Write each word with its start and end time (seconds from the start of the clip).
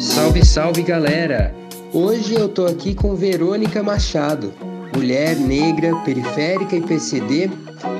Salve, 0.00 0.42
salve 0.42 0.82
galera! 0.82 1.54
Hoje 1.92 2.34
eu 2.34 2.48
tô 2.48 2.64
aqui 2.64 2.94
com 2.94 3.14
Verônica 3.14 3.82
Machado, 3.82 4.50
mulher 4.96 5.36
negra, 5.36 5.94
periférica 5.96 6.74
e 6.74 6.80
PCD, 6.80 7.50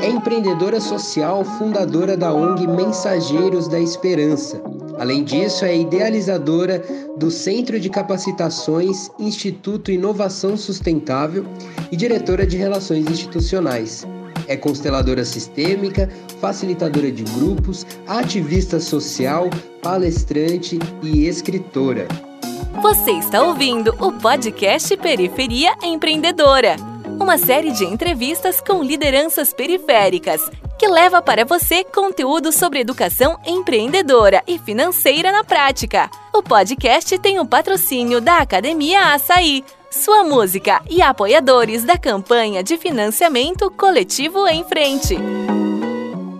é 0.01 0.09
empreendedora 0.09 0.81
social, 0.81 1.45
fundadora 1.45 2.17
da 2.17 2.33
ONG 2.33 2.67
Mensageiros 2.67 3.69
da 3.69 3.79
Esperança. 3.79 4.63
Além 4.99 5.23
disso, 5.25 5.67
é 5.67 5.77
idealizadora 5.77 6.83
do 7.19 7.31
Centro 7.31 7.79
de 7.79 7.91
Capacitações 7.91 9.11
Instituto 9.19 9.91
Inovação 9.91 10.57
Sustentável 10.57 11.45
e 11.93 11.97
diretora 11.97 12.47
de 12.47 12.57
Relações 12.57 13.11
Institucionais. 13.11 14.07
É 14.51 14.57
consteladora 14.57 15.25
sistêmica, 15.25 16.11
facilitadora 16.41 17.09
de 17.13 17.23
grupos, 17.23 17.87
ativista 18.05 18.81
social, 18.81 19.49
palestrante 19.81 20.77
e 21.05 21.29
escritora. 21.29 22.09
Você 22.83 23.13
está 23.13 23.45
ouvindo 23.45 23.95
o 24.05 24.11
podcast 24.15 24.97
Periferia 24.97 25.73
Empreendedora, 25.85 26.75
uma 27.21 27.39
série 27.39 27.71
de 27.71 27.85
entrevistas 27.85 28.61
com 28.61 28.83
lideranças 28.83 29.53
periféricas 29.53 30.41
que 30.77 30.89
leva 30.89 31.23
para 31.23 31.45
você 31.45 31.85
conteúdo 31.85 32.51
sobre 32.51 32.81
educação 32.81 33.39
empreendedora 33.47 34.43
e 34.49 34.59
financeira 34.59 35.31
na 35.31 35.45
prática. 35.45 36.11
O 36.35 36.43
podcast 36.43 37.17
tem 37.21 37.39
o 37.39 37.47
patrocínio 37.47 38.21
da 38.21 38.39
Academia 38.39 39.15
Açaí 39.15 39.63
sua 39.91 40.23
música 40.23 40.81
e 40.89 41.03
apoiadores 41.03 41.83
da 41.83 41.99
campanha 41.99 42.63
de 42.63 42.79
financiamento 42.79 43.69
coletivo 43.73 44.47
em 44.47 44.63
frente. 44.63 45.17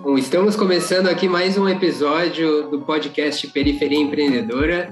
Bom, 0.03 0.17
estamos 0.17 0.55
começando 0.55 1.09
aqui 1.09 1.29
mais 1.29 1.59
um 1.59 1.69
episódio 1.69 2.71
do 2.71 2.81
podcast 2.83 3.45
Periferia 3.49 3.99
Empreendedora 3.99 4.89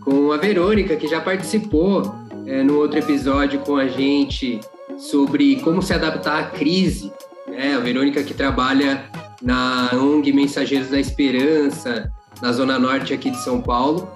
com 0.00 0.30
a 0.32 0.36
Verônica, 0.36 0.96
que 0.96 1.08
já 1.08 1.18
participou 1.18 2.14
é, 2.46 2.62
no 2.62 2.78
outro 2.78 2.98
episódio 2.98 3.60
com 3.60 3.76
a 3.76 3.88
gente 3.88 4.60
sobre 4.98 5.56
como 5.62 5.80
se 5.80 5.94
adaptar 5.94 6.40
à 6.40 6.46
crise. 6.46 7.10
Né? 7.48 7.74
A 7.74 7.80
Verônica 7.80 8.22
que 8.22 8.34
trabalha 8.34 9.06
na 9.40 9.90
ONG 9.94 10.30
Mensageiros 10.30 10.90
da 10.90 11.00
Esperança, 11.00 12.12
na 12.42 12.52
Zona 12.52 12.78
Norte 12.78 13.14
aqui 13.14 13.30
de 13.30 13.38
São 13.42 13.62
Paulo. 13.62 14.06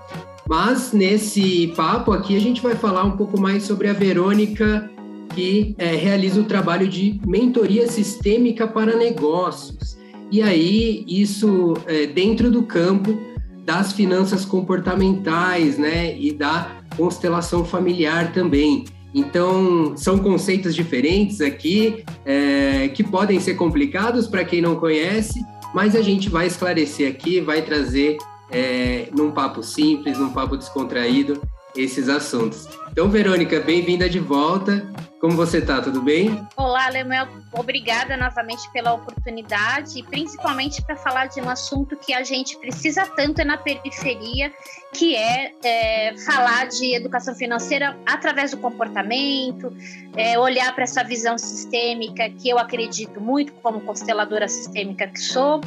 Mas 0.48 0.92
nesse 0.92 1.72
papo 1.76 2.10
aqui 2.10 2.34
a 2.34 2.40
gente 2.40 2.62
vai 2.62 2.74
falar 2.74 3.04
um 3.04 3.18
pouco 3.18 3.38
mais 3.38 3.64
sobre 3.64 3.86
a 3.86 3.92
Verônica, 3.92 4.90
que 5.34 5.74
é, 5.76 5.94
realiza 5.94 6.40
o 6.40 6.44
trabalho 6.44 6.88
de 6.88 7.20
mentoria 7.26 7.86
sistêmica 7.86 8.66
para 8.66 8.96
negócios. 8.96 9.98
E 10.30 10.40
aí, 10.40 11.04
isso 11.06 11.74
é, 11.86 12.06
dentro 12.06 12.50
do 12.50 12.62
campo 12.62 13.18
das 13.64 13.92
finanças 13.92 14.46
comportamentais, 14.46 15.76
né? 15.76 16.18
E 16.18 16.32
da 16.32 16.78
constelação 16.96 17.62
familiar 17.62 18.32
também. 18.32 18.86
Então, 19.14 19.94
são 19.96 20.18
conceitos 20.18 20.74
diferentes 20.74 21.42
aqui, 21.42 22.04
é, 22.24 22.88
que 22.88 23.04
podem 23.04 23.38
ser 23.38 23.54
complicados 23.54 24.26
para 24.26 24.44
quem 24.44 24.62
não 24.62 24.76
conhece, 24.76 25.44
mas 25.74 25.94
a 25.94 26.00
gente 26.00 26.30
vai 26.30 26.46
esclarecer 26.46 27.10
aqui, 27.10 27.40
vai 27.40 27.62
trazer 27.62 28.16
é, 28.50 29.08
num 29.12 29.30
papo 29.30 29.62
simples, 29.62 30.18
num 30.18 30.32
papo 30.32 30.56
descontraído, 30.56 31.40
esses 31.76 32.08
assuntos. 32.08 32.68
Então, 32.90 33.08
Verônica, 33.08 33.60
bem-vinda 33.60 34.08
de 34.08 34.18
volta. 34.18 34.86
Como 35.20 35.36
você 35.36 35.58
está? 35.58 35.80
Tudo 35.82 36.00
bem? 36.00 36.46
Olá, 36.56 36.88
Lemuel. 36.88 37.26
Obrigada 37.52 38.16
novamente 38.16 38.70
pela 38.72 38.92
oportunidade 38.92 40.02
principalmente 40.04 40.80
para 40.82 40.96
falar 40.96 41.26
de 41.26 41.40
um 41.40 41.48
assunto 41.48 41.96
que 41.96 42.12
a 42.12 42.22
gente 42.22 42.56
precisa 42.58 43.04
tanto 43.04 43.44
na 43.44 43.56
periferia, 43.56 44.52
que 44.92 45.16
é, 45.16 45.52
é 45.64 46.16
falar 46.18 46.68
de 46.68 46.94
educação 46.94 47.34
financeira 47.34 47.96
através 48.06 48.52
do 48.52 48.58
comportamento, 48.58 49.72
é, 50.16 50.38
olhar 50.38 50.72
para 50.74 50.84
essa 50.84 51.02
visão 51.02 51.36
sistêmica 51.36 52.30
que 52.30 52.48
eu 52.48 52.58
acredito 52.58 53.20
muito 53.20 53.52
como 53.54 53.80
consteladora 53.80 54.48
sistêmica 54.48 55.08
que 55.08 55.20
sou 55.20 55.60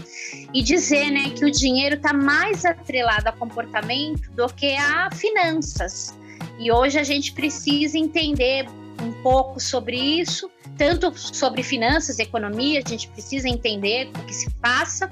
e 0.54 0.62
dizer, 0.64 1.12
né, 1.12 1.30
que 1.30 1.44
o 1.44 1.52
dinheiro 1.52 1.96
está 1.96 2.14
mais 2.14 2.66
atrelado 2.66 3.28
a 3.28 3.32
comportamento 3.32 4.32
do 4.32 4.48
que 4.54 4.76
a 4.76 5.10
finanças. 5.12 6.21
E 6.62 6.72
hoje 6.72 7.00
a 7.00 7.04
gente 7.04 7.34
precisa 7.34 7.98
entender 7.98 8.68
um 9.02 9.12
pouco 9.24 9.60
sobre 9.60 9.98
isso, 9.98 10.48
tanto 10.78 11.12
sobre 11.18 11.64
finanças, 11.64 12.20
economia, 12.20 12.84
a 12.86 12.88
gente 12.88 13.08
precisa 13.08 13.50
entender 13.50 14.12
o 14.16 14.26
que 14.28 14.34
se 14.34 14.48
passa, 14.62 15.10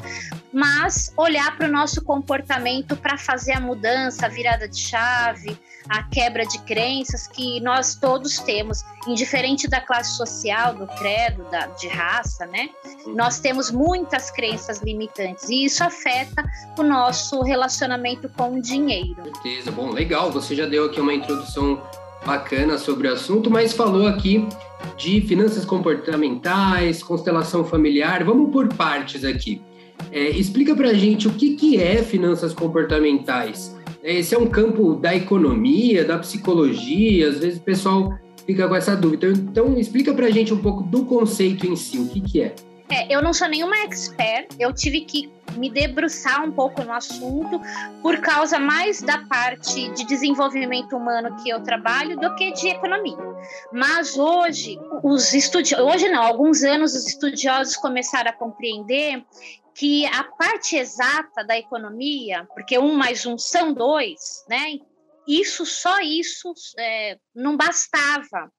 mas 0.53 1.11
olhar 1.17 1.57
para 1.57 1.67
o 1.67 1.71
nosso 1.71 2.03
comportamento 2.03 2.95
para 2.95 3.17
fazer 3.17 3.53
a 3.53 3.59
mudança, 3.59 4.27
a 4.27 4.29
virada 4.29 4.69
de 4.69 4.77
chave, 4.77 5.57
a 5.89 6.03
quebra 6.03 6.45
de 6.45 6.59
crenças 6.59 7.27
que 7.27 7.59
nós 7.61 7.95
todos 7.95 8.39
temos, 8.39 8.83
indiferente 9.07 9.67
da 9.67 9.81
classe 9.81 10.15
social, 10.15 10.75
do 10.75 10.85
credo, 10.85 11.43
da, 11.49 11.65
de 11.67 11.87
raça, 11.87 12.45
né? 12.45 12.69
Nós 13.07 13.39
temos 13.39 13.71
muitas 13.71 14.29
crenças 14.29 14.81
limitantes 14.81 15.49
e 15.49 15.65
isso 15.65 15.83
afeta 15.83 16.43
o 16.77 16.83
nosso 16.83 17.41
relacionamento 17.41 18.29
com 18.29 18.55
o 18.55 18.61
dinheiro. 18.61 19.23
Certeza, 19.23 19.71
bom, 19.71 19.89
legal. 19.89 20.31
Você 20.31 20.55
já 20.55 20.65
deu 20.65 20.85
aqui 20.85 21.01
uma 21.01 21.13
introdução 21.13 21.81
bacana 22.25 22.77
sobre 22.77 23.07
o 23.07 23.13
assunto, 23.13 23.49
mas 23.49 23.73
falou 23.73 24.07
aqui 24.07 24.47
de 24.95 25.21
finanças 25.21 25.65
comportamentais, 25.65 27.01
constelação 27.01 27.63
familiar. 27.63 28.23
Vamos 28.23 28.51
por 28.51 28.67
partes 28.67 29.23
aqui. 29.23 29.61
É, 30.11 30.29
explica 30.29 30.75
para 30.75 30.89
a 30.89 30.93
gente 30.93 31.27
o 31.27 31.31
que, 31.31 31.55
que 31.55 31.81
é 31.81 32.01
finanças 32.03 32.53
comportamentais. 32.53 33.75
É, 34.09 34.15
esse 34.15 34.33
é 34.33 34.39
um 34.39 34.47
campo 34.47 34.95
da 34.95 35.15
economia, 35.15 36.03
da 36.03 36.17
psicologia, 36.17 37.29
às 37.29 37.37
vezes 37.37 37.59
o 37.59 37.61
pessoal 37.61 38.17
fica 38.43 38.67
com 38.67 38.75
essa 38.75 38.95
dúvida. 38.95 39.27
Então, 39.27 39.77
explica 39.77 40.11
para 40.15 40.25
a 40.25 40.31
gente 40.31 40.51
um 40.51 40.57
pouco 40.57 40.81
do 40.81 41.05
conceito 41.05 41.67
em 41.67 41.75
si, 41.75 41.99
o 41.99 42.07
que, 42.07 42.19
que 42.19 42.41
é. 42.41 42.55
É, 42.89 43.15
eu 43.15 43.21
não 43.21 43.31
sou 43.31 43.47
nenhuma 43.47 43.77
expert, 43.83 44.47
eu 44.59 44.73
tive 44.73 45.01
que 45.01 45.31
me 45.55 45.69
debruçar 45.69 46.43
um 46.43 46.51
pouco 46.51 46.83
no 46.83 46.91
assunto 46.91 47.61
por 48.01 48.17
causa 48.17 48.59
mais 48.59 48.99
da 48.99 49.19
parte 49.19 49.89
de 49.89 50.03
desenvolvimento 50.05 50.95
humano 50.97 51.35
que 51.43 51.49
eu 51.49 51.61
trabalho 51.61 52.19
do 52.19 52.33
que 52.33 52.51
de 52.53 52.69
economia. 52.69 53.17
Mas 53.71 54.17
hoje, 54.17 54.79
os 55.03 55.35
estudiosos, 55.35 55.85
hoje 55.85 56.09
não, 56.09 56.23
alguns 56.23 56.63
anos 56.63 56.95
os 56.95 57.07
estudiosos 57.07 57.75
começaram 57.77 58.31
a 58.31 58.33
compreender 58.33 59.23
que 59.75 60.05
a 60.05 60.23
parte 60.23 60.75
exata 60.75 61.43
da 61.43 61.57
economia, 61.57 62.47
porque 62.53 62.77
um 62.77 62.95
mais 62.95 63.25
um 63.25 63.37
são 63.37 63.73
dois, 63.73 64.43
né? 64.47 64.77
Isso, 65.27 65.65
só 65.65 65.99
isso 65.99 66.53
é, 66.77 67.17
não 67.35 67.55
bastava. 67.55 68.51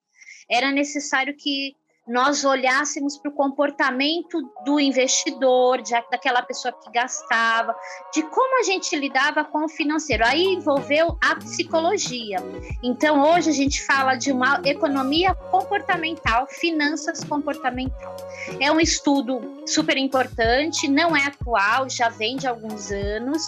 Era 0.49 0.71
necessário 0.71 1.35
que 1.37 1.75
nós 2.11 2.43
olhássemos 2.43 3.17
para 3.17 3.31
o 3.31 3.33
comportamento 3.33 4.41
do 4.65 4.79
investidor, 4.81 5.81
de, 5.81 5.91
daquela 6.11 6.41
pessoa 6.41 6.73
que 6.73 6.91
gastava, 6.91 7.73
de 8.13 8.21
como 8.23 8.59
a 8.59 8.63
gente 8.63 8.93
lidava 8.97 9.45
com 9.45 9.63
o 9.63 9.69
financeiro. 9.69 10.25
Aí 10.25 10.43
envolveu 10.43 11.17
a 11.21 11.35
psicologia. 11.37 12.37
Então, 12.83 13.23
hoje 13.23 13.49
a 13.49 13.53
gente 13.53 13.85
fala 13.85 14.15
de 14.15 14.29
uma 14.29 14.61
economia 14.65 15.33
comportamental, 15.33 16.47
finanças 16.47 17.23
comportamental. 17.23 18.15
É 18.59 18.69
um 18.69 18.79
estudo 18.79 19.63
super 19.65 19.95
importante, 19.95 20.89
não 20.89 21.15
é 21.15 21.25
atual, 21.27 21.89
já 21.89 22.09
vem 22.09 22.35
de 22.35 22.45
alguns 22.45 22.91
anos. 22.91 23.41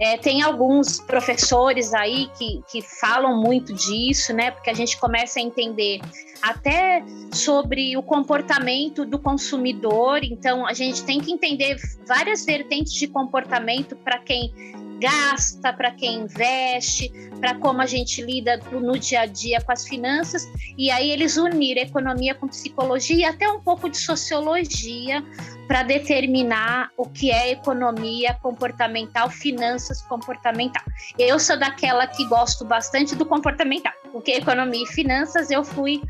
É, 0.00 0.16
tem 0.16 0.42
alguns 0.42 0.98
professores 0.98 1.94
aí 1.94 2.28
que, 2.36 2.60
que 2.68 2.82
falam 2.82 3.40
muito 3.40 3.72
disso, 3.72 4.32
né? 4.32 4.50
Porque 4.50 4.70
a 4.70 4.74
gente 4.74 4.98
começa 4.98 5.38
a 5.38 5.42
entender 5.42 6.00
até 6.42 7.04
sobre 7.32 7.96
o 7.96 8.02
comportamento 8.02 9.04
do 9.04 9.18
consumidor. 9.18 10.24
Então, 10.24 10.66
a 10.66 10.72
gente 10.72 11.04
tem 11.04 11.20
que 11.20 11.32
entender 11.32 11.76
várias 12.06 12.44
vertentes 12.44 12.92
de 12.94 13.06
comportamento 13.06 13.94
para 13.96 14.18
quem 14.18 14.52
gasta, 15.02 15.72
para 15.72 15.90
quem 15.90 16.20
investe, 16.20 17.10
para 17.40 17.56
como 17.56 17.82
a 17.82 17.86
gente 17.86 18.22
lida 18.22 18.56
no 18.70 18.96
dia 18.96 19.22
a 19.22 19.26
dia 19.26 19.60
com 19.60 19.72
as 19.72 19.86
finanças. 19.86 20.48
E 20.78 20.92
aí 20.92 21.10
eles 21.10 21.36
uniram 21.36 21.82
economia 21.82 22.36
com 22.36 22.46
psicologia 22.46 23.16
e 23.16 23.24
até 23.24 23.48
um 23.48 23.60
pouco 23.60 23.90
de 23.90 23.98
sociologia 23.98 25.22
para 25.66 25.82
determinar 25.82 26.90
o 26.96 27.08
que 27.08 27.32
é 27.32 27.50
economia 27.50 28.34
comportamental, 28.34 29.28
finanças 29.28 30.00
comportamental. 30.02 30.84
Eu 31.18 31.38
sou 31.40 31.58
daquela 31.58 32.06
que 32.06 32.24
gosto 32.28 32.64
bastante 32.64 33.16
do 33.16 33.26
comportamental, 33.26 33.92
porque 34.12 34.32
economia 34.32 34.84
e 34.84 34.86
finanças 34.86 35.50
eu 35.50 35.64
fui 35.64 36.00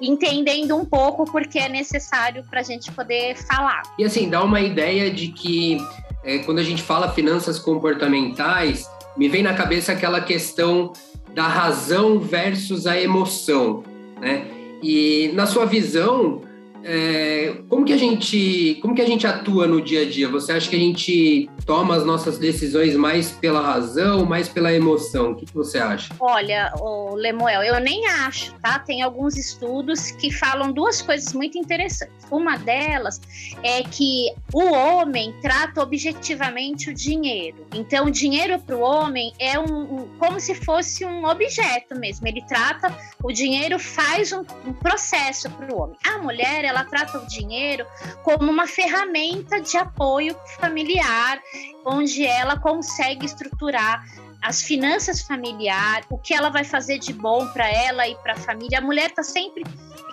entendendo 0.00 0.76
um 0.76 0.84
pouco 0.84 1.24
porque 1.24 1.58
é 1.58 1.68
necessário 1.68 2.44
para 2.50 2.60
a 2.60 2.62
gente 2.62 2.90
poder 2.92 3.36
falar. 3.36 3.82
E 3.98 4.04
assim, 4.04 4.28
dá 4.28 4.42
uma 4.42 4.60
ideia 4.60 5.10
de 5.10 5.28
que 5.28 5.78
é, 6.24 6.38
quando 6.38 6.58
a 6.58 6.64
gente 6.64 6.82
fala 6.82 7.12
finanças 7.12 7.58
comportamentais, 7.58 8.88
me 9.16 9.28
vem 9.28 9.42
na 9.42 9.54
cabeça 9.54 9.92
aquela 9.92 10.20
questão 10.20 10.92
da 11.34 11.46
razão 11.46 12.18
versus 12.18 12.86
a 12.86 13.00
emoção, 13.00 13.82
né? 14.20 14.46
E 14.82 15.30
na 15.34 15.46
sua 15.46 15.64
visão, 15.64 16.42
é, 16.84 17.62
como 17.68 17.84
que 17.84 17.92
a 17.92 17.96
gente 17.96 18.78
como 18.80 18.94
que 18.94 19.02
a 19.02 19.06
gente 19.06 19.26
atua 19.26 19.66
no 19.66 19.80
dia 19.80 20.02
a 20.02 20.08
dia? 20.08 20.28
Você 20.28 20.52
acha 20.52 20.68
que 20.68 20.76
a 20.76 20.78
gente 20.78 21.48
toma 21.64 21.96
as 21.96 22.04
nossas 22.04 22.38
decisões 22.38 22.96
mais 22.96 23.30
pela 23.30 23.60
razão, 23.60 24.24
mais 24.24 24.48
pela 24.48 24.72
emoção? 24.72 25.32
O 25.32 25.34
que, 25.36 25.46
que 25.46 25.54
você 25.54 25.78
acha? 25.78 26.14
Olha, 26.18 26.72
o 26.78 27.14
Lemuel, 27.14 27.62
eu 27.62 27.80
nem 27.80 28.06
acho, 28.06 28.52
tá? 28.54 28.78
Tem 28.78 29.02
alguns 29.02 29.36
estudos 29.36 30.10
que 30.12 30.32
falam 30.32 30.72
duas 30.72 31.00
coisas 31.00 31.32
muito 31.32 31.58
interessantes. 31.58 32.14
Uma 32.30 32.56
delas 32.56 33.20
é 33.62 33.82
que 33.82 34.32
o 34.52 34.64
homem 34.72 35.34
trata 35.40 35.82
objetivamente 35.82 36.90
o 36.90 36.94
dinheiro. 36.94 37.66
Então, 37.74 38.06
o 38.06 38.10
dinheiro 38.10 38.58
para 38.58 38.76
o 38.76 38.80
homem 38.80 39.32
é 39.38 39.58
um, 39.58 39.82
um, 39.82 40.08
como 40.18 40.40
se 40.40 40.54
fosse 40.54 41.04
um 41.04 41.26
objeto 41.26 41.98
mesmo. 41.98 42.26
Ele 42.26 42.42
trata 42.46 42.96
o 43.22 43.32
dinheiro 43.32 43.78
faz 43.78 44.32
um, 44.32 44.40
um 44.66 44.72
processo 44.72 45.48
para 45.50 45.72
o 45.72 45.80
homem. 45.80 45.96
A 46.04 46.18
mulher 46.18 46.64
ela 46.72 46.84
trata 46.84 47.18
o 47.18 47.26
dinheiro 47.26 47.86
como 48.22 48.50
uma 48.50 48.66
ferramenta 48.66 49.60
de 49.60 49.76
apoio 49.76 50.34
familiar, 50.58 51.40
onde 51.84 52.26
ela 52.26 52.58
consegue 52.58 53.26
estruturar 53.26 54.02
as 54.42 54.62
finanças 54.62 55.22
familiares, 55.22 56.06
o 56.10 56.18
que 56.18 56.34
ela 56.34 56.50
vai 56.50 56.64
fazer 56.64 56.98
de 56.98 57.12
bom 57.12 57.46
para 57.52 57.70
ela 57.70 58.06
e 58.08 58.14
para 58.16 58.32
a 58.32 58.36
família. 58.36 58.78
A 58.78 58.82
mulher 58.82 59.10
está 59.10 59.22
sempre 59.22 59.62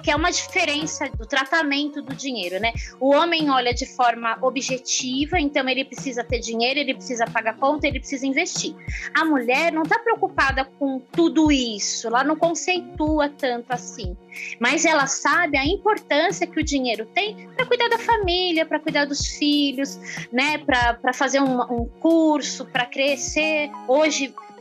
que 0.01 0.11
é 0.11 0.15
uma 0.15 0.31
diferença 0.31 1.09
do 1.09 1.25
tratamento 1.25 2.01
do 2.01 2.15
dinheiro, 2.15 2.59
né? 2.59 2.71
O 2.99 3.13
homem 3.13 3.49
olha 3.49 3.73
de 3.73 3.85
forma 3.85 4.37
objetiva, 4.41 5.39
então 5.39 5.67
ele 5.67 5.85
precisa 5.85 6.23
ter 6.23 6.39
dinheiro, 6.39 6.79
ele 6.79 6.93
precisa 6.93 7.25
pagar 7.25 7.57
conta, 7.57 7.87
ele 7.87 7.99
precisa 7.99 8.25
investir. 8.25 8.75
A 9.13 9.25
mulher 9.25 9.71
não 9.71 9.83
está 9.83 9.99
preocupada 9.99 10.65
com 10.65 10.99
tudo 10.99 11.51
isso, 11.51 12.07
ela 12.07 12.23
não 12.23 12.35
conceitua 12.35 13.29
tanto 13.29 13.71
assim, 13.71 14.15
mas 14.59 14.85
ela 14.85 15.07
sabe 15.07 15.57
a 15.57 15.65
importância 15.65 16.47
que 16.47 16.59
o 16.59 16.63
dinheiro 16.63 17.05
tem 17.13 17.49
para 17.55 17.65
cuidar 17.65 17.89
da 17.89 17.99
família, 17.99 18.65
para 18.65 18.79
cuidar 18.79 19.05
dos 19.05 19.25
filhos, 19.25 19.99
né? 20.31 20.57
Para 20.59 21.13
fazer 21.13 21.41
um, 21.41 21.61
um 21.61 21.85
curso, 21.99 22.65
para 22.65 22.85
crescer. 22.85 23.69
Hoje 23.87 24.18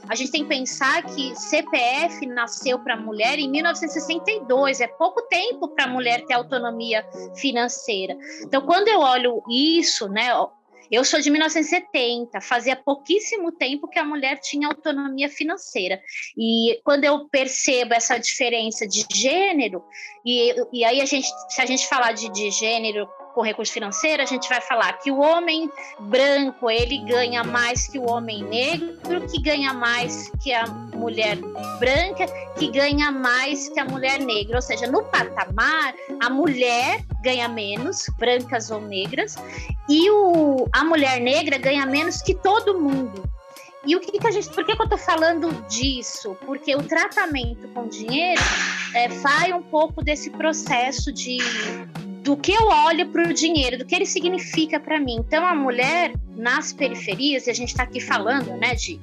a 0.08 0.14
gente 0.14 0.30
tem 0.30 0.42
que 0.42 0.48
pensar 0.48 1.02
que 1.02 1.34
CPF 1.36 2.24
nasceu 2.26 2.78
para 2.78 2.96
mulher 2.96 3.38
em 3.38 3.48
1962, 3.50 4.80
é 4.80 4.86
pouco 4.86 5.22
tempo 5.22 5.68
para 5.68 5.84
a 5.84 5.88
mulher 5.88 6.24
ter 6.24 6.34
autonomia 6.34 7.04
financeira. 7.34 8.16
Então, 8.42 8.62
quando 8.62 8.88
eu 8.88 9.00
olho 9.00 9.42
isso, 9.50 10.08
né, 10.08 10.30
eu 10.90 11.04
sou 11.04 11.20
de 11.20 11.30
1970, 11.30 12.40
fazia 12.40 12.74
pouquíssimo 12.74 13.52
tempo 13.52 13.88
que 13.88 13.98
a 13.98 14.04
mulher 14.04 14.38
tinha 14.40 14.68
autonomia 14.68 15.28
financeira. 15.28 16.00
E 16.36 16.80
quando 16.82 17.04
eu 17.04 17.28
percebo 17.28 17.92
essa 17.92 18.18
diferença 18.18 18.86
de 18.86 19.04
gênero, 19.12 19.84
e, 20.24 20.54
e 20.72 20.84
aí 20.84 21.00
a 21.00 21.04
gente, 21.04 21.28
se 21.50 21.60
a 21.60 21.66
gente 21.66 21.86
falar 21.86 22.12
de, 22.12 22.30
de 22.30 22.50
gênero 22.50 23.06
com 23.38 23.42
recurso 23.42 23.72
financeiro, 23.72 24.20
a 24.20 24.26
gente 24.26 24.48
vai 24.48 24.60
falar 24.60 24.94
que 24.94 25.12
o 25.12 25.20
homem 25.20 25.70
branco 26.00 26.68
ele 26.68 26.98
ganha 27.04 27.44
mais 27.44 27.86
que 27.86 27.96
o 27.96 28.10
homem 28.10 28.42
negro, 28.42 29.28
que 29.28 29.40
ganha 29.40 29.72
mais 29.72 30.28
que 30.42 30.52
a 30.52 30.66
mulher 30.66 31.36
branca, 31.78 32.26
que 32.58 32.68
ganha 32.68 33.12
mais 33.12 33.68
que 33.68 33.78
a 33.78 33.84
mulher 33.84 34.18
negra. 34.18 34.56
Ou 34.56 34.62
seja, 34.62 34.88
no 34.88 35.04
patamar, 35.04 35.94
a 36.18 36.28
mulher 36.28 37.04
ganha 37.22 37.46
menos, 37.46 38.06
brancas 38.18 38.72
ou 38.72 38.80
negras, 38.80 39.36
e 39.88 40.10
o, 40.10 40.66
a 40.72 40.82
mulher 40.82 41.20
negra 41.20 41.58
ganha 41.58 41.86
menos 41.86 42.20
que 42.20 42.34
todo 42.34 42.80
mundo. 42.80 43.22
E 43.88 43.96
o 43.96 44.00
que, 44.00 44.18
que 44.18 44.26
a 44.26 44.30
gente. 44.30 44.50
Por 44.50 44.66
que, 44.66 44.76
que 44.76 44.82
eu 44.82 44.84
estou 44.84 44.98
falando 44.98 45.50
disso? 45.66 46.36
Porque 46.44 46.76
o 46.76 46.82
tratamento 46.82 47.66
com 47.68 47.88
dinheiro 47.88 48.42
é, 48.94 49.08
vai 49.08 49.50
um 49.54 49.62
pouco 49.62 50.04
desse 50.04 50.28
processo 50.28 51.10
de 51.10 51.38
do 52.22 52.36
que 52.36 52.52
eu 52.52 52.66
olho 52.66 53.08
para 53.08 53.26
o 53.26 53.32
dinheiro, 53.32 53.78
do 53.78 53.86
que 53.86 53.94
ele 53.94 54.04
significa 54.04 54.78
para 54.78 55.00
mim. 55.00 55.16
Então, 55.18 55.46
a 55.46 55.54
mulher 55.54 56.12
nas 56.36 56.70
periferias, 56.70 57.46
e 57.46 57.50
a 57.50 57.54
gente 57.54 57.70
está 57.70 57.84
aqui 57.84 57.98
falando 57.98 58.50
né, 58.58 58.74
de, 58.74 59.00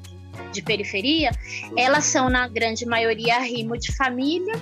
de 0.51 0.61
periferia, 0.61 1.31
elas 1.75 2.05
são, 2.05 2.29
na 2.29 2.47
grande 2.47 2.85
maioria, 2.85 3.39
rimo 3.39 3.75
de 3.79 3.91
família, 3.95 4.53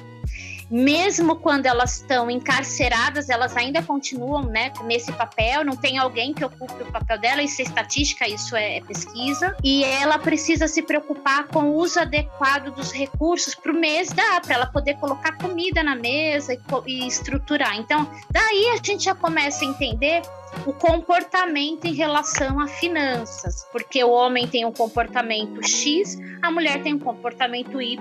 mesmo 0.74 1.36
quando 1.36 1.68
elas 1.68 1.98
estão 1.98 2.32
encarceradas, 2.32 3.30
elas 3.30 3.56
ainda 3.56 3.84
continuam 3.84 4.46
né, 4.46 4.74
nesse 4.86 5.12
papel, 5.12 5.64
não 5.64 5.76
tem 5.76 6.00
alguém 6.00 6.34
que 6.34 6.44
ocupe 6.44 6.82
o 6.82 6.92
papel 6.92 7.20
dela, 7.20 7.44
isso 7.44 7.62
é 7.62 7.66
estatística, 7.66 8.28
isso 8.28 8.56
é 8.56 8.82
pesquisa, 8.82 9.56
e 9.64 9.84
ela 9.84 10.18
precisa 10.18 10.68
se 10.68 10.82
preocupar 10.82 11.48
com 11.48 11.66
o 11.66 11.76
uso 11.76 12.00
adequado 12.00 12.74
dos 12.74 12.92
recursos 12.92 13.54
para 13.54 13.72
o 13.72 13.76
mês 13.76 14.12
dar, 14.12 14.42
para 14.42 14.56
ela 14.56 14.66
poder 14.66 14.96
colocar 14.96 15.38
comida 15.38 15.84
na 15.84 15.96
mesa 15.96 16.56
e, 16.56 16.60
e 16.88 17.08
estruturar. 17.08 17.78
Então, 17.78 18.10
daí 18.32 18.70
a 18.70 18.84
gente 18.84 19.04
já 19.04 19.14
começa 19.14 19.64
a 19.64 19.68
entender 19.68 20.24
o 20.66 20.74
comportamento 20.74 21.86
em 21.86 21.94
relação 21.94 22.60
a 22.60 22.68
finanças, 22.68 23.68
porque 23.72 24.04
o 24.04 24.12
homem 24.12 24.48
tem 24.48 24.66
um 24.66 24.72
comportamento 24.72 25.66
X, 25.68 26.18
a 26.42 26.52
mulher 26.52 26.82
tem 26.82 26.94
um 26.94 27.00
comportamento 27.00 27.82
Y 27.82 27.98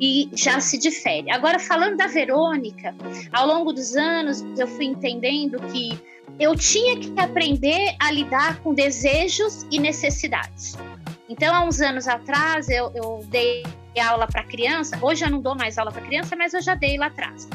e 0.00 0.28
já 0.32 0.60
se 0.60 0.78
difere. 0.78 1.30
Agora, 1.30 1.58
falando 1.58 1.77
da 1.96 2.06
Verônica, 2.06 2.94
ao 3.32 3.46
longo 3.46 3.72
dos 3.72 3.96
anos 3.96 4.44
eu 4.58 4.66
fui 4.66 4.86
entendendo 4.86 5.58
que 5.72 5.98
eu 6.38 6.54
tinha 6.54 6.98
que 6.98 7.12
aprender 7.18 7.96
a 7.98 8.12
lidar 8.12 8.60
com 8.60 8.72
desejos 8.72 9.66
e 9.70 9.78
necessidades. 9.78 10.76
Então, 11.28 11.54
há 11.54 11.64
uns 11.64 11.80
anos 11.80 12.06
atrás, 12.06 12.68
eu, 12.68 12.90
eu 12.94 13.20
dei 13.28 13.62
aula 14.00 14.26
para 14.26 14.44
criança. 14.44 14.96
Hoje 15.02 15.24
eu 15.24 15.30
não 15.30 15.40
dou 15.40 15.56
mais 15.56 15.76
aula 15.76 15.90
para 15.90 16.02
criança, 16.02 16.36
mas 16.36 16.54
eu 16.54 16.62
já 16.62 16.74
dei 16.74 16.96
lá 16.96 17.06
atrás 17.06 17.48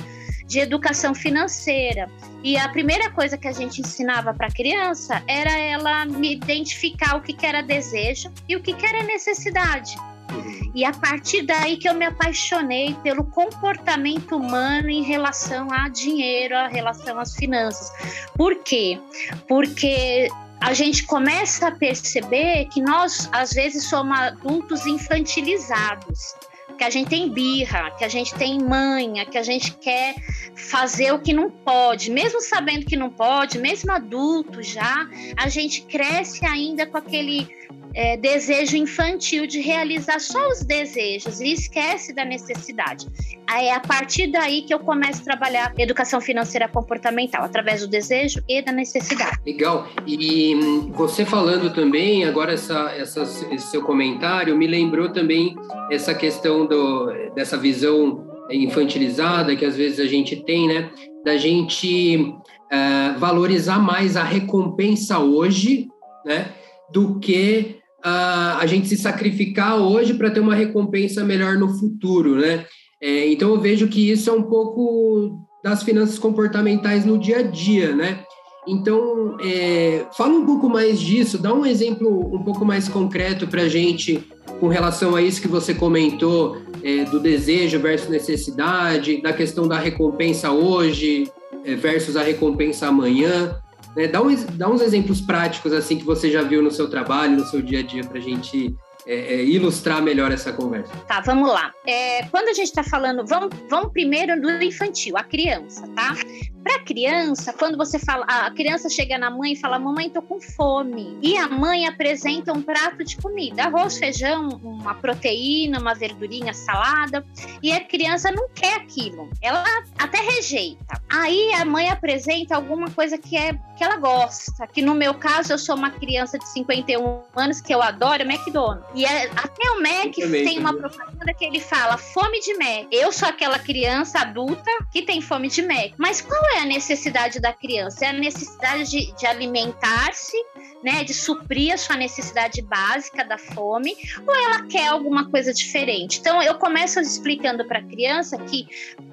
de 0.45 0.59
educação 0.59 1.15
financeira. 1.15 2.09
E 2.43 2.57
a 2.57 2.67
primeira 2.69 3.09
coisa 3.11 3.37
que 3.37 3.47
a 3.47 3.51
gente 3.51 3.81
ensinava 3.81 4.33
para 4.33 4.47
a 4.47 4.51
criança 4.51 5.23
era 5.27 5.57
ela 5.57 6.05
me 6.05 6.33
identificar 6.33 7.15
o 7.15 7.21
que, 7.21 7.33
que 7.33 7.45
era 7.45 7.61
desejo 7.61 8.31
e 8.47 8.55
o 8.55 8.61
que, 8.61 8.73
que 8.73 8.85
era 8.85 9.03
necessidade. 9.03 9.95
Uhum. 10.33 10.71
E 10.73 10.83
a 10.85 10.91
partir 10.91 11.43
daí 11.43 11.77
que 11.77 11.87
eu 11.87 11.93
me 11.93 12.05
apaixonei 12.05 12.95
pelo 13.03 13.23
comportamento 13.23 14.35
humano 14.35 14.89
em 14.89 15.03
relação 15.03 15.67
a 15.71 15.87
dinheiro, 15.89 16.55
a 16.55 16.67
relação 16.67 17.19
às 17.19 17.35
finanças. 17.35 17.91
Por 18.35 18.55
quê? 18.63 18.99
Porque 19.47 20.29
a 20.59 20.73
gente 20.73 21.05
começa 21.05 21.67
a 21.67 21.71
perceber 21.71 22.65
que 22.65 22.81
nós, 22.81 23.29
às 23.31 23.51
vezes, 23.51 23.85
somos 23.85 24.17
adultos 24.17 24.85
infantilizados 24.85 26.35
que 26.77 26.83
a 26.83 26.89
gente 26.89 27.09
tem 27.09 27.29
birra, 27.29 27.91
que 27.91 28.03
a 28.03 28.09
gente 28.09 28.33
tem 28.35 28.59
manha, 28.59 29.25
que 29.25 29.37
a 29.37 29.43
gente 29.43 29.71
quer 29.73 30.15
fazer 30.55 31.13
o 31.13 31.19
que 31.19 31.33
não 31.33 31.49
pode, 31.49 32.11
mesmo 32.11 32.41
sabendo 32.41 32.85
que 32.85 32.97
não 32.97 33.09
pode, 33.09 33.57
mesmo 33.57 33.91
adulto 33.91 34.61
já, 34.61 35.07
a 35.37 35.47
gente 35.47 35.83
cresce 35.83 36.45
ainda 36.45 36.85
com 36.85 36.97
aquele 36.97 37.47
é, 37.93 38.17
desejo 38.17 38.75
infantil 38.75 39.45
de 39.45 39.59
realizar 39.59 40.19
só 40.19 40.49
os 40.49 40.63
desejos 40.63 41.39
e 41.39 41.53
esquece 41.53 42.13
da 42.13 42.25
necessidade. 42.25 43.07
É 43.49 43.73
a 43.73 43.79
partir 43.79 44.27
daí 44.27 44.63
que 44.63 44.73
eu 44.73 44.79
começo 44.79 45.21
a 45.21 45.23
trabalhar 45.23 45.73
educação 45.77 46.19
financeira 46.19 46.67
comportamental, 46.67 47.43
através 47.43 47.81
do 47.81 47.87
desejo 47.87 48.41
e 48.47 48.61
da 48.61 48.71
necessidade. 48.71 49.37
Legal. 49.45 49.87
E 50.07 50.55
hum, 50.55 50.91
você 50.93 51.23
falando 51.23 51.73
também, 51.73 52.25
agora 52.25 52.53
essa, 52.53 52.91
essa, 52.97 53.21
esse 53.21 53.67
seu 53.69 53.83
comentário 53.83 54.57
me 54.57 54.65
lembrou 54.65 55.09
também 55.09 55.55
essa 55.91 56.15
questão 56.15 56.65
do, 56.65 57.11
dessa 57.35 57.57
visão 57.57 58.27
infantilizada 58.49 59.55
que 59.55 59.65
às 59.65 59.75
vezes 59.75 59.99
a 59.99 60.05
gente 60.05 60.35
tem, 60.43 60.67
né? 60.67 60.89
Da 61.23 61.37
gente 61.37 62.17
uh, 62.25 63.19
valorizar 63.19 63.79
mais 63.79 64.17
a 64.17 64.23
recompensa 64.23 65.19
hoje, 65.19 65.87
né? 66.25 66.51
Do 66.91 67.19
que 67.19 67.82
a, 68.03 68.57
a 68.59 68.65
gente 68.65 68.87
se 68.87 68.97
sacrificar 68.97 69.77
hoje 69.77 70.13
para 70.13 70.29
ter 70.29 70.39
uma 70.39 70.55
recompensa 70.55 71.23
melhor 71.23 71.57
no 71.57 71.69
futuro, 71.69 72.35
né? 72.35 72.65
É, 73.01 73.29
então 73.29 73.49
eu 73.49 73.59
vejo 73.59 73.87
que 73.87 74.11
isso 74.11 74.29
é 74.29 74.33
um 74.33 74.43
pouco 74.43 75.45
das 75.63 75.83
finanças 75.83 76.19
comportamentais 76.19 77.05
no 77.05 77.17
dia 77.17 77.39
a 77.39 77.41
dia, 77.41 77.95
né? 77.95 78.23
Então, 78.67 79.37
é, 79.41 80.05
fala 80.15 80.33
um 80.33 80.45
pouco 80.45 80.69
mais 80.69 80.99
disso, 80.99 81.37
dá 81.37 81.53
um 81.53 81.65
exemplo 81.65 82.33
um 82.33 82.43
pouco 82.43 82.63
mais 82.63 82.87
concreto 82.87 83.45
para 83.45 83.63
a 83.63 83.69
gente 83.69 84.23
com 84.59 84.67
relação 84.69 85.15
a 85.15 85.21
isso 85.21 85.41
que 85.41 85.47
você 85.49 85.73
comentou, 85.73 86.57
é, 86.81 87.03
do 87.05 87.19
desejo 87.19 87.79
versus 87.79 88.09
necessidade, 88.09 89.21
da 89.21 89.33
questão 89.33 89.67
da 89.67 89.77
recompensa 89.77 90.51
hoje 90.51 91.29
é, 91.65 91.75
versus 91.75 92.15
a 92.15 92.23
recompensa 92.23 92.87
amanhã. 92.87 93.57
Né? 93.95 94.07
Dá, 94.07 94.21
um, 94.21 94.35
dá 94.53 94.69
uns 94.69 94.81
exemplos 94.81 95.21
práticos 95.21 95.73
assim 95.73 95.97
que 95.97 96.03
você 96.03 96.31
já 96.31 96.41
viu 96.41 96.61
no 96.61 96.71
seu 96.71 96.89
trabalho, 96.89 97.37
no 97.37 97.45
seu 97.45 97.61
dia 97.61 97.79
a 97.79 97.83
dia, 97.83 98.03
para 98.03 98.17
a 98.17 98.21
gente 98.21 98.75
é, 99.05 99.35
é, 99.35 99.43
ilustrar 99.43 100.01
melhor 100.01 100.31
essa 100.31 100.53
conversa. 100.53 100.93
Tá, 101.07 101.19
vamos 101.21 101.49
lá. 101.49 101.73
É, 101.85 102.23
quando 102.27 102.49
a 102.49 102.53
gente 102.53 102.67
está 102.67 102.83
falando, 102.83 103.25
vamos, 103.25 103.49
vamos 103.69 103.91
primeiro 103.91 104.39
do 104.41 104.63
infantil, 104.63 105.17
a 105.17 105.23
criança, 105.23 105.87
tá? 105.95 106.15
Para 106.63 106.79
criança, 106.79 107.51
quando 107.51 107.77
você 107.77 107.99
fala, 107.99 108.25
a 108.25 108.49
criança 108.51 108.89
chega 108.89 109.17
na 109.17 109.29
mãe 109.29 109.51
e 109.51 109.55
fala: 109.57 109.77
"Mamãe, 109.77 110.09
tô 110.09 110.21
com 110.21 110.39
fome". 110.39 111.17
E 111.21 111.35
a 111.35 111.49
mãe 111.49 111.85
apresenta 111.85 112.53
um 112.53 112.61
prato 112.61 113.03
de 113.03 113.17
comida, 113.17 113.63
arroz, 113.63 113.97
feijão, 113.97 114.47
uma 114.63 114.95
proteína, 114.95 115.79
uma 115.79 115.93
verdurinha, 115.93 116.53
salada, 116.53 117.25
e 117.61 117.73
a 117.73 117.81
criança 117.81 118.31
não 118.31 118.47
quer 118.55 118.75
aquilo. 118.75 119.29
Ela 119.41 119.65
até 119.97 120.19
rejeita. 120.19 121.01
Aí 121.09 121.53
a 121.55 121.65
mãe 121.65 121.89
apresenta 121.89 122.55
alguma 122.55 122.89
coisa 122.89 123.17
que 123.17 123.35
é 123.35 123.53
que 123.75 123.83
ela 123.83 123.97
gosta, 123.97 124.65
que 124.67 124.81
no 124.81 124.93
meu 124.93 125.13
caso 125.13 125.51
eu 125.51 125.57
sou 125.57 125.75
uma 125.75 125.89
criança 125.89 126.37
de 126.37 126.47
51 126.49 127.23
anos 127.35 127.59
que 127.59 127.73
eu 127.73 127.81
adoro 127.81 128.23
McDonald's. 128.23 128.92
E 128.95 129.05
é, 129.05 129.25
até 129.35 129.71
o 129.71 129.81
Mac 129.81 130.13
tem 130.15 130.59
uma 130.59 130.73
propaganda 130.73 131.33
que 131.33 131.45
ele 131.45 131.59
fala 131.59 131.97
fome 131.97 132.39
de 132.39 132.53
Mac. 132.53 132.87
Eu 132.91 133.11
sou 133.11 133.27
aquela 133.27 133.57
criança 133.57 134.19
adulta 134.19 134.69
que 134.91 135.01
tem 135.01 135.21
fome 135.21 135.47
de 135.49 135.61
Mac. 135.61 135.93
Mas 135.97 136.21
qual 136.21 136.41
é 136.55 136.59
a 136.59 136.65
necessidade 136.65 137.39
da 137.39 137.51
criança? 137.51 138.05
É 138.05 138.09
a 138.09 138.13
necessidade 138.13 138.89
de, 138.89 139.15
de 139.15 139.25
alimentar-se, 139.25 140.37
né, 140.83 141.03
de 141.03 141.13
suprir 141.13 141.73
a 141.73 141.77
sua 141.77 141.95
necessidade 141.95 142.61
básica 142.61 143.23
da 143.23 143.37
fome, 143.37 143.95
ou 144.27 144.35
ela 144.35 144.63
quer 144.67 144.87
alguma 144.87 145.29
coisa 145.29 145.53
diferente? 145.53 146.19
Então 146.19 146.41
eu 146.41 146.55
começo 146.55 146.99
explicando 146.99 147.65
para 147.65 147.79
a 147.79 147.83
criança 147.83 148.37
que 148.37 148.67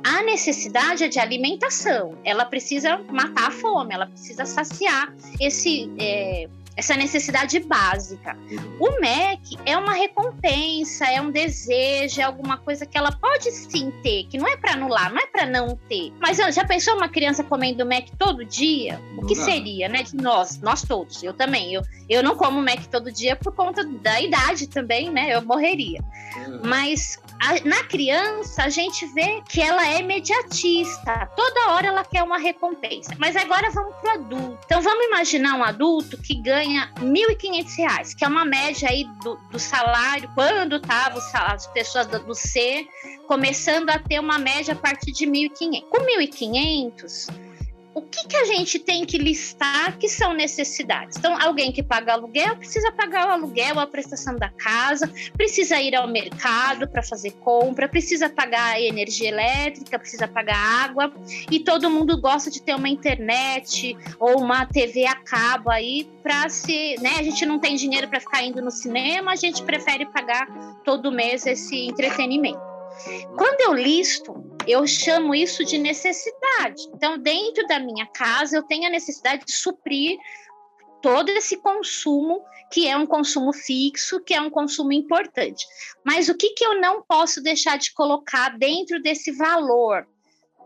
a 0.04 0.22
necessidade 0.22 1.04
é 1.04 1.08
de 1.08 1.18
alimentação. 1.18 2.18
Ela 2.24 2.44
precisa 2.44 2.98
matar 3.10 3.48
a 3.48 3.50
fome, 3.50 3.94
ela 3.94 4.06
precisa 4.06 4.44
saciar 4.44 5.14
esse 5.40 5.90
é, 5.98 6.48
essa 6.80 6.96
necessidade 6.96 7.60
básica. 7.60 8.36
O 8.78 9.00
MEC 9.00 9.58
é 9.66 9.76
uma 9.76 9.92
recompensa, 9.92 11.06
é 11.06 11.20
um 11.20 11.30
desejo, 11.30 12.20
é 12.20 12.24
alguma 12.24 12.56
coisa 12.56 12.86
que 12.86 12.96
ela 12.96 13.12
pode 13.12 13.50
sim 13.52 13.92
ter, 14.02 14.24
que 14.24 14.38
não 14.38 14.48
é 14.48 14.56
para 14.56 14.72
anular, 14.72 15.12
não 15.12 15.20
é 15.20 15.26
para 15.26 15.46
não 15.46 15.76
ter. 15.88 16.12
Mas 16.18 16.38
já 16.38 16.64
pensou 16.64 16.96
uma 16.96 17.08
criança 17.08 17.44
comendo 17.44 17.84
MEC 17.84 18.12
todo 18.16 18.44
dia? 18.44 19.00
O 19.16 19.26
que 19.26 19.34
seria, 19.34 19.88
né? 19.88 20.02
De 20.02 20.16
nós, 20.16 20.58
nós 20.60 20.82
todos, 20.82 21.22
eu 21.22 21.34
também. 21.34 21.74
Eu, 21.74 21.82
eu 22.08 22.22
não 22.22 22.34
como 22.34 22.60
MEC 22.60 22.88
todo 22.88 23.12
dia 23.12 23.36
por 23.36 23.54
conta 23.54 23.84
da 23.84 24.20
idade 24.20 24.66
também, 24.66 25.10
né? 25.10 25.34
Eu 25.34 25.42
morreria. 25.42 26.00
Uhum. 26.36 26.60
Mas 26.64 27.18
a, 27.40 27.66
na 27.66 27.82
criança, 27.84 28.64
a 28.64 28.68
gente 28.68 29.06
vê 29.06 29.42
que 29.48 29.60
ela 29.62 29.86
é 29.86 30.00
imediatista. 30.00 31.26
Toda 31.34 31.72
hora 31.72 31.86
ela 31.86 32.04
quer 32.04 32.22
uma 32.22 32.38
recompensa. 32.38 33.14
Mas 33.18 33.34
agora 33.34 33.70
vamos 33.70 33.96
pro 33.96 34.10
adulto. 34.10 34.58
Então 34.66 34.82
vamos 34.82 35.06
imaginar 35.06 35.56
um 35.56 35.64
adulto 35.64 36.18
que 36.18 36.34
ganha 36.34 36.92
R$ 36.98 37.06
1.500, 37.06 38.14
que 38.14 38.24
é 38.24 38.28
uma 38.28 38.44
média 38.44 38.88
aí 38.90 39.04
do, 39.22 39.36
do 39.50 39.58
salário, 39.58 40.30
quando 40.34 40.76
estavam 40.76 41.20
as 41.46 41.66
pessoas 41.68 42.06
do, 42.06 42.18
do 42.20 42.34
C 42.34 42.86
começando 43.26 43.88
a 43.90 43.98
ter 43.98 44.18
uma 44.18 44.38
média 44.38 44.74
a 44.74 44.76
partir 44.76 45.12
de 45.12 45.26
1.500. 45.26 45.82
Com 45.88 45.98
1.500, 45.98 47.49
o 48.00 48.02
que, 48.02 48.28
que 48.28 48.36
a 48.36 48.44
gente 48.46 48.78
tem 48.78 49.04
que 49.04 49.18
listar 49.18 49.98
que 49.98 50.08
são 50.08 50.32
necessidades? 50.32 51.16
Então, 51.18 51.36
alguém 51.40 51.70
que 51.70 51.82
paga 51.82 52.14
aluguel 52.14 52.56
precisa 52.56 52.90
pagar 52.90 53.28
o 53.28 53.30
aluguel, 53.30 53.78
a 53.78 53.86
prestação 53.86 54.36
da 54.36 54.48
casa, 54.48 55.10
precisa 55.36 55.80
ir 55.80 55.94
ao 55.94 56.08
mercado 56.08 56.88
para 56.88 57.02
fazer 57.02 57.32
compra, 57.32 57.88
precisa 57.88 58.28
pagar 58.28 58.80
energia 58.80 59.28
elétrica, 59.28 59.98
precisa 59.98 60.26
pagar 60.26 60.56
água, 60.56 61.12
e 61.50 61.60
todo 61.60 61.90
mundo 61.90 62.18
gosta 62.20 62.50
de 62.50 62.62
ter 62.62 62.74
uma 62.74 62.88
internet 62.88 63.96
ou 64.18 64.40
uma 64.40 64.64
TV 64.64 65.06
a 65.06 65.14
cabo 65.14 65.70
aí 65.70 66.08
para 66.22 66.48
se, 66.48 66.96
né? 67.00 67.16
A 67.18 67.22
gente 67.22 67.44
não 67.44 67.58
tem 67.58 67.76
dinheiro 67.76 68.08
para 68.08 68.20
ficar 68.20 68.42
indo 68.42 68.62
no 68.62 68.70
cinema, 68.70 69.32
a 69.32 69.36
gente 69.36 69.62
prefere 69.62 70.06
pagar 70.06 70.46
todo 70.84 71.12
mês 71.12 71.46
esse 71.46 71.76
entretenimento. 71.86 72.69
Quando 73.36 73.60
eu 73.60 73.74
listo, 73.74 74.34
eu 74.66 74.86
chamo 74.86 75.34
isso 75.34 75.64
de 75.64 75.78
necessidade. 75.78 76.82
Então, 76.94 77.18
dentro 77.18 77.66
da 77.66 77.78
minha 77.78 78.06
casa, 78.06 78.56
eu 78.56 78.62
tenho 78.62 78.86
a 78.86 78.90
necessidade 78.90 79.44
de 79.44 79.52
suprir 79.52 80.18
todo 81.00 81.30
esse 81.30 81.56
consumo, 81.56 82.44
que 82.70 82.86
é 82.86 82.96
um 82.96 83.06
consumo 83.06 83.52
fixo, 83.52 84.20
que 84.20 84.34
é 84.34 84.40
um 84.40 84.50
consumo 84.50 84.92
importante. 84.92 85.66
Mas 86.04 86.28
o 86.28 86.36
que, 86.36 86.50
que 86.50 86.64
eu 86.64 86.80
não 86.80 87.02
posso 87.02 87.42
deixar 87.42 87.78
de 87.78 87.92
colocar 87.92 88.58
dentro 88.58 89.00
desse 89.00 89.32
valor? 89.32 90.06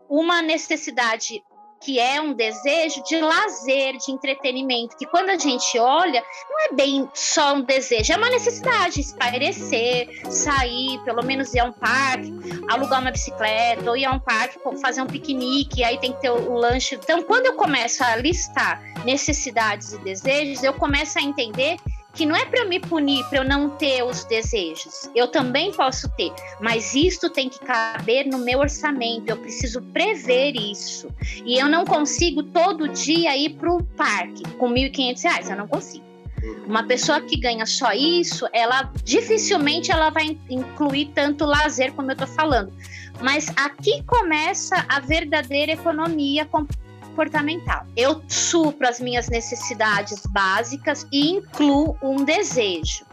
Uma 0.08 0.42
necessidade 0.42 1.42
que 1.84 2.00
é 2.00 2.20
um 2.20 2.32
desejo 2.32 3.02
de 3.04 3.20
lazer, 3.20 3.96
de 3.98 4.10
entretenimento, 4.10 4.96
que 4.96 5.04
quando 5.06 5.28
a 5.28 5.36
gente 5.36 5.78
olha, 5.78 6.24
não 6.48 6.60
é 6.66 6.72
bem 6.72 7.08
só 7.12 7.54
um 7.54 7.60
desejo, 7.60 8.12
é 8.12 8.16
uma 8.16 8.30
necessidade, 8.30 9.00
espairecer, 9.00 10.08
sair, 10.30 10.98
pelo 11.04 11.22
menos 11.22 11.52
ir 11.52 11.60
a 11.60 11.64
um 11.64 11.72
parque, 11.72 12.32
alugar 12.68 13.00
uma 13.00 13.10
bicicleta, 13.10 13.90
ou 13.90 13.96
ir 13.96 14.06
a 14.06 14.12
um 14.12 14.18
parque, 14.18 14.58
fazer 14.80 15.02
um 15.02 15.06
piquenique, 15.06 15.84
aí 15.84 15.98
tem 15.98 16.12
que 16.12 16.22
ter 16.22 16.30
o, 16.30 16.54
lanche. 16.54 16.94
Então, 16.94 17.22
quando 17.22 17.46
eu 17.46 17.54
começo 17.54 18.02
a 18.02 18.16
listar 18.16 18.82
necessidades 19.04 19.92
e 19.92 19.98
desejos, 19.98 20.62
eu 20.62 20.72
começo 20.72 21.18
a 21.18 21.22
entender 21.22 21.76
que 22.14 22.25
não 22.25 22.37
é 22.37 22.47
para 22.47 22.64
me 22.64 22.78
punir, 22.78 23.25
para 23.28 23.38
eu 23.38 23.44
não 23.44 23.71
ter 23.71 24.02
os 24.02 24.25
desejos. 24.25 25.11
Eu 25.14 25.28
também 25.28 25.73
posso 25.73 26.09
ter, 26.16 26.33
mas 26.61 26.94
isto 26.94 27.28
tem 27.28 27.49
que 27.49 27.59
caber 27.59 28.26
no 28.26 28.38
meu 28.38 28.61
orçamento. 28.61 29.28
Eu 29.28 29.37
preciso 29.37 29.83
prever 29.83 30.54
isso. 30.54 31.09
E 31.44 31.59
eu 31.59 31.68
não 31.68 31.85
consigo 31.85 32.42
todo 32.42 32.88
dia 32.88 33.37
ir 33.37 33.54
para 33.54 33.73
o 33.73 33.83
parque 33.83 34.42
com 34.59 34.68
R$ 34.68 34.90
1.500. 34.90 35.50
Eu 35.50 35.56
não 35.56 35.68
consigo. 35.68 36.04
Uma 36.66 36.83
pessoa 36.85 37.21
que 37.21 37.38
ganha 37.38 37.66
só 37.66 37.92
isso, 37.92 38.47
ela 38.52 38.92
dificilmente 39.02 39.90
ela 39.90 40.11
vai 40.11 40.38
incluir 40.49 41.11
tanto 41.14 41.44
lazer 41.44 41.92
como 41.94 42.11
eu 42.11 42.12
estou 42.12 42.28
falando. 42.28 42.73
Mas 43.21 43.49
aqui 43.56 44.02
começa 44.04 44.85
a 44.88 45.00
verdadeira 45.00 45.73
economia 45.73 46.44
comportamental. 47.14 47.87
Eu 47.97 48.21
supro 48.26 48.88
as 48.88 48.99
minhas 48.99 49.28
necessidades 49.28 50.21
básicas 50.26 51.06
e 51.12 51.30
incluo 51.30 51.97
um 52.02 52.25
desejo. 52.25 53.06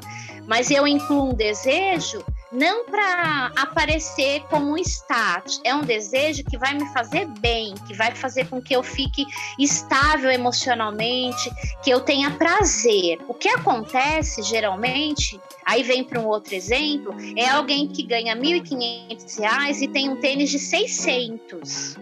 Mas 0.47 0.71
eu 0.71 0.87
incluo 0.87 1.29
um 1.29 1.33
desejo 1.35 2.25
não 2.51 2.85
para 2.85 3.51
aparecer 3.55 4.41
como 4.49 4.73
um 4.73 4.77
status, 4.77 5.61
é 5.63 5.73
um 5.73 5.83
desejo 5.83 6.43
que 6.43 6.57
vai 6.57 6.73
me 6.73 6.85
fazer 6.87 7.25
bem, 7.39 7.75
que 7.87 7.93
vai 7.93 8.13
fazer 8.13 8.49
com 8.49 8.61
que 8.61 8.75
eu 8.75 8.83
fique 8.83 9.25
estável 9.57 10.29
emocionalmente, 10.29 11.49
que 11.81 11.89
eu 11.89 12.01
tenha 12.01 12.31
prazer. 12.31 13.19
O 13.29 13.33
que 13.33 13.47
acontece 13.47 14.41
geralmente, 14.41 15.39
aí 15.65 15.81
vem 15.81 16.03
para 16.03 16.19
um 16.19 16.25
outro 16.27 16.53
exemplo, 16.53 17.15
é 17.37 17.47
alguém 17.47 17.87
que 17.87 18.03
ganha 18.03 18.33
R$ 18.33 18.41
1.500 18.41 19.81
e 19.81 19.87
tem 19.87 20.09
um 20.09 20.17
tênis 20.17 20.49
de 20.49 20.59
600 20.59 21.95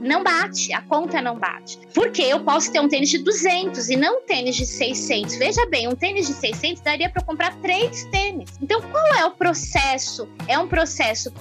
não 0.00 0.22
bate, 0.22 0.72
a 0.72 0.80
conta 0.82 1.20
não 1.20 1.38
bate. 1.38 1.78
Porque 1.94 2.22
eu 2.22 2.40
posso 2.40 2.72
ter 2.72 2.80
um 2.80 2.88
tênis 2.88 3.10
de 3.10 3.18
200 3.18 3.88
e 3.88 3.96
não 3.96 4.18
um 4.18 4.20
tênis 4.22 4.56
de 4.56 4.66
600. 4.66 5.36
Veja 5.36 5.66
bem, 5.66 5.88
um 5.88 5.94
tênis 5.94 6.26
de 6.26 6.34
600 6.34 6.82
daria 6.82 7.10
para 7.10 7.22
comprar 7.22 7.54
três 7.56 8.04
tênis. 8.06 8.50
Então, 8.62 8.80
qual 8.80 9.06
é 9.14 9.24
o 9.24 9.30
processo? 9.30 10.28
É 10.46 10.58
um 10.58 10.68
processo. 10.68 11.32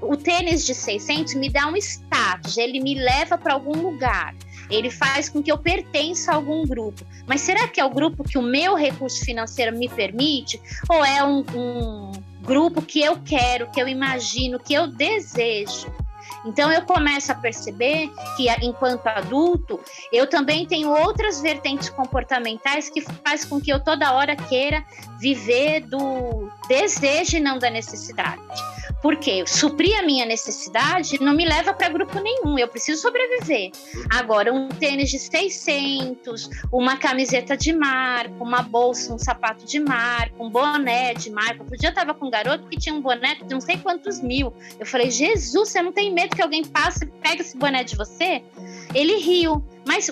O 0.00 0.16
tênis 0.16 0.64
de 0.64 0.74
600 0.74 1.34
me 1.34 1.48
dá 1.48 1.66
um 1.66 1.76
status, 1.76 2.56
ele 2.56 2.80
me 2.80 2.94
leva 2.94 3.36
para 3.36 3.54
algum 3.54 3.80
lugar. 3.80 4.34
Ele 4.70 4.90
faz 4.90 5.28
com 5.28 5.42
que 5.42 5.52
eu 5.52 5.58
pertença 5.58 6.32
a 6.32 6.34
algum 6.34 6.64
grupo. 6.66 7.04
Mas 7.26 7.40
será 7.40 7.68
que 7.68 7.80
é 7.80 7.84
o 7.84 7.90
grupo 7.90 8.24
que 8.24 8.36
o 8.36 8.42
meu 8.42 8.74
recurso 8.74 9.24
financeiro 9.24 9.76
me 9.76 9.88
permite? 9.88 10.60
Ou 10.88 11.04
é 11.04 11.22
um, 11.22 11.44
um 11.54 12.12
grupo 12.42 12.82
que 12.82 13.00
eu 13.00 13.18
quero, 13.24 13.70
que 13.70 13.80
eu 13.80 13.86
imagino, 13.86 14.58
que 14.58 14.74
eu 14.74 14.88
desejo? 14.88 15.86
Então 16.46 16.72
eu 16.72 16.82
começo 16.82 17.32
a 17.32 17.34
perceber 17.34 18.08
que 18.36 18.48
enquanto 18.62 19.06
adulto, 19.08 19.80
eu 20.12 20.28
também 20.28 20.64
tenho 20.64 20.90
outras 20.90 21.40
vertentes 21.40 21.90
comportamentais 21.90 22.88
que 22.88 23.00
faz 23.00 23.44
com 23.44 23.60
que 23.60 23.72
eu 23.72 23.80
toda 23.82 24.12
hora 24.12 24.36
queira 24.36 24.84
viver 25.18 25.80
do 25.80 26.48
desejo 26.68 27.38
e 27.38 27.40
não 27.40 27.58
da 27.58 27.68
necessidade. 27.68 28.40
Porque 29.02 29.46
suprir 29.46 29.98
a 29.98 30.02
minha 30.02 30.24
necessidade 30.24 31.20
não 31.20 31.34
me 31.34 31.44
leva 31.44 31.72
para 31.72 31.88
grupo 31.88 32.18
nenhum, 32.18 32.58
eu 32.58 32.66
preciso 32.66 33.02
sobreviver. 33.02 33.70
Agora, 34.10 34.52
um 34.52 34.68
tênis 34.68 35.10
de 35.10 35.18
600, 35.18 36.50
uma 36.72 36.96
camiseta 36.96 37.56
de 37.56 37.72
marca, 37.72 38.42
uma 38.42 38.62
bolsa, 38.62 39.14
um 39.14 39.18
sapato 39.18 39.64
de 39.64 39.78
marca, 39.78 40.34
um 40.42 40.50
boné 40.50 41.14
de 41.14 41.30
marca. 41.30 41.62
Outro 41.62 41.76
dia 41.76 41.88
eu 41.88 41.90
estava 41.90 42.14
com 42.14 42.26
um 42.26 42.30
garoto 42.30 42.66
que 42.68 42.78
tinha 42.78 42.94
um 42.94 43.00
boné 43.00 43.36
de 43.36 43.52
não 43.52 43.60
sei 43.60 43.76
quantos 43.78 44.20
mil. 44.20 44.52
Eu 44.78 44.86
falei, 44.86 45.10
Jesus, 45.10 45.52
você 45.70 45.82
não 45.82 45.92
tem 45.92 46.12
medo 46.12 46.34
que 46.34 46.42
alguém 46.42 46.64
passe 46.64 47.04
e 47.04 47.06
pegue 47.06 47.42
esse 47.42 47.56
boné 47.56 47.84
de 47.84 47.96
você? 47.96 48.42
Ele 48.94 49.16
riu. 49.18 49.62
Mas 49.86 50.10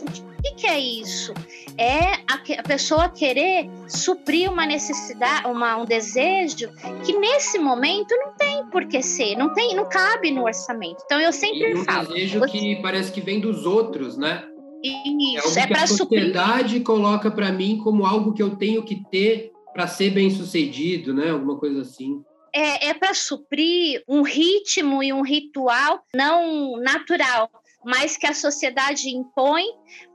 o 0.53 0.57
que, 0.57 0.67
é 0.67 0.79
isso? 0.79 1.33
É 1.77 2.15
a, 2.29 2.63
pessoa 2.67 3.09
querer 3.09 3.69
suprir 3.89 4.51
uma 4.51 4.67
necessidade, 4.67 5.47
uma, 5.47 5.77
um 5.77 5.85
desejo 5.85 6.71
que 7.05 7.17
nesse 7.19 7.59
momento 7.59 8.15
não 8.17 8.35
tem 8.35 8.65
por 8.67 8.87
que 8.87 9.03
ser, 9.03 9.37
não 9.37 9.53
tem, 9.53 9.75
não 9.75 9.89
cabe 9.89 10.31
no 10.31 10.45
orçamento. 10.45 11.03
Então 11.05 11.21
eu 11.21 11.33
sempre 11.33 11.71
e 11.71 11.75
um 11.75 11.85
falo. 11.85 12.09
desejo 12.09 12.39
você... 12.41 12.59
que 12.59 12.77
parece 12.83 13.13
que 13.13 13.21
vem 13.21 13.41
dos 13.41 13.67
outros, 13.67 14.17
né? 14.17 14.45
Isso, 14.83 15.59
é, 15.59 15.63
é 15.63 15.67
para 15.67 15.87
suprir. 15.87 16.21
A 16.21 16.25
sociedade 16.25 16.81
coloca 16.81 17.31
para 17.31 17.51
mim 17.51 17.79
como 17.79 18.05
algo 18.05 18.35
que 18.35 18.43
eu 18.43 18.57
tenho 18.57 18.85
que 18.85 19.03
ter 19.11 19.51
para 19.73 19.89
ser 19.89 20.11
bem 20.11 20.31
sucedido, 20.31 21.15
né? 21.15 21.31
Alguma 21.31 21.59
coisa 21.59 21.81
assim. 21.81 22.23
É, 22.55 22.89
é 22.89 22.95
para 22.95 23.13
suprir 23.15 24.05
um 24.07 24.23
ritmo 24.23 25.03
e 25.03 25.13
um 25.13 25.23
ritual 25.23 26.05
não 26.15 26.77
natural, 26.77 27.51
mas 27.85 28.17
que 28.17 28.27
a 28.27 28.33
sociedade 28.35 29.09
impõe 29.09 29.65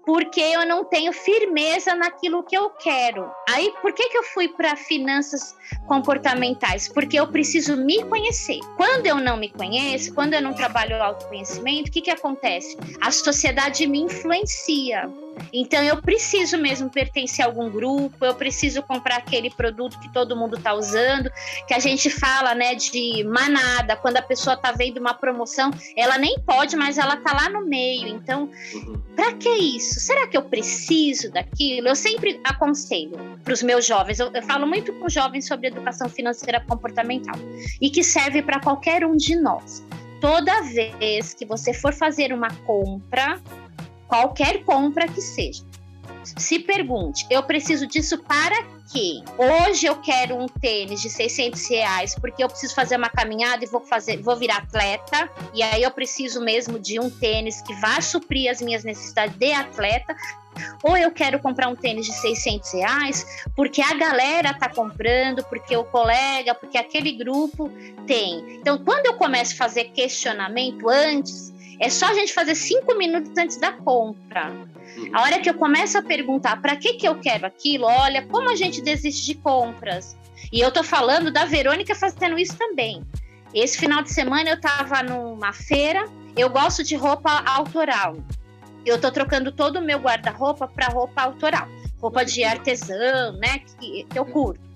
porque 0.05 0.41
eu 0.41 0.65
não 0.65 0.83
tenho 0.83 1.13
firmeza 1.13 1.93
naquilo 1.93 2.43
que 2.43 2.57
eu 2.57 2.69
quero. 2.71 3.29
Aí, 3.47 3.71
por 3.81 3.93
que, 3.93 4.09
que 4.09 4.17
eu 4.17 4.23
fui 4.23 4.47
para 4.47 4.75
finanças 4.75 5.55
comportamentais? 5.85 6.87
Porque 6.87 7.19
eu 7.19 7.27
preciso 7.27 7.77
me 7.77 8.03
conhecer. 8.05 8.59
Quando 8.75 9.05
eu 9.05 9.17
não 9.17 9.37
me 9.37 9.49
conheço, 9.49 10.13
quando 10.15 10.33
eu 10.33 10.41
não 10.41 10.53
trabalho 10.53 10.97
o 10.97 11.03
autoconhecimento, 11.03 11.89
o 11.89 11.91
que, 11.91 12.01
que 12.01 12.09
acontece? 12.09 12.75
A 12.99 13.11
sociedade 13.11 13.85
me 13.85 13.99
influencia. 13.99 15.07
Então 15.53 15.81
eu 15.83 16.01
preciso 16.01 16.57
mesmo 16.57 16.89
pertencer 16.89 17.45
a 17.45 17.47
algum 17.47 17.69
grupo, 17.69 18.25
eu 18.25 18.35
preciso 18.35 18.81
comprar 18.83 19.17
aquele 19.17 19.49
produto 19.49 19.99
que 19.99 20.11
todo 20.11 20.35
mundo 20.35 20.57
está 20.57 20.73
usando, 20.73 21.29
que 21.67 21.73
a 21.73 21.79
gente 21.79 22.09
fala, 22.09 22.53
né, 22.53 22.75
de 22.75 23.23
manada, 23.23 23.95
quando 23.95 24.17
a 24.17 24.21
pessoa 24.21 24.55
está 24.55 24.71
vendo 24.71 24.97
uma 24.97 25.13
promoção, 25.13 25.71
ela 25.95 26.17
nem 26.17 26.39
pode, 26.41 26.75
mas 26.75 26.97
ela 26.97 27.15
está 27.15 27.33
lá 27.33 27.49
no 27.49 27.65
meio. 27.65 28.07
Então, 28.07 28.49
uhum. 28.73 29.01
para 29.15 29.33
que 29.33 29.49
isso? 29.77 29.99
Será 29.99 30.27
que 30.27 30.37
eu 30.37 30.43
preciso 30.43 31.31
daquilo? 31.31 31.87
Eu 31.87 31.95
sempre 31.95 32.39
aconselho 32.43 33.39
para 33.43 33.53
os 33.53 33.63
meus 33.63 33.85
jovens, 33.85 34.19
eu, 34.19 34.31
eu 34.33 34.43
falo 34.43 34.65
muito 34.65 34.93
com 34.93 35.09
jovens 35.09 35.47
sobre 35.47 35.67
educação 35.67 36.09
financeira 36.09 36.59
comportamental 36.61 37.35
e 37.81 37.89
que 37.89 38.03
serve 38.03 38.41
para 38.41 38.59
qualquer 38.59 39.05
um 39.05 39.15
de 39.15 39.35
nós 39.35 39.83
toda 40.19 40.61
vez 40.61 41.33
que 41.33 41.45
você 41.45 41.73
for 41.73 41.93
fazer 41.93 42.33
uma 42.33 42.49
compra, 42.65 43.41
qualquer 44.07 44.63
compra 44.63 45.07
que 45.07 45.21
seja. 45.21 45.63
Se 46.37 46.59
pergunte, 46.59 47.25
eu 47.29 47.41
preciso 47.43 47.87
disso 47.87 48.17
para 48.17 48.63
quê? 48.91 49.21
Hoje 49.37 49.85
eu 49.85 49.95
quero 49.97 50.35
um 50.35 50.47
tênis 50.47 51.01
de 51.01 51.09
600 51.09 51.69
reais 51.69 52.15
porque 52.15 52.43
eu 52.43 52.47
preciso 52.47 52.73
fazer 52.73 52.97
uma 52.97 53.09
caminhada 53.09 53.63
e 53.63 53.67
vou 53.67 53.81
fazer, 53.81 54.17
vou 54.21 54.35
virar 54.35 54.57
atleta 54.57 55.29
e 55.53 55.61
aí 55.61 55.83
eu 55.83 55.91
preciso 55.91 56.41
mesmo 56.41 56.79
de 56.79 56.99
um 56.99 57.09
tênis 57.09 57.61
que 57.61 57.73
vá 57.75 58.01
suprir 58.01 58.49
as 58.49 58.61
minhas 58.61 58.83
necessidades 58.83 59.35
de 59.37 59.51
atleta. 59.51 60.15
Ou 60.83 60.97
eu 60.97 61.09
quero 61.11 61.39
comprar 61.39 61.69
um 61.69 61.75
tênis 61.75 62.05
de 62.05 62.13
600 62.13 62.73
reais 62.73 63.45
porque 63.55 63.81
a 63.81 63.93
galera 63.93 64.53
tá 64.53 64.67
comprando, 64.67 65.43
porque 65.45 65.77
o 65.77 65.85
colega, 65.85 66.53
porque 66.53 66.77
aquele 66.77 67.13
grupo 67.13 67.71
tem. 68.05 68.55
Então, 68.55 68.77
quando 68.77 69.05
eu 69.05 69.13
começo 69.13 69.53
a 69.53 69.57
fazer 69.57 69.85
questionamento 69.91 70.89
antes, 70.89 71.53
é 71.79 71.89
só 71.89 72.07
a 72.07 72.13
gente 72.13 72.33
fazer 72.33 72.55
cinco 72.55 72.97
minutos 72.97 73.31
antes 73.37 73.57
da 73.57 73.71
compra. 73.71 74.51
A 75.11 75.21
hora 75.23 75.39
que 75.39 75.49
eu 75.49 75.55
começo 75.55 75.97
a 75.97 76.03
perguntar 76.03 76.61
para 76.61 76.75
que, 76.75 76.93
que 76.93 77.07
eu 77.07 77.15
quero 77.15 77.45
aquilo, 77.45 77.85
olha, 77.85 78.25
como 78.27 78.49
a 78.49 78.55
gente 78.55 78.81
desiste 78.81 79.25
de 79.25 79.35
compras. 79.35 80.15
E 80.51 80.59
eu 80.59 80.71
tô 80.71 80.83
falando 80.83 81.31
da 81.31 81.45
Verônica 81.45 81.95
fazendo 81.95 82.37
isso 82.37 82.55
também. 82.57 83.03
Esse 83.53 83.77
final 83.77 84.03
de 84.03 84.13
semana 84.13 84.49
eu 84.49 84.55
estava 84.55 85.01
numa 85.01 85.51
feira, 85.51 86.05
eu 86.37 86.49
gosto 86.49 86.83
de 86.83 86.95
roupa 86.95 87.43
autoral. 87.45 88.17
Eu 88.85 89.01
tô 89.01 89.11
trocando 89.11 89.51
todo 89.51 89.77
o 89.77 89.81
meu 89.81 89.99
guarda-roupa 89.99 90.67
para 90.67 90.87
roupa 90.87 91.23
autoral. 91.23 91.67
Roupa 91.99 92.23
de 92.23 92.43
artesão, 92.43 93.33
né? 93.33 93.59
Que 93.79 94.05
eu 94.15 94.25
curto. 94.25 94.68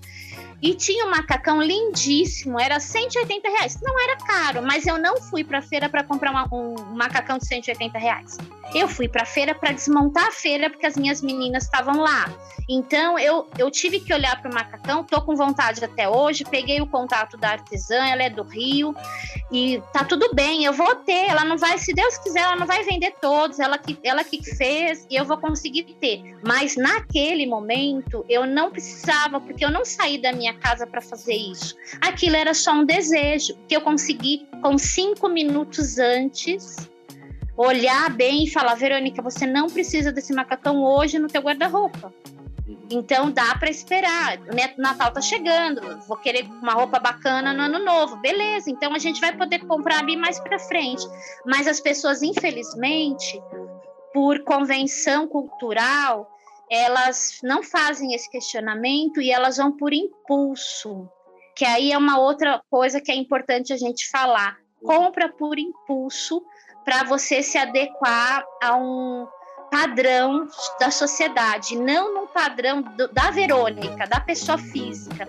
E 0.64 0.72
tinha 0.72 1.04
um 1.04 1.10
macacão 1.10 1.60
lindíssimo, 1.60 2.58
era 2.58 2.80
180 2.80 3.46
reais. 3.50 3.78
Não 3.82 4.02
era 4.02 4.16
caro, 4.16 4.62
mas 4.62 4.86
eu 4.86 4.96
não 4.96 5.20
fui 5.20 5.44
para 5.44 5.58
a 5.58 5.62
feira 5.62 5.90
para 5.90 6.02
comprar 6.02 6.30
uma, 6.30 6.48
um 6.50 6.74
macacão 6.96 7.36
de 7.36 7.46
180 7.46 7.98
reais. 7.98 8.38
Eu 8.74 8.88
fui 8.88 9.06
para 9.06 9.24
a 9.24 9.26
feira 9.26 9.54
para 9.54 9.72
desmontar 9.72 10.28
a 10.28 10.32
feira 10.32 10.70
porque 10.70 10.86
as 10.86 10.96
minhas 10.96 11.20
meninas 11.20 11.64
estavam 11.64 12.00
lá. 12.00 12.32
Então 12.66 13.18
eu, 13.18 13.46
eu 13.58 13.70
tive 13.70 14.00
que 14.00 14.14
olhar 14.14 14.40
para 14.40 14.50
o 14.50 14.54
macacão, 14.54 15.04
tô 15.04 15.20
com 15.20 15.36
vontade 15.36 15.84
até 15.84 16.08
hoje. 16.08 16.44
Peguei 16.44 16.80
o 16.80 16.86
contato 16.86 17.36
da 17.36 17.50
artesã, 17.50 18.02
ela 18.06 18.22
é 18.22 18.30
do 18.30 18.42
Rio 18.42 18.96
e 19.54 19.80
tá 19.92 20.02
tudo 20.02 20.34
bem. 20.34 20.64
Eu 20.64 20.72
vou 20.72 20.96
ter, 20.96 21.28
ela 21.28 21.44
não 21.44 21.56
vai, 21.56 21.78
se 21.78 21.94
Deus 21.94 22.18
quiser, 22.18 22.40
ela 22.40 22.56
não 22.56 22.66
vai 22.66 22.82
vender 22.82 23.14
todos. 23.20 23.60
Ela 23.60 23.78
que, 23.78 23.96
ela 24.02 24.24
que 24.24 24.42
fez 24.42 25.06
e 25.08 25.14
eu 25.14 25.24
vou 25.24 25.38
conseguir 25.38 25.84
ter. 26.00 26.36
Mas 26.44 26.76
naquele 26.76 27.46
momento 27.46 28.24
eu 28.28 28.44
não 28.46 28.72
precisava 28.72 29.40
porque 29.40 29.64
eu 29.64 29.70
não 29.70 29.84
saí 29.84 30.18
da 30.18 30.32
minha 30.32 30.54
casa 30.54 30.88
para 30.88 31.00
fazer 31.00 31.36
isso. 31.36 31.76
Aquilo 32.00 32.34
era 32.34 32.52
só 32.52 32.72
um 32.72 32.84
desejo 32.84 33.56
que 33.68 33.76
eu 33.76 33.80
consegui 33.80 34.44
com 34.60 34.76
cinco 34.76 35.28
minutos 35.28 35.98
antes 35.98 36.90
olhar 37.56 38.10
bem 38.10 38.42
e 38.42 38.50
falar, 38.50 38.74
Verônica, 38.74 39.22
você 39.22 39.46
não 39.46 39.68
precisa 39.68 40.10
desse 40.10 40.32
macacão 40.32 40.82
hoje 40.82 41.20
no 41.20 41.28
teu 41.28 41.40
guarda-roupa. 41.40 42.12
Então 42.90 43.30
dá 43.30 43.54
para 43.56 43.70
esperar. 43.70 44.38
O 44.38 44.80
Natal 44.80 45.12
tá 45.12 45.20
chegando, 45.20 46.00
vou 46.06 46.16
querer 46.16 46.44
uma 46.44 46.72
roupa 46.72 46.98
bacana 46.98 47.52
no 47.52 47.62
ano 47.62 47.78
novo. 47.84 48.16
Beleza, 48.16 48.70
então 48.70 48.94
a 48.94 48.98
gente 48.98 49.20
vai 49.20 49.36
poder 49.36 49.60
comprar 49.66 49.98
ali 49.98 50.16
mais 50.16 50.40
para 50.40 50.58
frente. 50.58 51.06
Mas 51.44 51.66
as 51.66 51.80
pessoas, 51.80 52.22
infelizmente, 52.22 53.40
por 54.14 54.42
convenção 54.44 55.28
cultural, 55.28 56.30
elas 56.70 57.40
não 57.42 57.62
fazem 57.62 58.14
esse 58.14 58.30
questionamento 58.30 59.20
e 59.20 59.30
elas 59.30 59.58
vão 59.58 59.72
por 59.72 59.92
impulso, 59.92 61.08
que 61.54 61.64
aí 61.64 61.92
é 61.92 61.98
uma 61.98 62.18
outra 62.18 62.62
coisa 62.70 63.00
que 63.00 63.12
é 63.12 63.14
importante 63.14 63.72
a 63.72 63.76
gente 63.76 64.08
falar. 64.08 64.58
Compra 64.82 65.28
por 65.28 65.58
impulso 65.58 66.42
para 66.84 67.04
você 67.04 67.42
se 67.42 67.58
adequar 67.58 68.44
a 68.62 68.76
um 68.76 69.26
padrão 69.74 70.46
da 70.78 70.88
sociedade, 70.88 71.76
não 71.76 72.14
num 72.14 72.26
padrão 72.28 72.80
do, 72.80 73.08
da 73.08 73.32
Verônica, 73.32 74.06
da 74.06 74.20
pessoa 74.20 74.56
física, 74.56 75.28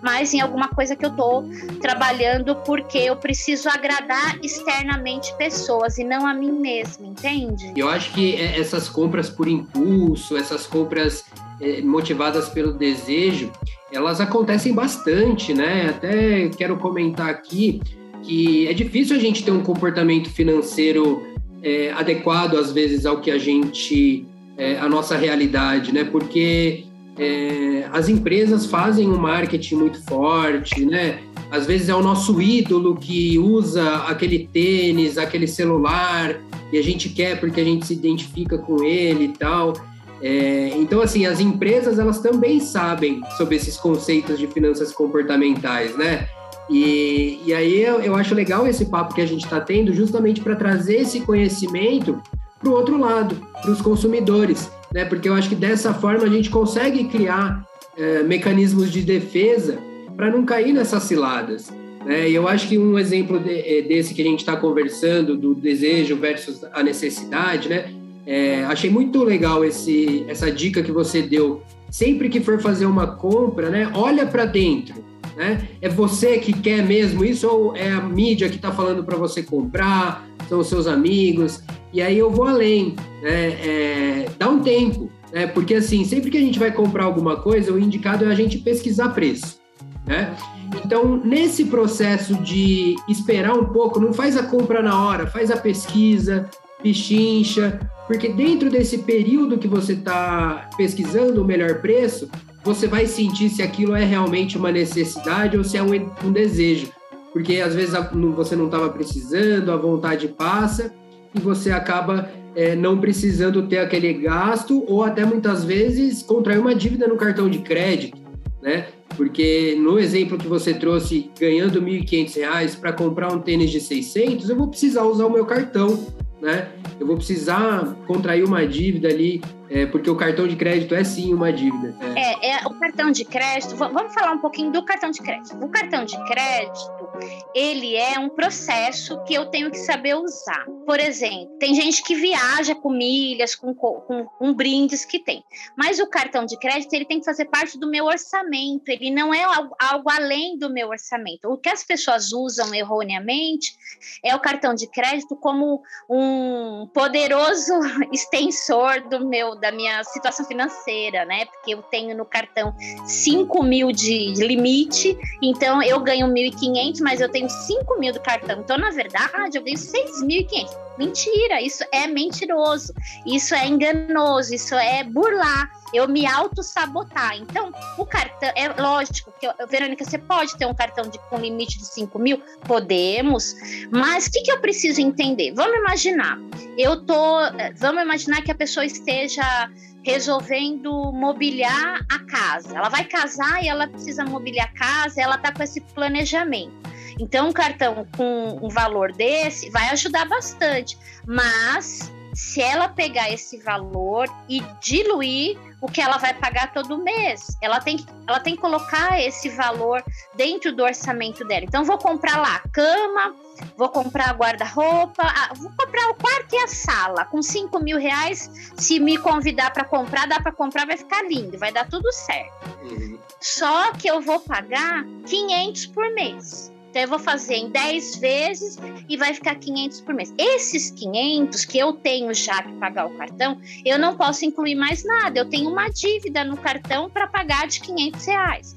mas 0.00 0.32
em 0.32 0.40
alguma 0.40 0.68
coisa 0.68 0.94
que 0.94 1.04
eu 1.04 1.10
estou 1.10 1.44
trabalhando 1.80 2.54
porque 2.64 2.98
eu 2.98 3.16
preciso 3.16 3.68
agradar 3.68 4.38
externamente 4.44 5.36
pessoas 5.36 5.98
e 5.98 6.04
não 6.04 6.24
a 6.24 6.32
mim 6.32 6.52
mesma, 6.52 7.04
entende? 7.04 7.72
Eu 7.76 7.88
acho 7.88 8.12
que 8.12 8.36
é, 8.36 8.60
essas 8.60 8.88
compras 8.88 9.28
por 9.28 9.48
impulso, 9.48 10.36
essas 10.36 10.68
compras 10.68 11.24
é, 11.60 11.82
motivadas 11.82 12.48
pelo 12.48 12.74
desejo, 12.74 13.50
elas 13.90 14.20
acontecem 14.20 14.72
bastante, 14.72 15.52
né? 15.52 15.88
Até 15.88 16.48
quero 16.50 16.76
comentar 16.76 17.28
aqui 17.28 17.82
que 18.22 18.68
é 18.68 18.72
difícil 18.72 19.16
a 19.16 19.18
gente 19.18 19.42
ter 19.42 19.50
um 19.50 19.64
comportamento 19.64 20.30
financeiro 20.30 21.33
é, 21.64 21.90
adequado 21.92 22.58
às 22.58 22.70
vezes 22.70 23.06
ao 23.06 23.20
que 23.20 23.30
a 23.30 23.38
gente, 23.38 24.26
é, 24.58 24.78
a 24.78 24.88
nossa 24.88 25.16
realidade, 25.16 25.92
né? 25.92 26.04
Porque 26.04 26.84
é, 27.18 27.88
as 27.90 28.08
empresas 28.08 28.66
fazem 28.66 29.08
um 29.08 29.16
marketing 29.16 29.76
muito 29.76 30.02
forte, 30.04 30.84
né? 30.84 31.20
Às 31.50 31.66
vezes 31.66 31.88
é 31.88 31.94
o 31.94 32.02
nosso 32.02 32.40
ídolo 32.40 32.96
que 32.96 33.38
usa 33.38 33.96
aquele 34.06 34.46
tênis, 34.52 35.16
aquele 35.16 35.46
celular 35.46 36.38
e 36.70 36.78
a 36.78 36.82
gente 36.82 37.08
quer 37.08 37.40
porque 37.40 37.60
a 37.60 37.64
gente 37.64 37.86
se 37.86 37.94
identifica 37.94 38.58
com 38.58 38.84
ele 38.84 39.24
e 39.24 39.28
tal. 39.28 39.72
É, 40.20 40.72
então, 40.76 41.00
assim, 41.00 41.26
as 41.26 41.40
empresas 41.40 41.98
elas 41.98 42.20
também 42.20 42.60
sabem 42.60 43.20
sobre 43.36 43.56
esses 43.56 43.76
conceitos 43.76 44.38
de 44.38 44.46
finanças 44.46 44.92
comportamentais, 44.92 45.96
né? 45.96 46.28
E, 46.70 47.40
e 47.44 47.54
aí 47.54 47.82
eu, 47.82 48.00
eu 48.00 48.14
acho 48.14 48.34
legal 48.34 48.66
esse 48.66 48.86
papo 48.86 49.14
que 49.14 49.20
a 49.20 49.26
gente 49.26 49.44
está 49.44 49.60
tendo, 49.60 49.92
justamente 49.92 50.40
para 50.40 50.56
trazer 50.56 50.96
esse 51.02 51.20
conhecimento 51.20 52.20
para 52.58 52.68
o 52.68 52.72
outro 52.72 52.98
lado, 52.98 53.36
para 53.60 53.70
os 53.70 53.82
consumidores, 53.82 54.70
né? 54.92 55.04
Porque 55.04 55.28
eu 55.28 55.34
acho 55.34 55.48
que 55.48 55.54
dessa 55.54 55.92
forma 55.92 56.24
a 56.24 56.28
gente 56.28 56.48
consegue 56.48 57.04
criar 57.04 57.64
é, 57.96 58.22
mecanismos 58.22 58.90
de 58.90 59.02
defesa 59.02 59.78
para 60.16 60.30
não 60.30 60.44
cair 60.44 60.72
nessas 60.72 61.02
ciladas. 61.02 61.70
Né? 62.04 62.30
E 62.30 62.34
eu 62.34 62.46
acho 62.48 62.68
que 62.68 62.78
um 62.78 62.98
exemplo 62.98 63.38
de, 63.38 63.52
é, 63.52 63.82
desse 63.82 64.14
que 64.14 64.22
a 64.22 64.24
gente 64.24 64.40
está 64.40 64.56
conversando, 64.56 65.36
do 65.36 65.54
desejo 65.54 66.16
versus 66.16 66.64
a 66.72 66.82
necessidade, 66.82 67.68
né? 67.68 67.92
É, 68.26 68.64
achei 68.64 68.88
muito 68.88 69.22
legal 69.22 69.64
esse, 69.64 70.24
essa 70.28 70.50
dica 70.50 70.82
que 70.82 70.92
você 70.92 71.20
deu. 71.20 71.62
Sempre 71.94 72.28
que 72.28 72.40
for 72.40 72.60
fazer 72.60 72.86
uma 72.86 73.06
compra, 73.06 73.70
né, 73.70 73.90
olha 73.94 74.26
para 74.26 74.44
dentro 74.44 75.04
né? 75.36 75.68
É 75.80 75.88
você 75.88 76.38
que 76.38 76.52
quer 76.52 76.84
mesmo 76.84 77.24
isso 77.24 77.48
ou 77.48 77.76
é 77.76 77.90
a 77.90 78.00
mídia 78.00 78.48
que 78.48 78.56
está 78.56 78.72
falando 78.72 79.04
para 79.04 79.16
você 79.16 79.42
comprar? 79.42 80.26
São 80.48 80.60
os 80.60 80.68
seus 80.68 80.86
amigos? 80.86 81.62
E 81.92 82.02
aí 82.02 82.18
eu 82.18 82.30
vou 82.30 82.46
além, 82.46 82.96
né? 83.22 83.48
É, 83.48 84.26
dá 84.38 84.48
um 84.48 84.60
tempo, 84.60 85.10
né? 85.32 85.46
Porque 85.46 85.74
assim, 85.74 86.04
sempre 86.04 86.30
que 86.30 86.38
a 86.38 86.40
gente 86.40 86.58
vai 86.58 86.72
comprar 86.72 87.04
alguma 87.04 87.36
coisa, 87.36 87.72
o 87.72 87.78
indicado 87.78 88.24
é 88.24 88.28
a 88.28 88.34
gente 88.34 88.58
pesquisar 88.58 89.10
preço, 89.10 89.58
né? 90.06 90.36
Então, 90.84 91.16
nesse 91.16 91.66
processo 91.66 92.34
de 92.36 92.96
esperar 93.08 93.54
um 93.54 93.66
pouco, 93.66 94.00
não 94.00 94.12
faz 94.12 94.36
a 94.36 94.42
compra 94.42 94.82
na 94.82 95.04
hora, 95.04 95.26
faz 95.26 95.50
a 95.50 95.56
pesquisa, 95.56 96.48
pichincha, 96.84 97.80
porque 98.06 98.28
dentro 98.28 98.68
desse 98.68 98.98
período 98.98 99.56
que 99.56 99.66
você 99.66 99.94
está 99.94 100.68
pesquisando 100.76 101.40
o 101.40 101.44
melhor 101.44 101.80
preço, 101.80 102.28
você 102.62 102.86
vai 102.86 103.06
sentir 103.06 103.48
se 103.48 103.62
aquilo 103.62 103.96
é 103.96 104.04
realmente 104.04 104.58
uma 104.58 104.70
necessidade 104.70 105.56
ou 105.56 105.64
se 105.64 105.78
é 105.78 105.82
um, 105.82 105.88
um 106.22 106.30
desejo. 106.30 106.92
Porque 107.32 107.60
às 107.60 107.74
vezes 107.74 107.94
você 108.36 108.54
não 108.54 108.66
estava 108.66 108.90
precisando, 108.90 109.72
a 109.72 109.76
vontade 109.76 110.28
passa 110.28 110.92
e 111.34 111.40
você 111.40 111.70
acaba 111.72 112.28
é, 112.54 112.76
não 112.76 112.98
precisando 112.98 113.66
ter 113.66 113.78
aquele 113.78 114.12
gasto 114.12 114.84
ou 114.86 115.02
até 115.02 115.24
muitas 115.24 115.64
vezes 115.64 116.22
contrair 116.22 116.60
uma 116.60 116.74
dívida 116.74 117.08
no 117.08 117.16
cartão 117.16 117.48
de 117.48 117.60
crédito. 117.60 118.18
né? 118.62 118.88
Porque 119.16 119.76
no 119.78 119.98
exemplo 119.98 120.36
que 120.36 120.46
você 120.46 120.74
trouxe, 120.74 121.30
ganhando 121.38 121.80
R$ 121.80 122.00
1.500 122.02 122.78
para 122.78 122.92
comprar 122.92 123.32
um 123.32 123.40
tênis 123.40 123.70
de 123.70 123.80
600, 123.80 124.50
eu 124.50 124.56
vou 124.56 124.68
precisar 124.68 125.04
usar 125.04 125.26
o 125.26 125.32
meu 125.32 125.46
cartão, 125.46 126.06
né? 126.44 126.68
Eu 127.00 127.06
vou 127.06 127.16
precisar 127.16 127.96
contrair 128.06 128.44
uma 128.44 128.66
dívida 128.66 129.08
ali, 129.08 129.42
é, 129.74 129.86
porque 129.86 130.08
o 130.08 130.14
cartão 130.14 130.46
de 130.46 130.54
crédito 130.54 130.94
é 130.94 131.02
sim 131.02 131.34
uma 131.34 131.52
dívida. 131.52 131.92
É. 132.14 132.50
é, 132.50 132.58
o 132.64 132.70
cartão 132.74 133.10
de 133.10 133.24
crédito. 133.24 133.74
Vamos 133.74 134.14
falar 134.14 134.30
um 134.30 134.38
pouquinho 134.38 134.70
do 134.70 134.84
cartão 134.84 135.10
de 135.10 135.20
crédito. 135.20 135.56
O 135.56 135.68
cartão 135.68 136.04
de 136.04 136.16
crédito, 136.26 137.08
ele 137.52 137.96
é 137.96 138.16
um 138.20 138.28
processo 138.28 139.20
que 139.24 139.34
eu 139.34 139.46
tenho 139.46 139.72
que 139.72 139.78
saber 139.78 140.14
usar. 140.14 140.64
Por 140.86 141.00
exemplo, 141.00 141.58
tem 141.58 141.74
gente 141.74 142.04
que 142.04 142.14
viaja 142.14 142.76
com 142.76 142.88
milhas, 142.88 143.56
com, 143.56 143.74
com, 143.74 144.26
com 144.26 144.54
brindes 144.54 145.04
que 145.04 145.18
tem. 145.18 145.42
Mas 145.76 145.98
o 145.98 146.06
cartão 146.06 146.46
de 146.46 146.56
crédito, 146.56 146.92
ele 146.92 147.04
tem 147.04 147.18
que 147.18 147.24
fazer 147.24 147.46
parte 147.46 147.76
do 147.76 147.90
meu 147.90 148.04
orçamento. 148.04 148.88
Ele 148.88 149.10
não 149.10 149.34
é 149.34 149.42
algo, 149.42 149.74
algo 149.80 150.08
além 150.08 150.56
do 150.56 150.70
meu 150.70 150.90
orçamento. 150.90 151.50
O 151.50 151.58
que 151.58 151.68
as 151.68 151.82
pessoas 151.82 152.32
usam 152.32 152.72
erroneamente 152.72 153.74
é 154.22 154.36
o 154.36 154.40
cartão 154.40 154.72
de 154.72 154.86
crédito 154.86 155.34
como 155.34 155.82
um 156.08 156.86
poderoso 156.94 157.72
extensor 158.12 159.08
do 159.08 159.26
meu 159.26 159.63
da 159.64 159.72
minha 159.72 160.04
situação 160.04 160.44
financeira, 160.44 161.24
né? 161.24 161.46
Porque 161.46 161.72
eu 161.72 161.80
tenho 161.82 162.14
no 162.14 162.26
cartão 162.26 162.74
5 163.06 163.62
mil 163.62 163.92
de 163.92 164.34
limite, 164.34 165.16
então 165.42 165.82
eu 165.82 165.98
ganho 166.00 166.26
1.500, 166.26 167.00
mas 167.00 167.18
eu 167.18 167.30
tenho 167.30 167.48
5 167.48 167.98
mil 167.98 168.12
do 168.12 168.20
cartão. 168.20 168.60
Então, 168.60 168.76
na 168.76 168.90
verdade, 168.90 169.56
eu 169.56 169.64
ganho 169.64 169.78
6.500. 169.78 170.68
Mentira, 170.98 171.62
isso 171.62 171.82
é 171.90 172.06
mentiroso, 172.06 172.92
isso 173.24 173.54
é 173.54 173.66
enganoso, 173.66 174.54
isso 174.54 174.74
é 174.74 175.02
burlar, 175.02 175.70
eu 175.94 176.08
me 176.08 176.26
auto-sabotar. 176.26 177.36
Então, 177.36 177.72
o 177.96 178.04
cartão, 178.04 178.50
é 178.54 178.68
lógico 178.80 179.32
que, 179.40 179.46
Verônica, 179.68 180.04
você 180.04 180.18
pode 180.18 180.56
ter 180.56 180.66
um 180.66 180.74
cartão 180.74 181.08
de, 181.08 181.18
com 181.30 181.38
limite 181.38 181.78
de 181.78 181.86
5 181.86 182.18
mil? 182.18 182.42
Podemos, 182.66 183.54
mas 183.90 184.26
o 184.26 184.32
que, 184.32 184.42
que 184.42 184.52
eu 184.52 184.60
preciso 184.60 185.00
entender? 185.00 185.52
Vamos 185.54 185.76
imaginar, 185.78 186.38
eu 186.76 187.04
tô, 187.04 187.38
vamos 187.76 188.02
imaginar 188.02 188.42
que 188.42 188.50
a 188.50 188.54
pessoa 188.54 188.84
esteja 188.84 189.70
resolvendo 190.02 191.12
mobiliar 191.12 192.04
a 192.10 192.18
casa. 192.26 192.76
Ela 192.76 192.88
vai 192.88 193.04
casar 193.04 193.62
e 193.62 193.68
ela 193.68 193.86
precisa 193.86 194.24
mobiliar 194.24 194.68
a 194.68 194.78
casa, 194.78 195.20
ela 195.20 195.36
está 195.36 195.52
com 195.52 195.62
esse 195.62 195.80
planejamento. 195.80 196.74
Então, 197.18 197.48
um 197.48 197.52
cartão 197.52 198.06
com 198.16 198.58
um 198.60 198.68
valor 198.68 199.12
desse 199.12 199.70
vai 199.70 199.88
ajudar 199.90 200.28
bastante, 200.28 200.98
mas 201.26 202.12
se 202.34 202.60
ela 202.60 202.88
pegar 202.88 203.30
esse 203.30 203.58
valor 203.58 204.28
e 204.48 204.60
diluir 204.80 205.56
o 205.84 205.86
que 205.86 206.00
ela 206.00 206.16
vai 206.16 206.32
pagar 206.32 206.72
todo 206.72 206.96
mês, 206.96 207.58
ela 207.60 207.78
tem, 207.78 207.98
que, 207.98 208.06
ela 208.26 208.40
tem 208.40 208.54
que 208.54 208.60
colocar 208.62 209.20
esse 209.20 209.50
valor 209.50 210.02
dentro 210.34 210.74
do 210.74 210.82
orçamento 210.82 211.44
dela. 211.44 211.62
Então, 211.62 211.84
vou 211.84 211.98
comprar 211.98 212.38
lá 212.38 212.58
cama, 212.72 213.36
vou 213.76 213.90
comprar 213.90 214.34
guarda-roupa, 214.34 215.22
vou 215.56 215.70
comprar 215.76 216.08
o 216.08 216.14
quarto 216.14 216.54
e 216.54 216.56
a 216.56 216.68
sala 216.68 217.26
com 217.26 217.42
5 217.42 217.78
mil 217.80 217.98
reais. 217.98 218.72
Se 218.78 218.98
me 218.98 219.18
convidar 219.18 219.74
para 219.74 219.84
comprar, 219.84 220.26
dá 220.26 220.40
para 220.40 220.52
comprar, 220.52 220.86
vai 220.86 220.96
ficar 220.96 221.22
lindo, 221.28 221.58
vai 221.58 221.70
dar 221.70 221.86
tudo 221.86 222.10
certo. 222.10 222.66
Uhum. 222.84 223.18
Só 223.38 223.92
que 223.92 224.08
eu 224.08 224.22
vou 224.22 224.40
pagar 224.40 225.04
500 225.26 225.86
por 225.88 226.10
mês. 226.14 226.72
Então 226.94 227.02
eu 227.02 227.08
vou 227.08 227.18
fazer 227.18 227.56
em 227.56 227.70
10 227.70 228.18
vezes 228.18 228.78
e 229.08 229.16
vai 229.16 229.34
ficar 229.34 229.56
500 229.56 230.00
por 230.02 230.14
mês. 230.14 230.32
Esses 230.38 230.92
500 230.92 231.64
que 231.64 231.76
eu 231.76 231.92
tenho 231.92 232.32
já 232.32 232.62
que 232.62 232.72
pagar 232.74 233.06
o 233.06 233.10
cartão, 233.16 233.60
eu 233.84 233.98
não 233.98 234.16
posso 234.16 234.44
incluir 234.44 234.76
mais 234.76 235.04
nada. 235.04 235.40
Eu 235.40 235.50
tenho 235.50 235.68
uma 235.68 235.88
dívida 235.88 236.44
no 236.44 236.56
cartão 236.56 237.10
para 237.10 237.26
pagar 237.26 237.66
de 237.66 237.80
500 237.80 238.26
reais. 238.26 238.76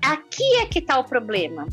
Aqui 0.00 0.44
é 0.60 0.66
que 0.66 0.78
está 0.78 1.00
o 1.00 1.04
problema. 1.04 1.66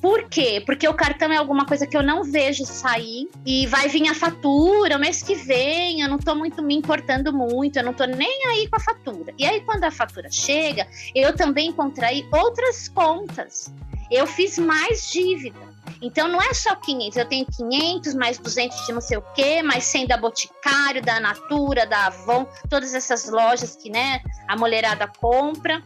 Por 0.00 0.28
quê? 0.28 0.62
Porque 0.64 0.86
o 0.88 0.94
cartão 0.94 1.32
é 1.32 1.36
alguma 1.36 1.64
coisa 1.64 1.86
que 1.86 1.96
eu 1.96 2.02
não 2.02 2.24
vejo 2.24 2.64
sair 2.64 3.28
e 3.46 3.66
vai 3.66 3.88
vir 3.88 4.08
a 4.08 4.14
fatura 4.14 4.96
o 4.96 5.00
mês 5.00 5.22
que 5.22 5.34
vem, 5.34 6.00
eu 6.00 6.08
não 6.08 6.16
estou 6.16 6.34
muito 6.34 6.62
me 6.62 6.74
importando 6.74 7.32
muito, 7.32 7.78
eu 7.78 7.84
não 7.84 7.92
estou 7.92 8.06
nem 8.06 8.46
aí 8.46 8.68
com 8.68 8.76
a 8.76 8.80
fatura. 8.80 9.32
E 9.38 9.44
aí, 9.44 9.60
quando 9.60 9.84
a 9.84 9.90
fatura 9.90 10.28
chega, 10.30 10.86
eu 11.14 11.34
também 11.34 11.72
contraí 11.72 12.26
outras 12.32 12.88
contas 12.88 13.72
eu 14.12 14.26
fiz 14.26 14.58
mais 14.58 15.10
dívida. 15.10 15.72
Então 16.00 16.28
não 16.28 16.40
é 16.40 16.52
só 16.52 16.74
500, 16.76 17.16
eu 17.16 17.24
tenho 17.24 17.46
500 17.46 18.14
mais 18.14 18.38
200 18.38 18.86
de 18.86 18.92
não 18.92 19.00
sei 19.00 19.16
o 19.16 19.22
quê, 19.34 19.62
mais 19.62 19.84
100 19.84 20.08
da 20.08 20.16
Boticário, 20.16 21.00
da 21.00 21.18
Natura, 21.18 21.86
da 21.86 22.06
Avon, 22.06 22.46
todas 22.68 22.92
essas 22.92 23.28
lojas 23.30 23.76
que, 23.76 23.88
né, 23.88 24.20
a 24.48 24.56
mulherada 24.56 25.06
compra 25.06 25.82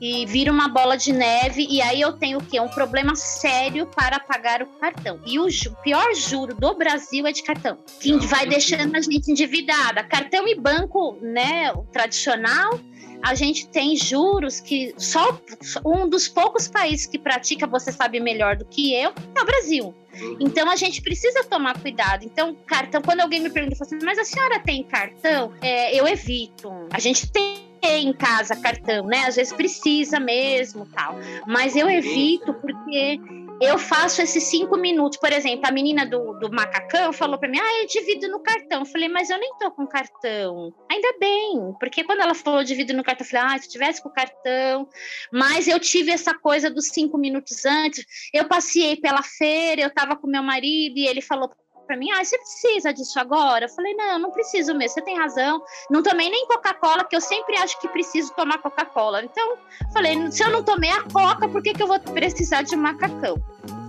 e 0.00 0.26
vira 0.26 0.52
uma 0.52 0.68
bola 0.68 0.96
de 0.96 1.12
neve 1.12 1.66
e 1.68 1.80
aí 1.80 2.00
eu 2.00 2.12
tenho 2.12 2.38
o 2.38 2.44
quê? 2.44 2.60
Um 2.60 2.68
problema 2.68 3.14
sério 3.14 3.86
para 3.86 4.18
pagar 4.20 4.62
o 4.62 4.66
cartão. 4.66 5.20
E 5.24 5.38
o 5.38 5.46
pior 5.82 6.14
juro 6.14 6.54
do 6.54 6.74
Brasil 6.74 7.26
é 7.26 7.32
de 7.32 7.42
cartão, 7.42 7.78
que 8.00 8.16
vai 8.26 8.46
deixando 8.46 8.96
a 8.96 9.00
gente 9.00 9.30
endividada. 9.30 10.02
Cartão 10.04 10.46
e 10.46 10.54
banco, 10.54 11.18
né, 11.20 11.72
o 11.72 11.82
tradicional, 11.84 12.78
a 13.24 13.34
gente 13.34 13.66
tem 13.68 13.96
juros 13.96 14.60
que 14.60 14.94
só 14.98 15.40
um 15.84 16.06
dos 16.06 16.28
poucos 16.28 16.68
países 16.68 17.06
que 17.06 17.18
pratica, 17.18 17.66
você 17.66 17.90
sabe 17.90 18.20
melhor 18.20 18.54
do 18.54 18.66
que 18.66 18.92
eu, 18.92 19.14
é 19.34 19.42
o 19.42 19.46
Brasil. 19.46 19.94
Uhum. 20.14 20.36
Então 20.40 20.68
a 20.68 20.76
gente 20.76 21.00
precisa 21.00 21.42
tomar 21.44 21.80
cuidado. 21.80 22.22
Então, 22.24 22.54
cartão, 22.66 23.00
quando 23.00 23.20
alguém 23.20 23.40
me 23.40 23.48
pergunta 23.48 23.82
assim, 23.82 23.98
mas 24.02 24.18
a 24.18 24.24
senhora 24.24 24.60
tem 24.60 24.82
cartão? 24.84 25.52
É, 25.62 25.98
eu 25.98 26.06
evito. 26.06 26.70
A 26.90 27.00
gente 27.00 27.30
tem 27.32 27.73
em 27.84 28.12
casa 28.12 28.56
cartão, 28.56 29.06
né? 29.06 29.24
Às 29.26 29.36
vezes 29.36 29.52
precisa 29.52 30.18
mesmo, 30.20 30.86
tal. 30.86 31.16
Mas 31.46 31.76
eu 31.76 31.88
evito 31.88 32.54
porque 32.54 33.20
eu 33.60 33.78
faço 33.78 34.20
esses 34.20 34.44
cinco 34.44 34.76
minutos. 34.76 35.18
Por 35.18 35.32
exemplo, 35.32 35.66
a 35.66 35.72
menina 35.72 36.04
do, 36.04 36.34
do 36.34 36.50
macacão 36.50 37.12
falou 37.12 37.38
para 37.38 37.48
mim: 37.48 37.58
ah, 37.58 37.80
eu 37.80 37.86
divido 37.86 38.28
no 38.28 38.40
cartão. 38.40 38.80
Eu 38.80 38.86
falei, 38.86 39.08
mas 39.08 39.30
eu 39.30 39.38
nem 39.38 39.52
tô 39.58 39.70
com 39.70 39.86
cartão. 39.86 40.74
Ainda 40.90 41.14
bem, 41.18 41.74
porque 41.78 42.04
quando 42.04 42.20
ela 42.20 42.34
falou 42.34 42.64
divido 42.64 42.92
no 42.94 43.04
cartão, 43.04 43.24
eu 43.24 43.30
falei, 43.30 43.56
ah, 43.56 43.58
se 43.58 43.68
tivesse 43.68 44.02
com 44.02 44.10
cartão. 44.10 44.88
Mas 45.32 45.68
eu 45.68 45.78
tive 45.78 46.10
essa 46.10 46.34
coisa 46.34 46.70
dos 46.70 46.88
cinco 46.88 47.18
minutos 47.18 47.64
antes. 47.64 48.04
Eu 48.32 48.46
passei 48.46 48.96
pela 48.96 49.22
feira, 49.22 49.82
eu 49.82 49.90
tava 49.90 50.16
com 50.16 50.26
meu 50.26 50.42
marido 50.42 50.98
e 50.98 51.06
ele 51.06 51.20
falou 51.20 51.50
para 51.86 51.96
mim, 51.96 52.10
ah, 52.10 52.24
você 52.24 52.36
precisa 52.38 52.92
disso 52.92 53.18
agora? 53.18 53.66
Eu 53.66 53.68
falei, 53.68 53.94
não, 53.94 54.18
não 54.18 54.30
preciso 54.30 54.74
mesmo, 54.74 54.94
você 54.94 55.02
tem 55.02 55.18
razão. 55.18 55.62
Não 55.90 56.02
tomei 56.02 56.28
nem 56.30 56.46
Coca-Cola, 56.46 57.04
que 57.04 57.16
eu 57.16 57.20
sempre 57.20 57.56
acho 57.56 57.78
que 57.80 57.88
preciso 57.88 58.32
tomar 58.34 58.58
Coca-Cola. 58.58 59.22
Então, 59.24 59.56
falei, 59.92 60.30
se 60.30 60.42
eu 60.42 60.50
não 60.50 60.62
tomei 60.62 60.90
a 60.90 61.02
Coca, 61.02 61.48
por 61.48 61.62
que, 61.62 61.72
que 61.72 61.82
eu 61.82 61.86
vou 61.86 61.98
precisar 62.00 62.62
de 62.62 62.76
macacão? 62.76 63.36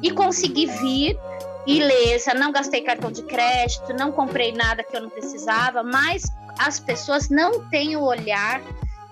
E 0.01 0.11
consegui 0.11 0.65
vir 0.65 1.17
ilesa, 1.65 2.33
não 2.33 2.51
gastei 2.51 2.81
cartão 2.81 3.11
de 3.11 3.23
crédito, 3.23 3.93
não 3.93 4.11
comprei 4.11 4.51
nada 4.51 4.83
que 4.83 4.95
eu 4.95 5.01
não 5.01 5.09
precisava, 5.09 5.81
mas 5.81 6.23
as 6.59 6.79
pessoas 6.79 7.29
não 7.29 7.67
têm 7.69 7.95
o 7.95 8.03
olhar 8.03 8.61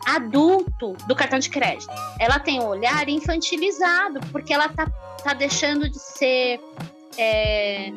adulto 0.06 0.94
do 1.08 1.16
cartão 1.16 1.40
de 1.40 1.50
crédito. 1.50 1.92
Ela 2.20 2.40
tem 2.40 2.60
o 2.60 2.68
olhar 2.68 3.08
infantilizado, 3.08 4.20
porque 4.32 4.54
ela 4.54 4.70
tá, 4.70 4.88
tá 5.24 5.34
deixando 5.34 5.90
de 5.90 6.00
ser. 6.00 6.60
É, 7.18 7.92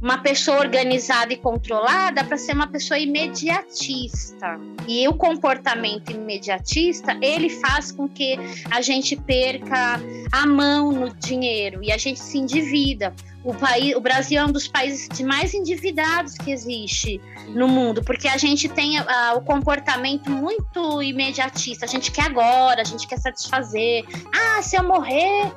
uma 0.00 0.18
pessoa 0.18 0.58
organizada 0.58 1.32
e 1.32 1.36
controlada 1.36 2.24
para 2.24 2.36
ser 2.36 2.52
uma 2.52 2.66
pessoa 2.66 2.98
imediatista. 2.98 4.58
E 4.86 5.06
o 5.08 5.14
comportamento 5.14 6.10
imediatista, 6.10 7.16
ele 7.20 7.48
faz 7.48 7.92
com 7.92 8.08
que 8.08 8.38
a 8.70 8.80
gente 8.80 9.16
perca 9.16 10.00
a 10.32 10.46
mão 10.46 10.92
no 10.92 11.14
dinheiro 11.14 11.82
e 11.82 11.90
a 11.90 11.96
gente 11.96 12.20
se 12.20 12.38
endivida. 12.38 13.14
O, 13.44 13.54
país, 13.54 13.94
o 13.94 14.00
Brasil 14.00 14.40
é 14.40 14.44
um 14.44 14.50
dos 14.50 14.66
países 14.66 15.08
de 15.08 15.22
mais 15.22 15.54
endividados 15.54 16.34
que 16.34 16.50
existe 16.50 17.20
no 17.50 17.68
mundo, 17.68 18.02
porque 18.02 18.26
a 18.26 18.36
gente 18.36 18.68
tem 18.68 18.98
uh, 18.98 19.04
o 19.36 19.40
comportamento 19.40 20.28
muito 20.28 21.00
imediatista. 21.00 21.84
A 21.84 21.88
gente 21.88 22.10
quer 22.10 22.24
agora, 22.24 22.80
a 22.80 22.84
gente 22.84 23.06
quer 23.06 23.18
satisfazer. 23.18 24.04
Ah, 24.34 24.60
se 24.62 24.76
eu 24.76 24.82
morrer, 24.82 25.52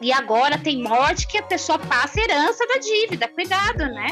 e 0.00 0.12
agora 0.12 0.58
tem 0.58 0.82
morte 0.82 1.26
que 1.26 1.38
a 1.38 1.42
pessoa 1.42 1.78
passa 1.78 2.20
herança 2.20 2.66
da 2.66 2.78
dívida. 2.78 3.28
Cuidado, 3.28 3.84
né? 3.84 4.08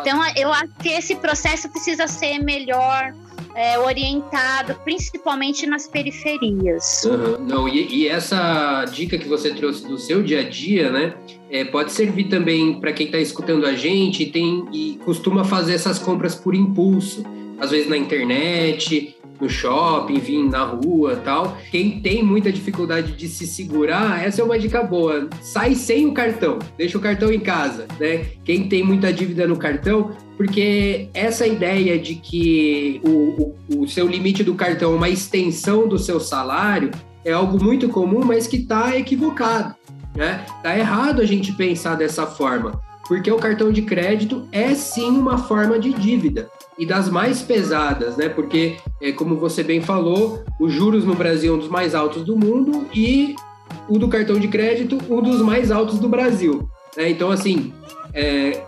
Então, 0.00 0.20
eu 0.36 0.52
acho 0.52 0.72
que 0.82 0.88
esse 0.88 1.16
processo 1.16 1.68
precisa 1.70 2.06
ser 2.06 2.38
melhor 2.38 3.14
é, 3.54 3.78
orientado, 3.78 4.74
principalmente 4.84 5.66
nas 5.66 5.88
periferias. 5.88 7.04
Uhum. 7.04 7.44
Não, 7.44 7.68
e, 7.68 8.02
e, 8.02 8.08
essa 8.08 8.84
dica 8.84 9.18
que 9.18 9.26
você 9.26 9.52
trouxe 9.54 9.86
do 9.86 9.98
seu 9.98 10.22
dia 10.22 10.40
a 10.40 10.48
dia, 10.48 10.90
né? 10.90 11.14
É, 11.50 11.64
pode 11.64 11.92
servir 11.92 12.24
também 12.24 12.78
para 12.78 12.92
quem 12.92 13.06
está 13.06 13.18
escutando 13.18 13.66
a 13.66 13.74
gente 13.74 14.22
e, 14.22 14.26
tem, 14.26 14.64
e 14.72 15.00
costuma 15.04 15.44
fazer 15.44 15.74
essas 15.74 15.98
compras 15.98 16.34
por 16.34 16.54
impulso, 16.54 17.24
às 17.58 17.70
vezes 17.70 17.88
na 17.88 17.96
internet, 17.96 19.16
no 19.40 19.48
shopping, 19.48 20.14
enfim, 20.14 20.48
na 20.48 20.64
rua 20.64 21.16
tal. 21.16 21.56
Quem 21.70 22.00
tem 22.00 22.22
muita 22.22 22.52
dificuldade 22.52 23.12
de 23.12 23.28
se 23.28 23.46
segurar, 23.46 24.24
essa 24.24 24.40
é 24.40 24.44
uma 24.44 24.58
dica 24.58 24.82
boa. 24.82 25.28
Sai 25.40 25.74
sem 25.74 26.06
o 26.06 26.12
cartão, 26.12 26.58
deixa 26.76 26.98
o 26.98 27.00
cartão 27.00 27.32
em 27.32 27.40
casa, 27.40 27.86
né? 27.98 28.26
Quem 28.44 28.68
tem 28.68 28.82
muita 28.82 29.12
dívida 29.12 29.46
no 29.46 29.56
cartão, 29.56 30.12
porque 30.36 31.08
essa 31.14 31.46
ideia 31.46 31.98
de 31.98 32.14
que 32.14 33.00
o, 33.04 33.54
o, 33.70 33.82
o 33.82 33.88
seu 33.88 34.06
limite 34.06 34.42
do 34.42 34.54
cartão 34.54 34.92
é 34.92 34.96
uma 34.96 35.08
extensão 35.08 35.88
do 35.88 35.98
seu 35.98 36.20
salário, 36.20 36.90
é 37.24 37.32
algo 37.32 37.62
muito 37.62 37.88
comum, 37.88 38.24
mas 38.24 38.46
que 38.46 38.56
está 38.56 38.96
equivocado. 38.96 39.74
Né? 40.14 40.44
Tá 40.62 40.76
errado 40.76 41.20
a 41.20 41.26
gente 41.26 41.52
pensar 41.52 41.94
dessa 41.94 42.26
forma, 42.26 42.80
porque 43.06 43.30
o 43.30 43.36
cartão 43.36 43.70
de 43.70 43.82
crédito 43.82 44.48
é 44.50 44.74
sim 44.74 45.10
uma 45.10 45.38
forma 45.38 45.78
de 45.78 45.92
dívida 45.92 46.48
e 46.78 46.86
das 46.86 47.10
mais 47.10 47.42
pesadas, 47.42 48.16
né? 48.16 48.28
Porque, 48.28 48.76
é, 49.02 49.10
como 49.12 49.36
você 49.36 49.62
bem 49.62 49.80
falou, 49.80 50.44
os 50.60 50.72
juros 50.72 51.04
no 51.04 51.14
Brasil 51.14 51.52
é 51.52 51.56
um 51.56 51.58
dos 51.58 51.68
mais 51.68 51.94
altos 51.94 52.24
do 52.24 52.36
mundo 52.36 52.86
e 52.94 53.34
o 53.88 53.98
do 53.98 54.08
cartão 54.08 54.38
de 54.38 54.48
crédito 54.48 54.98
um 55.10 55.20
dos 55.20 55.42
mais 55.42 55.70
altos 55.70 55.98
do 55.98 56.08
Brasil. 56.08 56.68
Né? 56.96 57.10
Então, 57.10 57.30
assim, 57.30 57.72
é, 58.14 58.62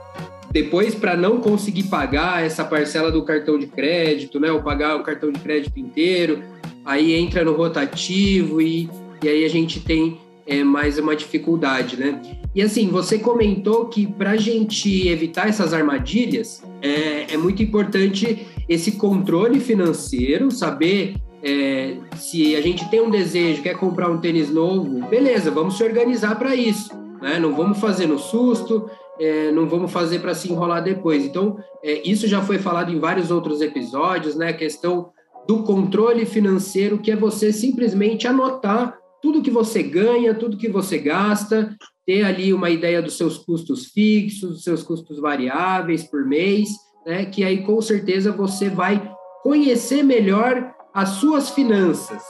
depois 0.51 0.95
para 0.95 1.17
não 1.17 1.41
conseguir 1.41 1.85
pagar 1.85 2.45
essa 2.45 2.65
parcela 2.65 3.13
do 3.13 3.23
cartão 3.23 3.59
de 3.59 3.67
crédito, 3.67 4.41
né? 4.41 4.51
Ou 4.51 4.61
pagar 4.61 4.97
o 4.97 5.05
cartão 5.05 5.31
de 5.31 5.39
crédito 5.39 5.79
inteiro, 5.79 6.43
aí 6.85 7.15
entra 7.15 7.45
no 7.45 7.53
rotativo 7.53 8.61
e, 8.61 8.91
e 9.23 9.29
aí 9.29 9.45
a 9.45 9.49
gente 9.49 9.79
tem 9.81 10.19
é 10.51 10.65
mais 10.65 10.99
uma 10.99 11.15
dificuldade, 11.15 11.97
né? 11.97 12.21
E 12.53 12.61
assim, 12.61 12.89
você 12.89 13.21
comentou 13.21 13.87
que 13.87 14.05
para 14.05 14.33
a 14.33 14.37
gente 14.37 15.07
evitar 15.07 15.49
essas 15.49 15.73
armadilhas, 15.73 16.61
é, 16.83 17.33
é, 17.33 17.37
muito 17.37 17.63
importante 17.63 18.49
esse 18.69 18.93
controle 18.93 19.61
financeiro, 19.61 20.51
saber 20.51 21.15
é, 21.41 21.97
se 22.17 22.57
a 22.57 22.61
gente 22.61 22.91
tem 22.91 23.01
um 23.01 23.11
desejo, 23.11 23.63
quer 23.63 23.77
comprar 23.77 24.11
um 24.11 24.19
tênis 24.19 24.51
novo, 24.51 25.07
beleza, 25.07 25.53
vamos 25.53 25.79
se 25.79 25.85
organizar 25.85 26.37
para 26.37 26.57
isso, 26.57 26.91
né? 27.23 27.39
Não 27.39 27.55
vamos 27.55 27.79
fazer 27.79 28.09
no 28.09 28.19
susto, 28.19 28.91
é, 29.21 29.53
não 29.53 29.69
vamos 29.69 29.93
fazer 29.93 30.19
para 30.19 30.35
se 30.35 30.51
enrolar 30.51 30.83
depois. 30.83 31.25
Então, 31.25 31.59
é, 31.81 32.03
isso 32.05 32.27
já 32.27 32.43
foi 32.43 32.59
falado 32.59 32.93
em 32.93 32.99
vários 32.99 33.31
outros 33.31 33.61
episódios, 33.61 34.35
né? 34.35 34.49
A 34.49 34.55
questão 34.55 35.11
do 35.47 35.63
controle 35.63 36.27
financeiro, 36.27 36.99
que 36.99 37.13
é 37.13 37.17
você 37.17 37.53
simplesmente 37.53 38.27
anotar 38.27 39.00
tudo 39.23 39.43
que 39.43 39.51
você 39.51 39.83
ganha, 39.83 40.35
tudo 40.35 40.57
que 40.57 40.69
você 40.69 40.99
gasta, 40.99 41.77
ter 42.07 42.25
ali 42.25 42.53
uma 42.53 42.71
ideia 42.71 43.01
dos 43.01 43.17
seus 43.17 43.39
custos 43.39 43.87
fixos, 43.87 44.51
dos 44.51 44.65
seus 44.65 44.83
custos 44.83 45.19
variáveis 45.19 46.05
por 46.05 46.25
mês, 46.25 46.69
né? 47.07 47.25
Que 47.27 47.45
aí 47.45 47.63
com 47.63 47.81
certeza 47.81 48.33
você 48.33 48.69
vai 48.69 49.13
conhecer 49.43 50.03
melhor 50.03 50.75
as 50.93 51.11
suas 51.11 51.51
finanças. 51.51 52.23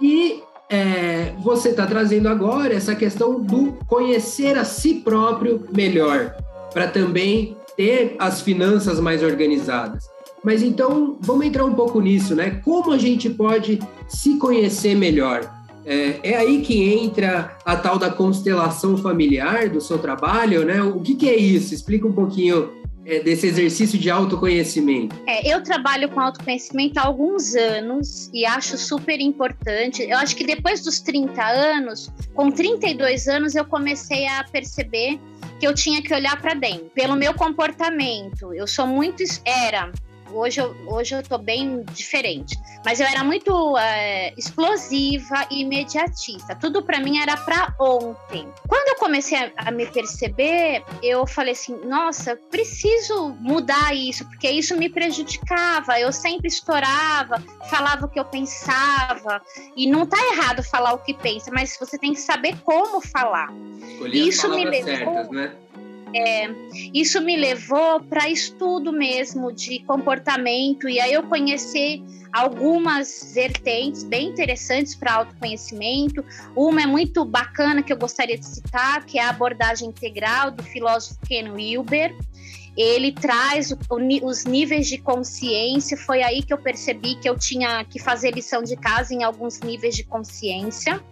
E 0.00 0.42
é, 0.70 1.34
você 1.42 1.70
está 1.70 1.86
trazendo 1.86 2.28
agora 2.28 2.74
essa 2.74 2.94
questão 2.94 3.40
do 3.40 3.78
conhecer 3.86 4.56
a 4.56 4.64
si 4.64 4.96
próprio 4.96 5.66
melhor, 5.74 6.34
para 6.72 6.86
também 6.88 7.56
ter 7.76 8.16
as 8.18 8.40
finanças 8.40 9.00
mais 9.00 9.22
organizadas. 9.22 10.04
Mas 10.42 10.62
então, 10.62 11.16
vamos 11.20 11.46
entrar 11.46 11.64
um 11.64 11.74
pouco 11.74 12.00
nisso, 12.00 12.34
né? 12.34 12.60
Como 12.64 12.92
a 12.92 12.98
gente 12.98 13.28
pode 13.28 13.78
se 14.08 14.38
conhecer 14.38 14.94
melhor? 14.94 15.57
É, 15.88 16.20
é, 16.22 16.36
aí 16.36 16.60
que 16.60 16.92
entra 16.92 17.56
a 17.64 17.74
tal 17.74 17.98
da 17.98 18.10
constelação 18.10 18.98
familiar 18.98 19.70
do 19.70 19.80
seu 19.80 19.98
trabalho, 19.98 20.62
né? 20.62 20.82
O 20.82 21.00
que, 21.00 21.14
que 21.14 21.26
é 21.26 21.34
isso? 21.34 21.72
Explica 21.72 22.06
um 22.06 22.12
pouquinho 22.12 22.70
é, 23.06 23.20
desse 23.20 23.46
exercício 23.46 23.98
de 23.98 24.10
autoconhecimento. 24.10 25.16
É, 25.26 25.50
eu 25.50 25.62
trabalho 25.62 26.10
com 26.10 26.20
autoconhecimento 26.20 26.98
há 26.98 27.06
alguns 27.06 27.54
anos 27.54 28.28
e 28.34 28.44
acho 28.44 28.76
super 28.76 29.18
importante. 29.18 30.02
Eu 30.02 30.18
acho 30.18 30.36
que 30.36 30.44
depois 30.44 30.82
dos 30.82 31.00
30 31.00 31.42
anos, 31.42 32.12
com 32.34 32.50
32 32.50 33.26
anos, 33.26 33.54
eu 33.54 33.64
comecei 33.64 34.26
a 34.28 34.44
perceber 34.44 35.18
que 35.58 35.66
eu 35.66 35.74
tinha 35.74 36.02
que 36.02 36.12
olhar 36.12 36.38
para 36.38 36.52
dentro, 36.52 36.90
pelo 36.94 37.16
meu 37.16 37.32
comportamento. 37.32 38.52
Eu 38.52 38.66
sou 38.66 38.86
muito. 38.86 39.24
Era 39.42 39.90
Hoje 40.38 40.60
eu, 40.60 40.74
hoje 40.86 41.16
eu 41.16 41.22
tô 41.22 41.36
bem 41.36 41.84
diferente. 41.92 42.56
Mas 42.84 43.00
eu 43.00 43.06
era 43.06 43.24
muito 43.24 43.76
é, 43.76 44.32
explosiva 44.36 45.46
e 45.50 45.62
imediatista. 45.62 46.54
Tudo 46.54 46.82
para 46.82 47.00
mim 47.00 47.18
era 47.18 47.36
para 47.36 47.74
ontem. 47.80 48.48
Quando 48.68 48.88
eu 48.88 48.94
comecei 48.96 49.36
a, 49.36 49.50
a, 49.56 49.70
me 49.72 49.86
perceber, 49.86 50.84
eu 51.02 51.26
falei 51.26 51.52
assim: 51.52 51.76
nossa, 51.84 52.36
preciso 52.50 53.30
mudar 53.40 53.94
isso, 53.94 54.24
porque 54.26 54.48
isso 54.48 54.76
me 54.76 54.88
prejudicava. 54.88 55.98
Eu 55.98 56.12
sempre 56.12 56.46
estourava, 56.48 57.42
falava 57.68 58.06
o 58.06 58.08
que 58.08 58.20
eu 58.20 58.24
pensava. 58.24 59.42
E 59.76 59.86
não 59.90 60.06
tá 60.06 60.18
errado 60.32 60.62
falar 60.62 60.92
o 60.92 60.98
que 60.98 61.14
pensa, 61.14 61.50
mas 61.52 61.76
você 61.78 61.98
tem 61.98 62.12
que 62.12 62.20
saber 62.20 62.56
como 62.62 63.00
falar. 63.00 63.52
Escolher 63.82 64.18
isso 64.18 64.48
me 64.50 64.64
levou. 64.64 65.14
Certas, 65.14 65.30
né? 65.30 65.52
É, 66.14 66.48
isso 66.94 67.20
me 67.20 67.36
levou 67.36 68.00
para 68.00 68.28
estudo 68.28 68.92
mesmo 68.92 69.52
de 69.52 69.80
comportamento, 69.80 70.88
e 70.88 71.00
aí 71.00 71.12
eu 71.12 71.22
conheci 71.24 72.02
algumas 72.32 73.32
vertentes 73.34 74.04
bem 74.04 74.28
interessantes 74.28 74.94
para 74.94 75.14
autoconhecimento. 75.14 76.24
Uma 76.54 76.82
é 76.82 76.86
muito 76.86 77.24
bacana 77.24 77.82
que 77.82 77.92
eu 77.92 77.96
gostaria 77.96 78.38
de 78.38 78.46
citar, 78.46 79.04
que 79.04 79.18
é 79.18 79.22
a 79.22 79.30
abordagem 79.30 79.88
integral 79.88 80.50
do 80.50 80.62
filósofo 80.62 81.18
Ken 81.26 81.50
Wilber. 81.50 82.14
Ele 82.78 83.10
traz 83.10 83.74
os 84.22 84.44
níveis 84.44 84.86
de 84.86 84.98
consciência. 84.98 85.96
Foi 85.96 86.22
aí 86.22 86.44
que 86.44 86.52
eu 86.52 86.58
percebi 86.58 87.16
que 87.16 87.28
eu 87.28 87.36
tinha 87.36 87.84
que 87.84 87.98
fazer 87.98 88.30
lição 88.30 88.62
de 88.62 88.76
casa 88.76 89.12
em 89.12 89.24
alguns 89.24 89.58
níveis 89.58 89.96
de 89.96 90.04
consciência. 90.04 91.02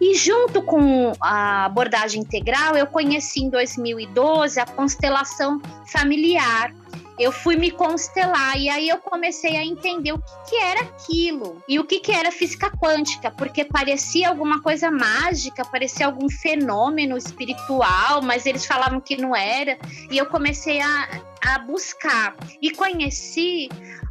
E 0.00 0.16
junto 0.16 0.60
com 0.62 1.12
a 1.20 1.66
abordagem 1.66 2.22
integral, 2.22 2.76
eu 2.76 2.88
conheci 2.88 3.44
em 3.44 3.48
2012 3.48 4.58
a 4.58 4.66
constelação 4.66 5.62
familiar. 5.86 6.74
Eu 7.18 7.32
fui 7.32 7.56
me 7.56 7.70
constelar 7.70 8.58
e 8.58 8.68
aí 8.68 8.88
eu 8.88 8.98
comecei 8.98 9.56
a 9.56 9.64
entender 9.64 10.12
o 10.12 10.18
que, 10.18 10.50
que 10.50 10.56
era 10.56 10.80
aquilo 10.80 11.62
e 11.66 11.78
o 11.78 11.84
que, 11.84 12.00
que 12.00 12.12
era 12.12 12.30
física 12.30 12.70
quântica, 12.70 13.30
porque 13.30 13.64
parecia 13.64 14.28
alguma 14.28 14.62
coisa 14.62 14.90
mágica, 14.90 15.64
parecia 15.64 16.06
algum 16.06 16.28
fenômeno 16.28 17.16
espiritual, 17.16 18.22
mas 18.22 18.46
eles 18.46 18.66
falavam 18.66 19.00
que 19.00 19.16
não 19.16 19.34
era. 19.34 19.78
E 20.10 20.18
eu 20.18 20.26
comecei 20.26 20.80
a, 20.80 21.08
a 21.46 21.58
buscar 21.60 22.36
e 22.60 22.70
conheci 22.70 23.68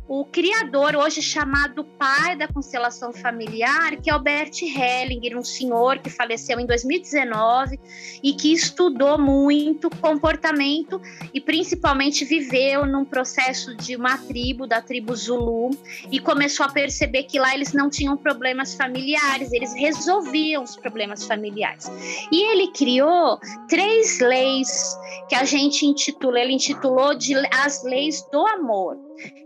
o 0.08 0.24
criador, 0.24 0.96
hoje 0.96 1.20
chamado 1.20 1.84
pai 1.84 2.36
da 2.36 2.48
constelação 2.48 3.12
familiar, 3.12 3.96
que 3.98 4.10
é 4.10 4.16
o 4.16 4.20
Bert 4.20 4.62
Hellinger, 4.62 5.36
um 5.36 5.44
senhor 5.44 5.98
que 5.98 6.12
faleceu 6.12 6.60
em 6.60 6.66
2019 6.68 7.80
e 8.22 8.34
que 8.34 8.54
estudou 8.54 9.18
muito 9.18 9.90
comportamento 9.90 11.02
e 11.34 11.42
principalmente 11.42 12.24
viveu 12.24 12.86
num 12.86 13.04
processo 13.04 13.76
de 13.76 13.96
uma 13.96 14.16
tribo, 14.16 14.68
da 14.68 14.80
tribo 14.80 15.16
Zulu, 15.16 15.72
e 16.12 16.20
começou 16.20 16.68
a 16.68 16.70
perceber 16.70 17.24
que 17.24 17.40
lá 17.40 17.56
eles 17.56 17.74
não 17.74 17.90
tinham 17.90 18.16
problemas 18.16 18.76
familiares, 18.76 19.52
eles 19.52 19.74
resolviam 19.74 20.64
os 20.64 20.76
problemas 20.76 21.26
familiares. 21.26 21.92
E 22.32 22.52
ele 22.52 22.68
criou 22.68 23.40
três 23.68 24.20
leis 24.20 24.96
que 25.28 25.34
a 25.34 25.44
gente 25.44 25.84
intitula, 25.84 26.40
ele 26.40 26.54
intitulou 26.54 27.16
de 27.16 27.25
as 27.52 27.84
leis 27.84 28.22
do 28.32 28.46
amor 28.48 28.98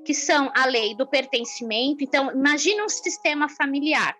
que 0.06 0.14
são 0.14 0.52
a 0.56 0.66
lei 0.66 0.96
do 0.96 1.08
pertencimento. 1.08 2.04
Então, 2.04 2.32
imagine 2.32 2.82
um 2.82 2.90
sistema 2.90 3.48
familiar. 3.48 4.16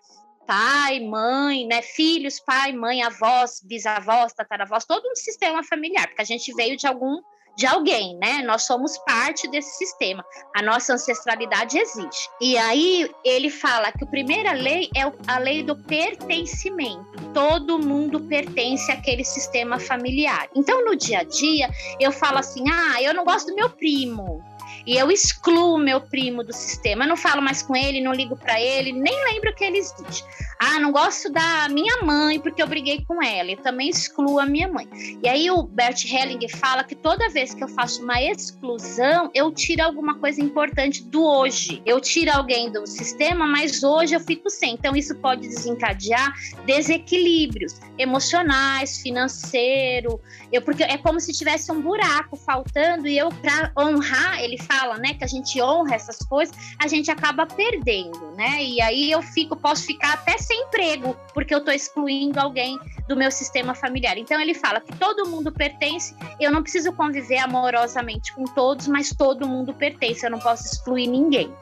Pai, 0.46 1.00
mãe, 1.00 1.66
né, 1.66 1.82
filhos, 1.82 2.40
pai, 2.40 2.72
mãe, 2.72 3.02
avós, 3.02 3.60
bisavós, 3.62 4.32
tataravós, 4.32 4.84
todo 4.84 5.08
um 5.08 5.14
sistema 5.14 5.62
familiar, 5.62 6.08
porque 6.08 6.22
a 6.22 6.24
gente 6.24 6.52
veio 6.54 6.76
de 6.76 6.86
algum 6.86 7.20
de 7.60 7.66
alguém, 7.66 8.16
né? 8.16 8.42
Nós 8.42 8.62
somos 8.62 8.96
parte 8.96 9.46
desse 9.46 9.76
sistema. 9.76 10.24
A 10.56 10.62
nossa 10.62 10.94
ancestralidade 10.94 11.76
existe. 11.76 12.30
E 12.40 12.56
aí 12.56 13.10
ele 13.22 13.50
fala 13.50 13.92
que 13.92 14.02
a 14.02 14.06
primeira 14.06 14.52
lei 14.52 14.88
é 14.96 15.02
a 15.26 15.38
lei 15.38 15.62
do 15.62 15.76
pertencimento. 15.76 17.04
Todo 17.34 17.78
mundo 17.78 18.18
pertence 18.18 18.90
àquele 18.90 19.24
sistema 19.24 19.78
familiar. 19.78 20.48
Então, 20.56 20.82
no 20.82 20.96
dia 20.96 21.18
a 21.18 21.22
dia, 21.22 21.68
eu 22.00 22.10
falo 22.10 22.38
assim: 22.38 22.64
ah, 22.66 23.02
eu 23.02 23.12
não 23.12 23.26
gosto 23.26 23.48
do 23.48 23.54
meu 23.54 23.68
primo 23.68 24.42
e 24.86 24.96
eu 24.96 25.10
excluo 25.10 25.78
meu 25.78 26.00
primo 26.00 26.42
do 26.42 26.52
sistema. 26.52 27.04
Eu 27.04 27.08
não 27.08 27.16
falo 27.16 27.42
mais 27.42 27.62
com 27.62 27.76
ele, 27.76 28.00
não 28.00 28.12
ligo 28.12 28.36
para 28.36 28.60
ele, 28.60 28.92
nem 28.92 29.24
lembro 29.32 29.54
que 29.54 29.64
ele 29.64 29.78
existe. 29.78 30.24
Ah, 30.62 30.78
não 30.78 30.92
gosto 30.92 31.32
da 31.32 31.70
minha 31.70 32.02
mãe 32.02 32.38
porque 32.38 32.62
eu 32.62 32.66
briguei 32.66 33.02
com 33.06 33.22
ela. 33.22 33.50
Eu 33.50 33.56
também 33.56 33.88
excluo 33.88 34.38
a 34.38 34.44
minha 34.44 34.68
mãe. 34.68 34.86
E 35.22 35.26
aí 35.26 35.50
o 35.50 35.62
Bert 35.62 36.04
Hellinger 36.04 36.54
fala 36.54 36.84
que 36.84 36.94
toda 36.94 37.30
vez 37.30 37.54
que 37.54 37.64
eu 37.64 37.68
faço 37.68 38.02
uma 38.02 38.20
exclusão, 38.20 39.30
eu 39.34 39.50
tiro 39.50 39.82
alguma 39.82 40.18
coisa 40.18 40.42
importante 40.42 41.02
do 41.02 41.24
hoje. 41.24 41.80
Eu 41.86 41.98
tiro 41.98 42.30
alguém 42.30 42.70
do 42.70 42.86
sistema, 42.86 43.46
mas 43.46 43.82
hoje 43.82 44.14
eu 44.14 44.20
fico 44.20 44.50
sem. 44.50 44.74
Então 44.74 44.94
isso 44.94 45.14
pode 45.16 45.48
desencadear 45.48 46.30
desequilíbrios 46.66 47.80
emocionais, 47.96 48.98
financeiro. 48.98 50.20
Eu 50.52 50.60
porque 50.60 50.82
é 50.82 50.98
como 50.98 51.18
se 51.20 51.32
tivesse 51.32 51.72
um 51.72 51.80
buraco 51.80 52.36
faltando 52.36 53.08
e 53.08 53.16
eu 53.16 53.30
para 53.30 53.72
honrar, 53.78 54.42
ele 54.42 54.58
fala, 54.70 54.98
né, 54.98 55.14
que 55.14 55.24
a 55.24 55.26
gente 55.26 55.60
honra 55.60 55.96
essas 55.96 56.18
coisas, 56.18 56.54
a 56.78 56.86
gente 56.86 57.10
acaba 57.10 57.44
perdendo, 57.44 58.30
né? 58.36 58.62
E 58.62 58.80
aí 58.80 59.10
eu 59.10 59.20
fico, 59.20 59.56
posso 59.56 59.84
ficar 59.84 60.12
até 60.12 60.38
sem 60.38 60.62
emprego, 60.62 61.16
porque 61.34 61.52
eu 61.52 61.58
estou 61.58 61.74
excluindo 61.74 62.38
alguém 62.38 62.78
do 63.08 63.16
meu 63.16 63.30
sistema 63.32 63.74
familiar. 63.74 64.16
Então 64.16 64.40
ele 64.40 64.54
fala 64.54 64.80
que 64.80 64.96
todo 64.96 65.28
mundo 65.28 65.50
pertence, 65.50 66.14
eu 66.38 66.52
não 66.52 66.62
preciso 66.62 66.92
conviver 66.92 67.38
amorosamente 67.38 68.32
com 68.32 68.44
todos, 68.44 68.86
mas 68.86 69.10
todo 69.10 69.48
mundo 69.48 69.74
pertence, 69.74 70.24
eu 70.24 70.30
não 70.30 70.38
posso 70.38 70.64
excluir 70.64 71.08
ninguém. 71.08 71.52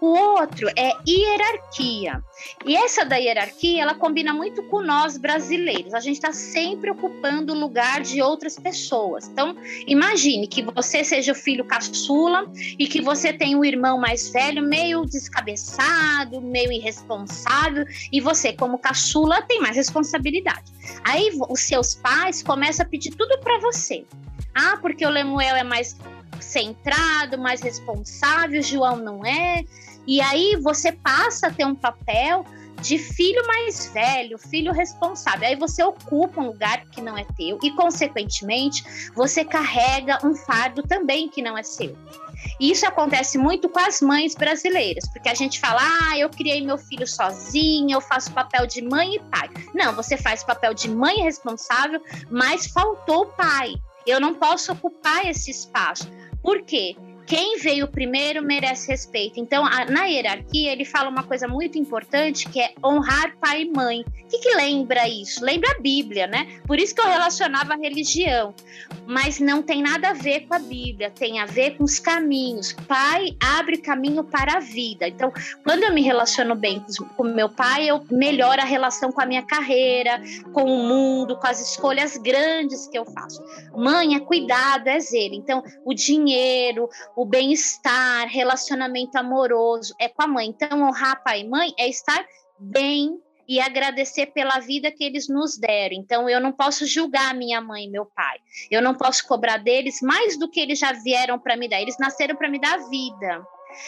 O 0.00 0.08
outro 0.08 0.68
é 0.76 0.92
hierarquia. 1.08 2.22
E 2.64 2.76
essa 2.76 3.04
da 3.04 3.16
hierarquia, 3.16 3.82
ela 3.82 3.94
combina 3.94 4.34
muito 4.34 4.62
com 4.64 4.82
nós 4.82 5.16
brasileiros. 5.16 5.94
A 5.94 6.00
gente 6.00 6.16
está 6.16 6.32
sempre 6.32 6.90
ocupando 6.90 7.54
o 7.54 7.58
lugar 7.58 8.02
de 8.02 8.20
outras 8.20 8.58
pessoas. 8.58 9.26
Então, 9.28 9.56
imagine 9.86 10.46
que 10.46 10.62
você 10.62 11.02
seja 11.02 11.32
o 11.32 11.34
filho 11.34 11.64
caçula 11.64 12.50
e 12.78 12.86
que 12.86 13.00
você 13.00 13.32
tem 13.32 13.56
um 13.56 13.64
irmão 13.64 13.98
mais 13.98 14.28
velho, 14.28 14.62
meio 14.62 15.06
descabeçado, 15.06 16.40
meio 16.42 16.70
irresponsável, 16.70 17.84
e 18.12 18.20
você, 18.20 18.52
como 18.52 18.78
caçula, 18.78 19.40
tem 19.42 19.60
mais 19.60 19.76
responsabilidade. 19.76 20.72
Aí 21.04 21.30
os 21.48 21.60
seus 21.60 21.94
pais 21.94 22.42
começam 22.42 22.84
a 22.84 22.88
pedir 22.88 23.14
tudo 23.14 23.38
para 23.38 23.58
você. 23.60 24.04
Ah, 24.54 24.78
porque 24.80 25.04
o 25.06 25.10
Lemuel 25.10 25.56
é 25.56 25.64
mais 25.64 25.96
centrado, 26.40 27.38
mais 27.38 27.60
responsável, 27.60 28.62
João 28.62 28.96
não 28.96 29.24
é. 29.24 29.64
E 30.06 30.20
aí 30.20 30.56
você 30.62 30.92
passa 30.92 31.48
a 31.48 31.50
ter 31.50 31.64
um 31.64 31.74
papel 31.74 32.44
de 32.80 32.98
filho 32.98 33.44
mais 33.46 33.90
velho, 33.92 34.38
filho 34.38 34.72
responsável. 34.72 35.48
Aí 35.48 35.56
você 35.56 35.82
ocupa 35.82 36.40
um 36.40 36.46
lugar 36.46 36.84
que 36.86 37.00
não 37.00 37.16
é 37.16 37.24
teu 37.36 37.58
e, 37.62 37.70
consequentemente, 37.72 38.84
você 39.14 39.44
carrega 39.44 40.18
um 40.24 40.34
fardo 40.34 40.82
também 40.82 41.28
que 41.28 41.42
não 41.42 41.56
é 41.56 41.62
seu. 41.62 41.96
E 42.60 42.70
isso 42.70 42.86
acontece 42.86 43.38
muito 43.38 43.68
com 43.68 43.78
as 43.78 44.00
mães 44.00 44.34
brasileiras, 44.34 45.08
porque 45.08 45.28
a 45.28 45.34
gente 45.34 45.58
fala: 45.58 45.80
ah, 45.82 46.18
eu 46.18 46.28
criei 46.28 46.60
meu 46.60 46.78
filho 46.78 47.06
sozinha, 47.06 47.96
eu 47.96 48.00
faço 48.00 48.32
papel 48.32 48.66
de 48.66 48.82
mãe 48.82 49.16
e 49.16 49.18
pai. 49.18 49.48
Não, 49.74 49.94
você 49.94 50.16
faz 50.16 50.44
papel 50.44 50.74
de 50.74 50.88
mãe 50.88 51.22
responsável, 51.22 52.00
mas 52.30 52.66
faltou 52.66 53.22
o 53.22 53.26
pai. 53.26 53.74
Eu 54.06 54.20
não 54.20 54.34
posso 54.34 54.72
ocupar 54.72 55.26
esse 55.26 55.50
espaço. 55.50 56.08
Por 56.42 56.62
quê? 56.62 56.94
Quem 57.26 57.58
veio 57.58 57.88
primeiro 57.88 58.42
merece 58.42 58.88
respeito. 58.90 59.40
Então, 59.40 59.64
a, 59.66 59.84
na 59.86 60.04
hierarquia, 60.04 60.72
ele 60.72 60.84
fala 60.84 61.10
uma 61.10 61.24
coisa 61.24 61.48
muito 61.48 61.76
importante 61.78 62.48
que 62.48 62.60
é 62.60 62.72
honrar 62.84 63.36
pai 63.38 63.62
e 63.62 63.70
mãe. 63.70 64.00
O 64.00 64.28
que, 64.28 64.38
que 64.38 64.54
lembra 64.54 65.08
isso? 65.08 65.44
Lembra 65.44 65.70
a 65.72 65.80
Bíblia, 65.80 66.26
né? 66.26 66.60
Por 66.66 66.78
isso 66.78 66.94
que 66.94 67.00
eu 67.00 67.08
relacionava 67.08 67.74
a 67.74 67.76
religião. 67.76 68.54
Mas 69.06 69.40
não 69.40 69.62
tem 69.62 69.82
nada 69.82 70.10
a 70.10 70.12
ver 70.12 70.46
com 70.46 70.54
a 70.54 70.58
Bíblia, 70.58 71.10
tem 71.10 71.40
a 71.40 71.46
ver 71.46 71.76
com 71.76 71.84
os 71.84 71.98
caminhos. 71.98 72.72
Pai 72.72 73.36
abre 73.40 73.78
caminho 73.78 74.24
para 74.24 74.56
a 74.56 74.60
vida. 74.60 75.06
Então, 75.06 75.32
quando 75.64 75.84
eu 75.84 75.92
me 75.92 76.02
relaciono 76.02 76.54
bem 76.54 76.84
com 77.16 77.24
meu 77.24 77.48
pai, 77.48 77.88
eu 77.88 78.04
melhoro 78.10 78.60
a 78.60 78.64
relação 78.64 79.10
com 79.12 79.20
a 79.20 79.26
minha 79.26 79.42
carreira, 79.42 80.20
com 80.52 80.64
o 80.64 80.88
mundo, 80.88 81.36
com 81.36 81.46
as 81.46 81.60
escolhas 81.60 82.16
grandes 82.16 82.86
que 82.86 82.98
eu 82.98 83.04
faço. 83.04 83.42
Mãe 83.76 84.14
é 84.14 84.20
cuidado, 84.20 84.88
é 84.88 84.98
zelo. 85.00 85.34
Então, 85.34 85.62
o 85.84 85.94
dinheiro, 85.94 86.88
o 87.16 87.24
bem-estar, 87.24 88.28
relacionamento 88.28 89.16
amoroso, 89.16 89.94
é 89.98 90.06
com 90.06 90.22
a 90.22 90.26
mãe. 90.26 90.48
Então, 90.48 90.82
honrar 90.82 91.24
pai 91.24 91.40
e 91.40 91.48
mãe 91.48 91.72
é 91.78 91.88
estar 91.88 92.22
bem 92.58 93.18
e 93.48 93.58
agradecer 93.58 94.26
pela 94.26 94.58
vida 94.58 94.90
que 94.90 95.02
eles 95.02 95.26
nos 95.26 95.56
deram. 95.56 95.96
Então, 95.96 96.28
eu 96.28 96.38
não 96.40 96.52
posso 96.52 96.84
julgar 96.84 97.34
minha 97.34 97.60
mãe 97.60 97.84
e 97.84 97.90
meu 97.90 98.04
pai. 98.04 98.38
Eu 98.70 98.82
não 98.82 98.94
posso 98.94 99.26
cobrar 99.26 99.56
deles 99.56 100.02
mais 100.02 100.38
do 100.38 100.48
que 100.48 100.60
eles 100.60 100.78
já 100.78 100.92
vieram 100.92 101.38
para 101.38 101.56
me 101.56 101.68
dar. 101.68 101.80
Eles 101.80 101.96
nasceram 101.98 102.36
para 102.36 102.50
me 102.50 102.60
dar 102.60 102.76
vida. 102.88 103.46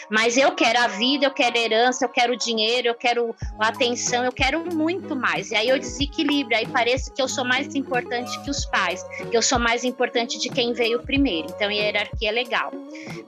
Mas 0.09 0.37
eu 0.37 0.51
quero 0.51 0.79
a 0.79 0.87
vida, 0.87 1.25
eu 1.25 1.31
quero 1.31 1.57
herança, 1.57 2.05
eu 2.05 2.09
quero 2.09 2.35
dinheiro, 2.35 2.87
eu 2.87 2.95
quero 2.95 3.35
atenção, 3.59 4.23
eu 4.23 4.31
quero 4.31 4.63
muito 4.73 5.15
mais. 5.15 5.51
E 5.51 5.55
aí 5.55 5.69
eu 5.69 5.79
desequilibro, 5.79 6.55
aí 6.55 6.67
parece 6.67 7.13
que 7.13 7.21
eu 7.21 7.27
sou 7.27 7.45
mais 7.45 7.73
importante 7.75 8.39
que 8.43 8.49
os 8.49 8.65
pais, 8.65 9.03
que 9.29 9.35
eu 9.35 9.41
sou 9.41 9.59
mais 9.59 9.83
importante 9.83 10.39
de 10.39 10.49
quem 10.49 10.73
veio 10.73 11.01
primeiro. 11.01 11.47
Então 11.49 11.67
a 11.67 11.73
hierarquia 11.73 12.29
é 12.29 12.31
legal 12.31 12.71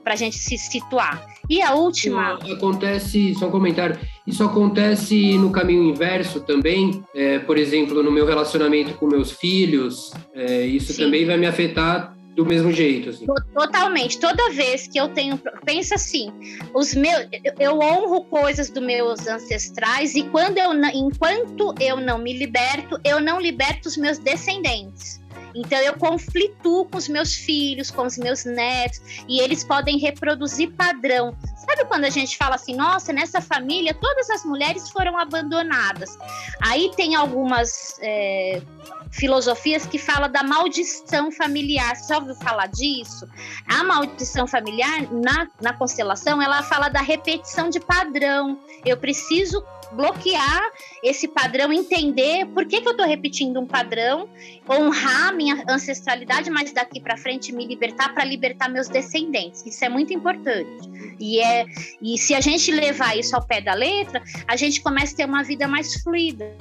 para 0.02 0.14
a 0.14 0.16
gente 0.16 0.36
se 0.36 0.56
situar. 0.58 1.26
E 1.48 1.60
a 1.60 1.74
última. 1.74 2.38
Isso 2.42 2.52
acontece, 2.54 3.34
só 3.34 3.48
um 3.48 3.50
comentário. 3.50 3.98
Isso 4.26 4.42
acontece 4.44 5.36
no 5.36 5.50
caminho 5.50 5.82
inverso 5.82 6.40
também. 6.40 7.04
É, 7.14 7.40
por 7.40 7.58
exemplo, 7.58 8.02
no 8.02 8.10
meu 8.10 8.24
relacionamento 8.24 8.94
com 8.94 9.06
meus 9.06 9.32
filhos, 9.32 10.12
é, 10.34 10.64
isso 10.64 10.92
Sim. 10.92 11.04
também 11.04 11.26
vai 11.26 11.36
me 11.36 11.46
afetar 11.46 12.14
do 12.34 12.44
mesmo 12.44 12.72
jeito. 12.72 13.10
Assim. 13.10 13.26
Totalmente. 13.54 14.18
Toda 14.18 14.50
vez 14.50 14.86
que 14.86 14.98
eu 14.98 15.08
tenho. 15.08 15.38
Pensa 15.64 15.96
assim: 15.96 16.32
os 16.74 16.94
meus, 16.94 17.26
eu 17.58 17.78
honro 17.78 18.24
coisas 18.24 18.70
dos 18.70 18.82
meus 18.82 19.26
ancestrais 19.26 20.14
e 20.14 20.24
quando 20.24 20.58
eu, 20.58 20.72
enquanto 20.94 21.74
eu 21.80 21.96
não 21.98 22.18
me 22.18 22.32
liberto, 22.32 22.98
eu 23.04 23.20
não 23.20 23.40
liberto 23.40 23.88
os 23.88 23.96
meus 23.96 24.18
descendentes. 24.18 25.22
Então 25.54 25.78
eu 25.78 25.94
conflituo 25.94 26.86
com 26.86 26.96
os 26.96 27.08
meus 27.08 27.34
filhos, 27.34 27.90
com 27.90 28.06
os 28.06 28.16
meus 28.16 28.44
netos, 28.44 29.00
e 29.28 29.40
eles 29.40 29.62
podem 29.62 29.98
reproduzir 29.98 30.72
padrão. 30.72 31.36
Sabe 31.56 31.84
quando 31.84 32.04
a 32.04 32.10
gente 32.10 32.36
fala 32.36 32.54
assim, 32.54 32.74
nossa, 32.74 33.12
nessa 33.12 33.40
família 33.40 33.94
todas 33.94 34.30
as 34.30 34.44
mulheres 34.44 34.88
foram 34.90 35.16
abandonadas. 35.18 36.16
Aí 36.60 36.90
tem 36.96 37.14
algumas 37.14 37.98
é, 38.00 38.62
filosofias 39.12 39.86
que 39.86 39.98
falam 39.98 40.30
da 40.30 40.42
maldição 40.42 41.30
familiar. 41.30 41.94
Você 41.94 42.08
já 42.08 42.18
ouviu 42.18 42.34
falar 42.34 42.66
disso? 42.66 43.28
A 43.68 43.84
maldição 43.84 44.46
familiar, 44.46 45.02
na, 45.12 45.46
na 45.60 45.72
constelação, 45.72 46.40
ela 46.42 46.62
fala 46.62 46.88
da 46.88 47.00
repetição 47.00 47.68
de 47.68 47.78
padrão. 47.78 48.58
Eu 48.84 48.96
preciso 48.96 49.62
bloquear 49.94 50.62
esse 51.02 51.28
padrão, 51.28 51.72
entender 51.72 52.46
por 52.46 52.66
que, 52.66 52.80
que 52.80 52.86
eu 52.88 52.92
estou 52.92 53.06
repetindo 53.06 53.60
um 53.60 53.66
padrão, 53.66 54.28
honrar 54.68 55.34
minha 55.34 55.62
ancestralidade, 55.68 56.50
mas 56.50 56.72
daqui 56.72 57.00
para 57.00 57.16
frente 57.16 57.52
me 57.52 57.66
libertar 57.66 58.14
para 58.14 58.24
libertar 58.24 58.68
meus 58.68 58.88
descendentes. 58.88 59.64
Isso 59.66 59.84
é 59.84 59.88
muito 59.88 60.12
importante. 60.12 60.90
E, 61.18 61.40
é, 61.40 61.66
e 62.00 62.18
se 62.18 62.34
a 62.34 62.40
gente 62.40 62.70
levar 62.70 63.16
isso 63.16 63.36
ao 63.36 63.44
pé 63.44 63.60
da 63.60 63.74
letra, 63.74 64.22
a 64.46 64.56
gente 64.56 64.80
começa 64.80 65.14
a 65.14 65.16
ter 65.18 65.24
uma 65.26 65.42
vida 65.42 65.68
mais 65.68 65.94
fluida, 66.02 66.56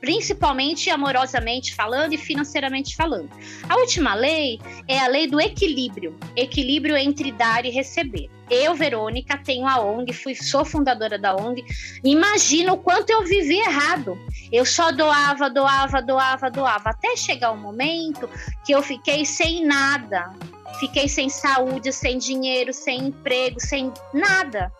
principalmente 0.00 0.90
amorosamente 0.90 1.74
falando 1.74 2.12
e 2.12 2.18
financeiramente 2.18 2.94
falando. 2.94 3.30
A 3.68 3.76
última 3.76 4.14
lei 4.14 4.60
é 4.88 4.98
a 4.98 5.08
lei 5.08 5.26
do 5.26 5.40
equilíbrio 5.40 6.16
equilíbrio 6.36 6.96
entre 6.96 7.32
dar 7.32 7.64
e 7.64 7.70
receber. 7.70 8.28
Eu, 8.50 8.74
Verônica, 8.74 9.36
tenho 9.38 9.66
a 9.66 9.80
ONG, 9.80 10.12
fui, 10.12 10.34
sou 10.34 10.64
fundadora 10.64 11.18
da 11.18 11.34
ONG. 11.34 11.64
Imagina 12.04 12.72
o 12.72 12.78
quanto 12.78 13.10
eu 13.10 13.24
vivi 13.24 13.58
errado. 13.58 14.18
Eu 14.52 14.64
só 14.64 14.92
doava, 14.92 15.50
doava, 15.50 16.00
doava, 16.00 16.50
doava, 16.50 16.90
até 16.90 17.16
chegar 17.16 17.50
o 17.50 17.54
um 17.54 17.60
momento 17.60 18.28
que 18.64 18.72
eu 18.72 18.82
fiquei 18.82 19.24
sem 19.24 19.64
nada. 19.64 20.32
Fiquei 20.78 21.08
sem 21.08 21.28
saúde, 21.28 21.92
sem 21.92 22.18
dinheiro, 22.18 22.72
sem 22.72 23.06
emprego, 23.06 23.58
sem 23.58 23.92
nada. 24.12 24.70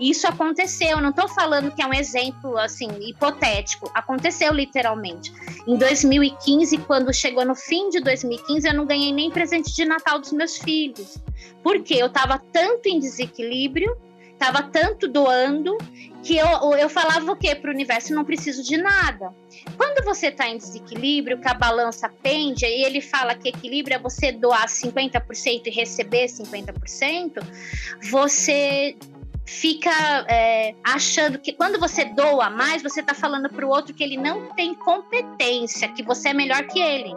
Isso 0.00 0.26
aconteceu, 0.26 0.98
não 1.00 1.10
estou 1.10 1.28
falando 1.28 1.70
que 1.70 1.82
é 1.82 1.86
um 1.86 1.92
exemplo 1.92 2.56
assim 2.56 2.88
hipotético, 3.00 3.90
aconteceu 3.94 4.50
literalmente. 4.52 5.30
Em 5.66 5.76
2015, 5.76 6.78
quando 6.78 7.12
chegou 7.12 7.44
no 7.44 7.54
fim 7.54 7.90
de 7.90 8.00
2015, 8.00 8.66
eu 8.66 8.74
não 8.74 8.86
ganhei 8.86 9.12
nem 9.12 9.30
presente 9.30 9.74
de 9.74 9.84
Natal 9.84 10.18
dos 10.18 10.32
meus 10.32 10.56
filhos. 10.56 11.18
Porque 11.62 11.94
eu 11.94 12.06
estava 12.06 12.38
tanto 12.50 12.88
em 12.88 12.98
desequilíbrio, 12.98 13.94
estava 14.32 14.62
tanto 14.62 15.06
doando, 15.06 15.76
que 16.22 16.36
eu, 16.36 16.46
eu 16.78 16.88
falava 16.88 17.32
o 17.32 17.36
quê 17.36 17.54
para 17.54 17.70
o 17.70 17.74
universo? 17.74 18.14
Não 18.14 18.24
preciso 18.24 18.62
de 18.62 18.76
nada. 18.76 19.34
Quando 19.76 20.04
você 20.04 20.28
está 20.28 20.48
em 20.48 20.56
desequilíbrio, 20.56 21.38
que 21.38 21.48
a 21.48 21.54
balança 21.54 22.10
pende, 22.22 22.64
e 22.64 22.84
ele 22.84 23.00
fala 23.00 23.34
que 23.34 23.48
equilíbrio 23.48 23.96
é 23.96 23.98
você 23.98 24.32
doar 24.32 24.66
50% 24.66 25.66
e 25.66 25.70
receber 25.70 26.26
50%, 26.26 27.42
você 28.10 28.96
fica 29.50 29.90
é, 30.28 30.74
achando 30.84 31.38
que 31.38 31.52
quando 31.52 31.78
você 31.78 32.04
doa 32.04 32.48
mais, 32.48 32.82
você 32.82 33.00
está 33.00 33.12
falando 33.12 33.50
para 33.50 33.66
o 33.66 33.68
outro 33.68 33.92
que 33.92 34.04
ele 34.04 34.16
não 34.16 34.54
tem 34.54 34.74
competência, 34.74 35.92
que 35.92 36.04
você 36.04 36.28
é 36.28 36.34
melhor 36.34 36.66
que 36.68 36.78
ele. 36.78 37.12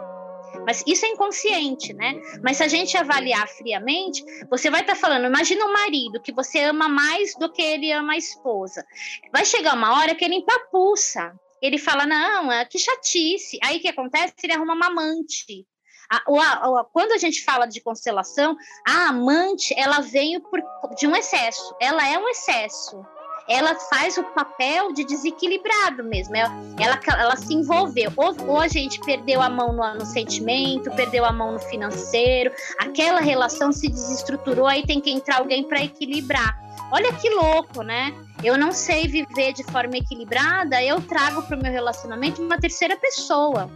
Mas 0.66 0.82
isso 0.86 1.06
é 1.06 1.10
inconsciente, 1.10 1.92
né? 1.92 2.20
Mas 2.42 2.56
se 2.56 2.64
a 2.64 2.68
gente 2.68 2.96
avaliar 2.96 3.46
friamente, 3.48 4.24
você 4.50 4.68
vai 4.68 4.80
estar 4.80 4.94
tá 4.94 5.00
falando, 5.00 5.26
imagina 5.26 5.64
um 5.64 5.72
marido 5.72 6.20
que 6.20 6.32
você 6.32 6.60
ama 6.64 6.88
mais 6.88 7.36
do 7.36 7.50
que 7.52 7.62
ele 7.62 7.92
ama 7.92 8.14
a 8.14 8.18
esposa. 8.18 8.84
Vai 9.32 9.44
chegar 9.44 9.76
uma 9.76 9.96
hora 9.98 10.14
que 10.14 10.24
ele 10.24 10.36
empapuça. 10.36 11.32
Ele 11.62 11.78
fala, 11.78 12.04
não, 12.04 12.50
é 12.50 12.64
que 12.64 12.78
chatice. 12.78 13.58
Aí 13.62 13.78
o 13.78 13.80
que 13.80 13.88
acontece? 13.88 14.34
Ele 14.42 14.52
arruma 14.52 14.74
uma 14.74 14.86
amante. 14.86 15.64
A, 16.10 16.16
a, 16.16 16.80
a, 16.80 16.84
quando 16.92 17.12
a 17.12 17.18
gente 17.18 17.44
fala 17.44 17.66
de 17.66 17.80
constelação, 17.80 18.56
a 18.86 19.08
amante 19.08 19.74
ela 19.76 20.00
veio 20.00 20.40
por, 20.40 20.62
de 20.96 21.06
um 21.06 21.16
excesso. 21.16 21.74
Ela 21.80 22.08
é 22.08 22.18
um 22.18 22.28
excesso. 22.28 23.04
Ela 23.46 23.74
faz 23.74 24.16
o 24.16 24.22
papel 24.22 24.92
de 24.92 25.04
desequilibrado 25.04 26.02
mesmo. 26.02 26.34
Ela, 26.34 26.50
ela, 26.80 26.98
ela 27.20 27.36
se 27.36 27.52
envolveu. 27.52 28.10
Ou, 28.16 28.34
ou, 28.48 28.60
a 28.60 28.68
gente 28.68 28.98
perdeu 29.00 29.42
a 29.42 29.50
mão 29.50 29.72
no, 29.72 29.94
no 29.94 30.06
sentimento, 30.06 30.90
perdeu 30.92 31.24
a 31.24 31.32
mão 31.32 31.52
no 31.52 31.58
financeiro. 31.58 32.50
Aquela 32.78 33.20
relação 33.20 33.70
se 33.70 33.88
desestruturou. 33.88 34.66
Aí 34.66 34.86
tem 34.86 35.00
que 35.00 35.10
entrar 35.10 35.38
alguém 35.38 35.62
para 35.64 35.84
equilibrar. 35.84 36.58
Olha 36.90 37.12
que 37.12 37.28
louco, 37.30 37.82
né? 37.82 38.14
eu 38.44 38.58
não 38.58 38.72
sei 38.72 39.08
viver 39.08 39.54
de 39.54 39.64
forma 39.64 39.96
equilibrada, 39.96 40.82
eu 40.82 41.00
trago 41.00 41.42
para 41.42 41.56
o 41.56 41.62
meu 41.62 41.72
relacionamento 41.72 42.42
uma 42.42 42.58
terceira 42.58 42.94
pessoa 42.94 43.70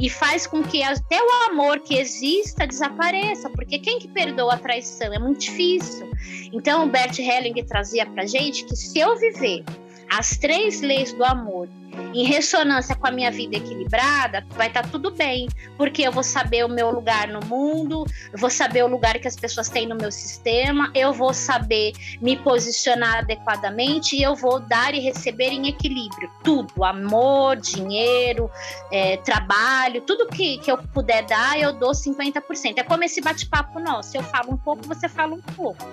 e 0.00 0.08
faz 0.08 0.46
com 0.46 0.62
que 0.62 0.82
até 0.82 1.20
o 1.22 1.50
amor 1.50 1.80
que 1.80 1.98
exista 1.98 2.66
desapareça, 2.66 3.50
porque 3.50 3.78
quem 3.78 3.98
que 3.98 4.08
perdoa 4.08 4.54
a 4.54 4.56
traição 4.56 5.12
é 5.12 5.18
muito 5.18 5.40
difícil. 5.40 6.10
Então, 6.52 6.84
o 6.84 6.88
Bert 6.88 7.18
Helling 7.18 7.62
trazia 7.64 8.06
para 8.06 8.24
gente 8.24 8.64
que 8.64 8.74
se 8.74 8.98
eu 8.98 9.14
viver 9.18 9.62
as 10.10 10.38
três 10.38 10.80
leis 10.80 11.12
do 11.12 11.22
amor 11.22 11.68
em 12.14 12.24
ressonância 12.24 12.94
com 12.94 13.06
a 13.06 13.10
minha 13.10 13.30
vida 13.30 13.56
equilibrada, 13.56 14.46
vai 14.50 14.68
estar 14.68 14.82
tá 14.82 14.88
tudo 14.88 15.10
bem, 15.10 15.48
porque 15.76 16.02
eu 16.02 16.12
vou 16.12 16.22
saber 16.22 16.64
o 16.64 16.68
meu 16.68 16.90
lugar 16.90 17.28
no 17.28 17.40
mundo, 17.46 18.06
eu 18.32 18.38
vou 18.38 18.50
saber 18.50 18.84
o 18.84 18.86
lugar 18.86 19.18
que 19.18 19.28
as 19.28 19.36
pessoas 19.36 19.68
têm 19.68 19.86
no 19.86 19.94
meu 19.94 20.10
sistema, 20.10 20.90
eu 20.94 21.12
vou 21.12 21.34
saber 21.34 21.92
me 22.20 22.36
posicionar 22.36 23.18
adequadamente 23.18 24.16
e 24.16 24.22
eu 24.22 24.34
vou 24.34 24.60
dar 24.60 24.94
e 24.94 25.00
receber 25.00 25.48
em 25.48 25.68
equilíbrio. 25.68 26.30
Tudo, 26.42 26.84
amor, 26.84 27.56
dinheiro, 27.56 28.50
é, 28.92 29.16
trabalho, 29.18 30.00
tudo 30.02 30.26
que, 30.26 30.58
que 30.58 30.70
eu 30.70 30.78
puder 30.78 31.24
dar, 31.26 31.58
eu 31.58 31.72
dou 31.72 31.92
50%. 31.92 32.78
É 32.78 32.82
como 32.82 33.04
esse 33.04 33.20
bate-papo 33.20 33.80
nosso, 33.80 34.16
eu 34.16 34.22
falo 34.22 34.52
um 34.52 34.56
pouco, 34.56 34.86
você 34.86 35.08
fala 35.08 35.34
um 35.34 35.40
pouco. 35.40 35.84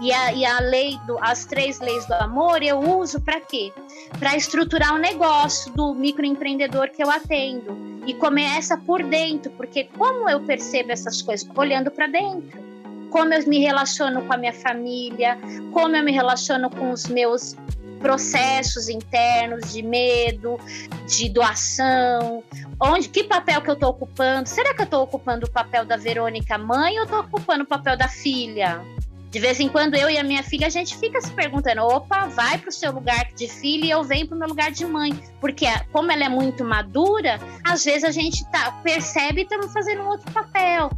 E 0.00 0.12
a, 0.12 0.32
e 0.32 0.44
a 0.44 0.58
lei, 0.60 0.98
do, 1.06 1.16
as 1.20 1.44
três 1.44 1.78
leis 1.80 2.04
do 2.06 2.14
amor, 2.14 2.62
eu 2.62 2.78
uso 2.78 3.20
para 3.20 3.40
quê? 3.40 3.72
Para 4.18 4.36
estruturar 4.36 4.94
o 4.94 4.98
negócio 4.98 5.72
do 5.72 5.94
microempreendedor 5.94 6.90
que 6.90 7.02
eu 7.02 7.10
atendo. 7.10 7.76
E 8.06 8.12
começa 8.14 8.76
por 8.76 9.02
dentro, 9.02 9.50
porque 9.52 9.84
como 9.96 10.28
eu 10.28 10.40
percebo 10.40 10.92
essas 10.92 11.22
coisas? 11.22 11.48
Olhando 11.54 11.90
para 11.90 12.06
dentro. 12.06 12.62
Como 13.08 13.32
eu 13.32 13.46
me 13.46 13.60
relaciono 13.60 14.22
com 14.22 14.34
a 14.34 14.36
minha 14.36 14.52
família, 14.52 15.38
como 15.72 15.94
eu 15.94 16.02
me 16.02 16.10
relaciono 16.10 16.68
com 16.68 16.90
os 16.90 17.06
meus 17.06 17.56
processos 18.00 18.90
internos 18.90 19.72
de 19.72 19.80
medo, 19.80 20.58
de 21.06 21.30
doação, 21.30 22.44
onde 22.78 23.08
que 23.08 23.24
papel 23.24 23.62
que 23.62 23.70
eu 23.70 23.74
estou 23.74 23.90
ocupando? 23.90 24.46
Será 24.46 24.74
que 24.74 24.82
eu 24.82 24.84
estou 24.84 25.02
ocupando 25.04 25.46
o 25.46 25.50
papel 25.50 25.86
da 25.86 25.96
Verônica 25.96 26.58
mãe 26.58 26.98
ou 26.98 27.04
estou 27.04 27.20
ocupando 27.20 27.62
o 27.64 27.66
papel 27.66 27.96
da 27.96 28.08
filha? 28.08 28.82
De 29.34 29.40
vez 29.40 29.58
em 29.58 29.68
quando 29.68 29.96
eu 29.96 30.08
e 30.08 30.16
a 30.16 30.22
minha 30.22 30.44
filha 30.44 30.68
a 30.68 30.70
gente 30.70 30.96
fica 30.96 31.20
se 31.20 31.32
perguntando: 31.32 31.82
opa, 31.82 32.28
vai 32.28 32.56
para 32.56 32.68
o 32.68 32.72
seu 32.72 32.92
lugar 32.92 33.32
de 33.34 33.48
filha 33.48 33.84
e 33.84 33.90
eu 33.90 34.04
venho 34.04 34.28
para 34.28 34.36
o 34.36 34.38
meu 34.38 34.46
lugar 34.46 34.70
de 34.70 34.86
mãe. 34.86 35.12
Porque 35.40 35.66
como 35.90 36.12
ela 36.12 36.26
é 36.26 36.28
muito 36.28 36.64
madura, 36.64 37.40
às 37.64 37.84
vezes 37.84 38.04
a 38.04 38.12
gente 38.12 38.48
tá, 38.52 38.70
percebe 38.84 39.40
e 39.40 39.42
estamos 39.42 39.72
fazendo 39.72 40.02
um 40.02 40.06
outro 40.06 40.30
papel. 40.30 40.88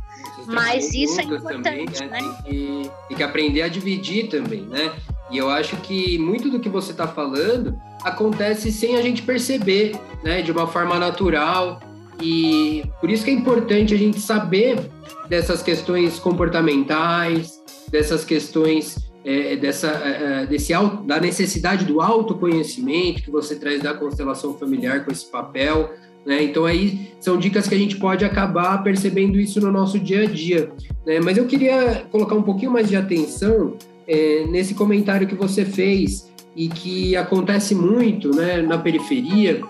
Mas 0.44 0.92
isso 0.92 1.18
é 1.18 1.24
importante, 1.24 1.62
também, 1.62 1.86
né? 1.86 2.06
né? 2.08 2.18
Tem 2.18 2.34
que, 2.42 2.90
tem 3.08 3.16
que 3.16 3.22
aprender 3.22 3.62
a 3.62 3.68
dividir 3.68 4.28
também, 4.28 4.60
né? 4.60 4.92
E 5.30 5.38
eu 5.38 5.48
acho 5.48 5.74
que 5.78 6.18
muito 6.18 6.50
do 6.50 6.60
que 6.60 6.68
você 6.68 6.90
está 6.90 7.08
falando 7.08 7.74
acontece 8.04 8.70
sem 8.70 8.96
a 8.96 9.02
gente 9.02 9.22
perceber, 9.22 9.98
né? 10.22 10.42
De 10.42 10.52
uma 10.52 10.66
forma 10.66 10.98
natural. 10.98 11.80
E 12.20 12.84
por 13.00 13.10
isso 13.10 13.24
que 13.24 13.30
é 13.30 13.34
importante 13.34 13.94
a 13.94 13.98
gente 13.98 14.20
saber 14.20 14.90
dessas 15.26 15.62
questões 15.62 16.18
comportamentais, 16.18 17.55
dessas 17.90 18.24
questões 18.24 18.96
é, 19.24 19.56
dessa, 19.56 19.88
é, 19.88 20.42
é 20.42 20.46
desse, 20.46 20.72
da 21.04 21.20
necessidade 21.20 21.84
do 21.84 22.00
autoconhecimento 22.00 23.22
que 23.22 23.30
você 23.30 23.56
traz 23.56 23.82
da 23.82 23.92
constelação 23.92 24.54
familiar 24.56 25.04
com 25.04 25.10
esse 25.10 25.26
papel. 25.26 25.92
Né? 26.24 26.44
Então, 26.44 26.64
aí 26.64 27.12
são 27.20 27.36
dicas 27.36 27.68
que 27.68 27.74
a 27.74 27.78
gente 27.78 27.96
pode 27.96 28.24
acabar 28.24 28.82
percebendo 28.82 29.38
isso 29.38 29.60
no 29.60 29.72
nosso 29.72 29.98
dia 29.98 30.22
a 30.22 30.26
dia. 30.26 30.70
Né? 31.04 31.20
Mas 31.20 31.36
eu 31.36 31.46
queria 31.46 32.06
colocar 32.10 32.36
um 32.36 32.42
pouquinho 32.42 32.70
mais 32.70 32.88
de 32.88 32.96
atenção 32.96 33.74
é, 34.06 34.44
nesse 34.48 34.74
comentário 34.74 35.26
que 35.26 35.34
você 35.34 35.64
fez 35.64 36.30
e 36.54 36.68
que 36.68 37.16
acontece 37.16 37.74
muito 37.74 38.34
né, 38.34 38.62
na 38.62 38.78
periferia 38.78 39.60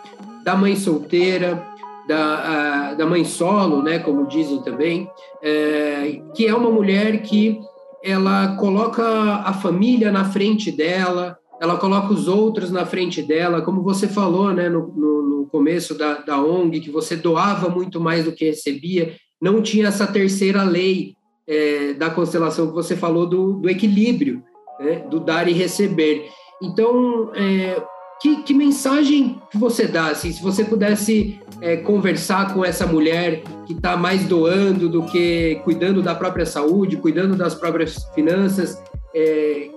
da 0.45 0.55
mãe 0.55 0.77
solteira, 0.77 1.67
da, 2.07 2.91
a, 2.91 2.95
da 2.95 3.05
mãe 3.05 3.25
solo, 3.25 3.83
né, 3.83 3.99
como 3.99 4.29
dizem 4.29 4.63
também, 4.63 5.11
é, 5.43 6.21
que 6.35 6.47
é 6.47 6.55
uma 6.55 6.71
mulher 6.71 7.23
que 7.23 7.59
ela 8.07 8.57
coloca 8.57 9.03
a 9.05 9.53
família 9.53 10.13
na 10.13 10.25
frente 10.25 10.71
dela, 10.71 11.37
ela 11.61 11.77
coloca 11.77 12.13
os 12.13 12.29
outros 12.29 12.71
na 12.71 12.87
frente 12.87 13.21
dela, 13.23 13.63
como 13.63 13.83
você 13.83 14.07
falou 14.07 14.53
né, 14.53 14.69
no, 14.69 14.87
no, 14.95 15.23
no 15.23 15.47
começo 15.47 15.97
da, 15.97 16.19
da 16.19 16.41
ONG, 16.41 16.81
que 16.81 16.91
você 16.91 17.17
doava 17.17 17.69
muito 17.69 18.01
mais 18.01 18.25
do 18.25 18.33
que 18.33 18.45
recebia, 18.45 19.15
não 19.41 19.61
tinha 19.61 19.89
essa 19.89 20.07
terceira 20.07 20.63
lei 20.63 21.15
é, 21.47 21.95
da 21.95 22.11
constelação 22.11 22.69
que 22.69 22.75
você 22.75 22.97
falou 22.97 23.27
do, 23.27 23.55
do 23.55 23.69
equilíbrio, 23.69 24.43
né, 24.79 25.05
do 25.11 25.19
dar 25.19 25.49
e 25.49 25.53
receber. 25.53 26.29
Então, 26.63 27.33
é, 27.35 27.83
que, 28.21 28.43
que, 28.43 28.55
mensagem 28.55 29.41
que 29.51 29.59
você 29.59 29.87
dá, 29.87 30.09
assim, 30.09 30.33
se 30.33 30.43
você 30.43 30.65
pudesse 30.65 31.41
é, 31.61 31.77
conversar 31.77 32.53
com 32.53 32.65
essa 32.65 32.87
mulher 32.87 33.43
que 33.67 33.73
está 33.73 33.97
mais 33.97 34.25
doando 34.25 34.89
do 34.89 35.05
que 35.05 35.61
cuidando 35.65 36.03
da 36.03 36.15
própria 36.15 36.47
saúde, 36.47 36.97
cuidando 36.97 37.37
das 37.37 37.55
próprias 37.55 38.05
finanças, 38.15 38.83
é, 39.15 39.71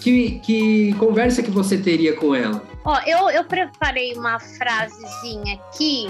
que, 0.00 0.38
que, 0.40 0.92
conversa 0.94 1.42
que 1.42 1.50
você 1.50 1.76
teria 1.76 2.14
com 2.14 2.34
ela? 2.34 2.62
Ó, 2.84 2.98
eu, 3.06 3.30
eu 3.30 3.44
preparei 3.44 4.14
uma 4.14 4.38
frasezinha 4.38 5.54
aqui 5.54 6.08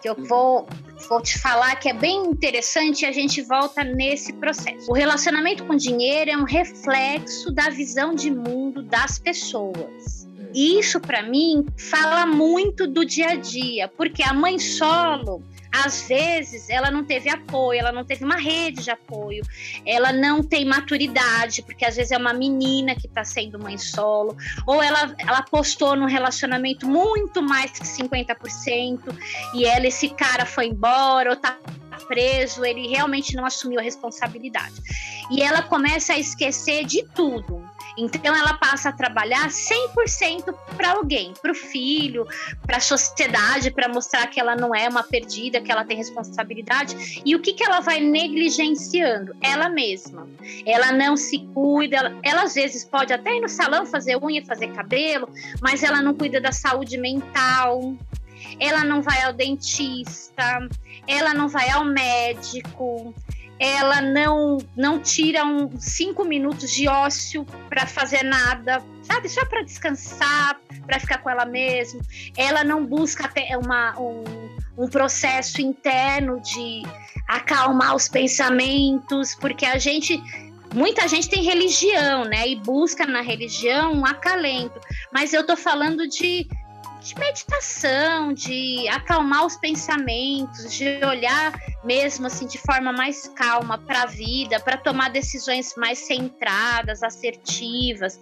que 0.00 0.08
eu 0.08 0.16
vou, 0.28 0.66
vou 1.08 1.22
te 1.22 1.38
falar 1.38 1.76
que 1.76 1.88
é 1.88 1.94
bem 1.94 2.26
interessante 2.26 3.02
e 3.02 3.06
a 3.06 3.12
gente 3.12 3.40
volta 3.42 3.84
nesse 3.84 4.32
processo. 4.32 4.90
O 4.90 4.94
relacionamento 4.94 5.64
com 5.64 5.76
dinheiro 5.76 6.30
é 6.30 6.36
um 6.36 6.44
reflexo 6.44 7.52
da 7.52 7.70
visão 7.70 8.12
de 8.12 8.28
mundo 8.28 8.82
das 8.82 9.20
pessoas 9.20 10.21
isso 10.54 11.00
para 11.00 11.22
mim 11.22 11.66
fala 11.76 12.26
muito 12.26 12.86
do 12.86 13.04
dia 13.04 13.30
a 13.30 13.36
dia, 13.36 13.88
porque 13.88 14.22
a 14.22 14.32
mãe 14.32 14.58
solo 14.58 15.42
às 15.72 16.06
vezes 16.06 16.68
ela 16.68 16.90
não 16.90 17.02
teve 17.02 17.30
apoio, 17.30 17.80
ela 17.80 17.90
não 17.90 18.04
teve 18.04 18.22
uma 18.24 18.36
rede 18.36 18.84
de 18.84 18.90
apoio, 18.90 19.42
ela 19.86 20.12
não 20.12 20.42
tem 20.42 20.66
maturidade, 20.66 21.62
porque 21.62 21.86
às 21.86 21.96
vezes 21.96 22.12
é 22.12 22.18
uma 22.18 22.34
menina 22.34 22.94
que 22.94 23.06
está 23.06 23.24
sendo 23.24 23.58
mãe 23.58 23.78
solo, 23.78 24.36
ou 24.66 24.82
ela, 24.82 25.14
ela 25.18 25.38
apostou 25.38 25.96
num 25.96 26.04
relacionamento 26.04 26.86
muito 26.86 27.40
mais 27.40 27.70
que 27.70 27.84
50%, 27.86 29.00
e 29.54 29.64
ela, 29.64 29.86
esse 29.86 30.10
cara 30.10 30.44
foi 30.44 30.66
embora, 30.66 31.30
ou 31.30 31.36
tá 31.36 31.56
preso, 32.06 32.64
ele 32.64 32.88
realmente 32.88 33.34
não 33.34 33.46
assumiu 33.46 33.80
a 33.80 33.82
responsabilidade. 33.82 34.74
E 35.30 35.40
ela 35.40 35.62
começa 35.62 36.12
a 36.12 36.18
esquecer 36.18 36.84
de 36.84 37.04
tudo. 37.14 37.64
Então 37.96 38.34
ela 38.34 38.54
passa 38.54 38.88
a 38.88 38.92
trabalhar 38.92 39.48
100% 39.48 40.54
para 40.76 40.92
alguém, 40.92 41.34
para 41.40 41.52
o 41.52 41.54
filho, 41.54 42.26
para 42.66 42.78
a 42.78 42.80
sociedade, 42.80 43.70
para 43.70 43.88
mostrar 43.88 44.26
que 44.28 44.40
ela 44.40 44.56
não 44.56 44.74
é 44.74 44.88
uma 44.88 45.02
perdida, 45.02 45.60
que 45.60 45.70
ela 45.70 45.84
tem 45.84 45.96
responsabilidade. 45.96 47.22
E 47.24 47.34
o 47.34 47.40
que, 47.40 47.52
que 47.52 47.64
ela 47.64 47.80
vai 47.80 48.00
negligenciando? 48.00 49.36
Ela 49.40 49.68
mesma. 49.68 50.28
Ela 50.64 50.92
não 50.92 51.16
se 51.16 51.38
cuida, 51.54 51.96
ela, 51.96 52.18
ela 52.22 52.42
às 52.42 52.54
vezes 52.54 52.84
pode 52.84 53.12
até 53.12 53.36
ir 53.36 53.40
no 53.40 53.48
salão 53.48 53.86
fazer 53.86 54.16
unha, 54.16 54.44
fazer 54.44 54.72
cabelo, 54.72 55.28
mas 55.60 55.82
ela 55.82 56.02
não 56.02 56.14
cuida 56.14 56.40
da 56.40 56.52
saúde 56.52 56.96
mental, 56.98 57.94
ela 58.58 58.84
não 58.84 59.02
vai 59.02 59.22
ao 59.22 59.32
dentista, 59.32 60.68
ela 61.06 61.34
não 61.34 61.48
vai 61.48 61.70
ao 61.70 61.84
médico, 61.84 63.14
ela 63.62 64.00
não 64.00 64.58
não 64.76 64.98
tira 64.98 65.44
um 65.44 65.70
cinco 65.78 66.24
minutos 66.24 66.68
de 66.72 66.88
ócio 66.88 67.46
para 67.68 67.86
fazer 67.86 68.24
nada, 68.24 68.82
sabe? 69.04 69.28
Só 69.28 69.46
para 69.46 69.62
descansar, 69.62 70.60
para 70.84 70.98
ficar 70.98 71.18
com 71.18 71.30
ela 71.30 71.44
mesma. 71.44 72.00
Ela 72.36 72.64
não 72.64 72.84
busca 72.84 73.30
uma, 73.62 73.96
um, 74.00 74.24
um 74.76 74.88
processo 74.88 75.62
interno 75.62 76.40
de 76.40 76.82
acalmar 77.28 77.94
os 77.94 78.08
pensamentos, 78.08 79.36
porque 79.36 79.64
a 79.64 79.78
gente 79.78 80.20
muita 80.74 81.06
gente 81.06 81.28
tem 81.28 81.44
religião, 81.44 82.24
né? 82.24 82.48
E 82.48 82.56
busca 82.56 83.06
na 83.06 83.20
religião 83.20 83.92
um 83.92 84.04
acalento. 84.04 84.80
Mas 85.12 85.32
eu 85.32 85.46
tô 85.46 85.56
falando 85.56 86.08
de 86.08 86.48
de 87.02 87.18
meditação, 87.18 88.32
de 88.32 88.88
acalmar 88.88 89.44
os 89.44 89.56
pensamentos, 89.56 90.72
de 90.72 91.04
olhar 91.04 91.52
mesmo 91.84 92.26
assim 92.26 92.46
de 92.46 92.58
forma 92.58 92.92
mais 92.92 93.26
calma 93.28 93.76
para 93.76 94.02
a 94.02 94.06
vida, 94.06 94.60
para 94.60 94.76
tomar 94.76 95.10
decisões 95.10 95.74
mais 95.76 95.98
centradas, 95.98 97.02
assertivas. 97.02 98.20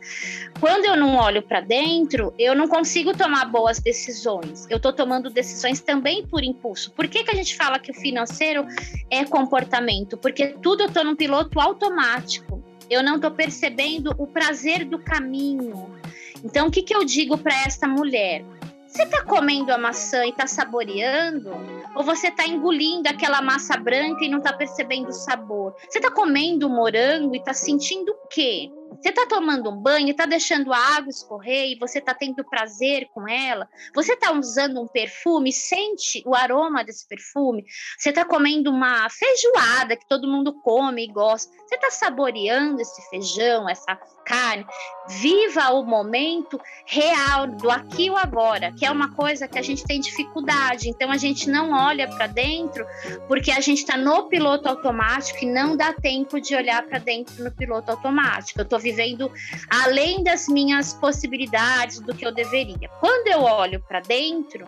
Quando 0.59 0.87
eu 0.87 0.97
não 0.97 1.16
olho 1.16 1.43
para 1.43 1.61
dentro, 1.61 2.33
eu 2.39 2.55
não 2.55 2.66
consigo 2.66 3.14
tomar 3.16 3.45
boas 3.47 3.78
decisões. 3.78 4.66
Eu 4.70 4.78
estou 4.78 4.93
tomando 4.93 5.28
decisões 5.28 5.81
também 5.81 6.26
por 6.26 6.43
impulso. 6.43 6.91
Por 6.93 7.07
que, 7.07 7.22
que 7.22 7.31
a 7.31 7.35
gente 7.35 7.57
fala 7.57 7.78
que 7.78 7.91
o 7.91 7.95
financeiro 7.95 8.66
é 9.11 9.24
comportamento? 9.24 10.16
Porque 10.16 10.49
tudo 10.49 10.85
eu 10.85 10.89
estou 10.89 11.05
num 11.05 11.16
piloto 11.16 11.61
automático. 11.61 12.62
Eu 12.89 13.03
não 13.03 13.16
estou 13.16 13.31
percebendo 13.31 14.14
o 14.18 14.26
prazer 14.26 14.85
do 14.85 14.99
caminho. 14.99 15.95
Então, 16.43 16.68
o 16.68 16.70
que, 16.70 16.83
que 16.83 16.95
eu 16.95 17.05
digo 17.05 17.37
para 17.37 17.55
esta 17.62 17.87
mulher? 17.87 18.43
Você 18.91 19.05
está 19.05 19.22
comendo 19.22 19.72
a 19.72 19.78
maçã 19.78 20.26
e 20.26 20.30
está 20.30 20.49
saboreando? 20.49 21.49
Ou 21.95 22.03
você 22.03 22.26
está 22.26 22.45
engolindo 22.45 23.09
aquela 23.09 23.41
massa 23.41 23.76
branca 23.76 24.24
e 24.24 24.28
não 24.28 24.38
está 24.38 24.53
percebendo 24.53 25.09
o 25.09 25.12
sabor? 25.12 25.74
Você 25.88 25.99
está 25.99 26.11
comendo 26.11 26.68
morango 26.68 27.34
e 27.34 27.38
está 27.38 27.55
sentindo 27.55 28.11
o 28.11 28.26
quê? 28.28 28.68
Você 28.99 29.11
está 29.11 29.26
tomando 29.26 29.70
um 29.70 29.76
banho, 29.76 30.11
está 30.11 30.26
deixando 30.26 30.72
a 30.72 30.78
água 30.78 31.11
escorrer 31.11 31.70
e 31.70 31.78
você 31.78 31.99
está 31.99 32.12
tendo 32.12 32.45
prazer 32.45 33.09
com 33.14 33.28
ela? 33.28 33.68
Você 33.95 34.14
está 34.14 34.32
usando 34.32 34.80
um 34.80 34.86
perfume, 34.86 35.53
sente 35.53 36.22
o 36.26 36.34
aroma 36.34 36.84
desse 36.84 37.07
perfume? 37.07 37.64
Você 37.99 38.11
está 38.11 38.24
comendo 38.24 38.70
uma 38.70 39.09
feijoada 39.09 39.97
que 39.97 40.09
todo 40.09 40.28
mundo 40.28 40.53
come 40.61 41.05
e 41.05 41.12
gosta? 41.12 41.51
Você 41.66 41.76
está 41.76 41.91
saboreando 41.91 42.80
esse 42.80 43.09
feijão, 43.09 43.68
essa 43.68 43.97
carne? 44.24 44.66
Viva 45.09 45.70
o 45.70 45.84
momento 45.84 46.61
real 46.84 47.47
do 47.47 47.70
aqui 47.70 48.07
e 48.07 48.11
o 48.11 48.16
agora, 48.16 48.72
que 48.72 48.84
é 48.84 48.91
uma 48.91 49.14
coisa 49.14 49.47
que 49.47 49.59
a 49.59 49.62
gente 49.62 49.84
tem 49.84 50.01
dificuldade. 50.01 50.88
Então 50.88 51.11
a 51.11 51.16
gente 51.16 51.49
não 51.49 51.72
olha 51.72 52.09
para 52.09 52.26
dentro 52.26 52.84
porque 53.28 53.53
a 53.53 53.61
gente 53.61 53.78
está 53.78 53.97
no 53.97 54.28
piloto 54.28 54.68
automático 54.68 55.45
e 55.45 55.47
não 55.47 55.76
dá 55.76 55.93
tempo 55.93 56.41
de 56.41 56.55
olhar 56.55 56.82
para 56.82 56.99
dentro 56.99 57.43
no 57.43 57.53
piloto 57.53 57.91
automático. 57.91 58.61
Eu 58.61 58.64
estou 58.64 58.80
vivendo 58.81 59.31
além 59.68 60.24
das 60.24 60.49
minhas 60.49 60.93
possibilidades 60.95 62.01
do 62.01 62.14
que 62.14 62.26
eu 62.26 62.33
deveria. 62.33 62.89
Quando 63.01 63.28
eu 63.28 63.43
olho 63.43 63.81
para 63.87 64.01
dentro, 64.01 64.66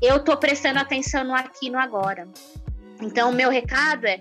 eu 0.00 0.16
estou 0.16 0.36
prestando 0.36 0.78
atenção 0.78 1.24
no 1.24 1.34
aqui 1.34 1.66
e 1.66 1.70
no 1.70 1.78
agora. 1.78 2.28
Então, 3.00 3.32
meu 3.32 3.50
recado 3.50 4.06
é: 4.06 4.20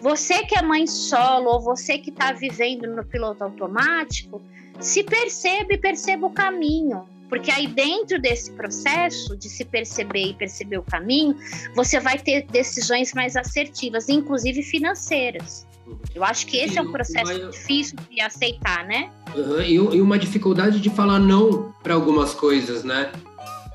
você 0.00 0.44
que 0.44 0.56
é 0.56 0.62
mãe 0.62 0.86
solo 0.86 1.50
ou 1.50 1.60
você 1.60 1.98
que 1.98 2.10
está 2.10 2.32
vivendo 2.32 2.86
no 2.88 3.04
piloto 3.04 3.44
automático, 3.44 4.42
se 4.80 5.02
percebe 5.02 5.74
e 5.74 5.78
perceba 5.78 6.26
o 6.26 6.30
caminho. 6.30 7.08
Porque 7.28 7.50
aí, 7.50 7.66
dentro 7.66 8.20
desse 8.20 8.52
processo 8.52 9.36
de 9.36 9.48
se 9.48 9.64
perceber 9.64 10.28
e 10.28 10.34
perceber 10.34 10.78
o 10.78 10.82
caminho, 10.82 11.36
você 11.74 11.98
vai 11.98 12.18
ter 12.18 12.46
decisões 12.46 13.12
mais 13.12 13.36
assertivas, 13.36 14.08
inclusive 14.08 14.62
financeiras. 14.62 15.66
Eu 16.14 16.24
acho 16.24 16.46
que 16.46 16.56
esse 16.56 16.78
é 16.78 16.82
um 16.82 16.90
processo 16.90 17.32
uma... 17.32 17.50
difícil 17.50 17.98
de 18.10 18.20
aceitar, 18.20 18.86
né? 18.86 19.10
Uhum. 19.34 19.60
E, 19.60 20.00
uma 20.00 20.18
dificuldade 20.18 20.80
de 20.80 20.90
falar 20.90 21.18
não 21.18 21.74
para 21.82 21.94
algumas 21.94 22.32
coisas, 22.34 22.84
né? 22.84 23.10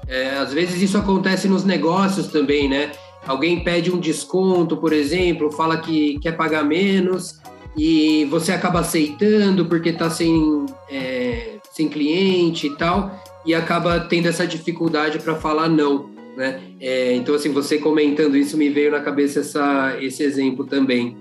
É, 0.08 0.32
às 0.38 0.52
vezes 0.52 0.82
isso 0.82 0.98
acontece 0.98 1.48
nos 1.48 1.64
negócios 1.64 2.28
também, 2.28 2.68
né? 2.68 2.92
Alguém 3.26 3.64
pede 3.64 3.92
um 3.92 4.00
desconto, 4.00 4.76
por 4.76 4.92
exemplo, 4.92 5.52
fala 5.52 5.78
que 5.78 6.18
quer 6.20 6.36
pagar 6.36 6.64
menos 6.64 7.40
e 7.78 8.26
você 8.26 8.52
acaba 8.52 8.80
aceitando 8.80 9.66
porque 9.66 9.90
está 9.90 10.10
sem, 10.10 10.66
é, 10.90 11.58
sem 11.72 11.88
cliente 11.88 12.68
e 12.68 12.76
tal, 12.76 13.22
e 13.46 13.54
acaba 13.54 14.00
tendo 14.00 14.28
essa 14.28 14.46
dificuldade 14.46 15.20
para 15.20 15.36
falar 15.36 15.70
não. 15.70 16.10
Né? 16.36 16.60
É, 16.80 17.14
então, 17.14 17.36
assim, 17.36 17.52
você 17.52 17.78
comentando 17.78 18.36
isso, 18.36 18.58
me 18.58 18.70
veio 18.70 18.92
na 18.92 19.02
cabeça 19.02 19.42
essa, 19.42 19.96
esse 20.02 20.24
exemplo 20.24 20.66
também 20.66 21.16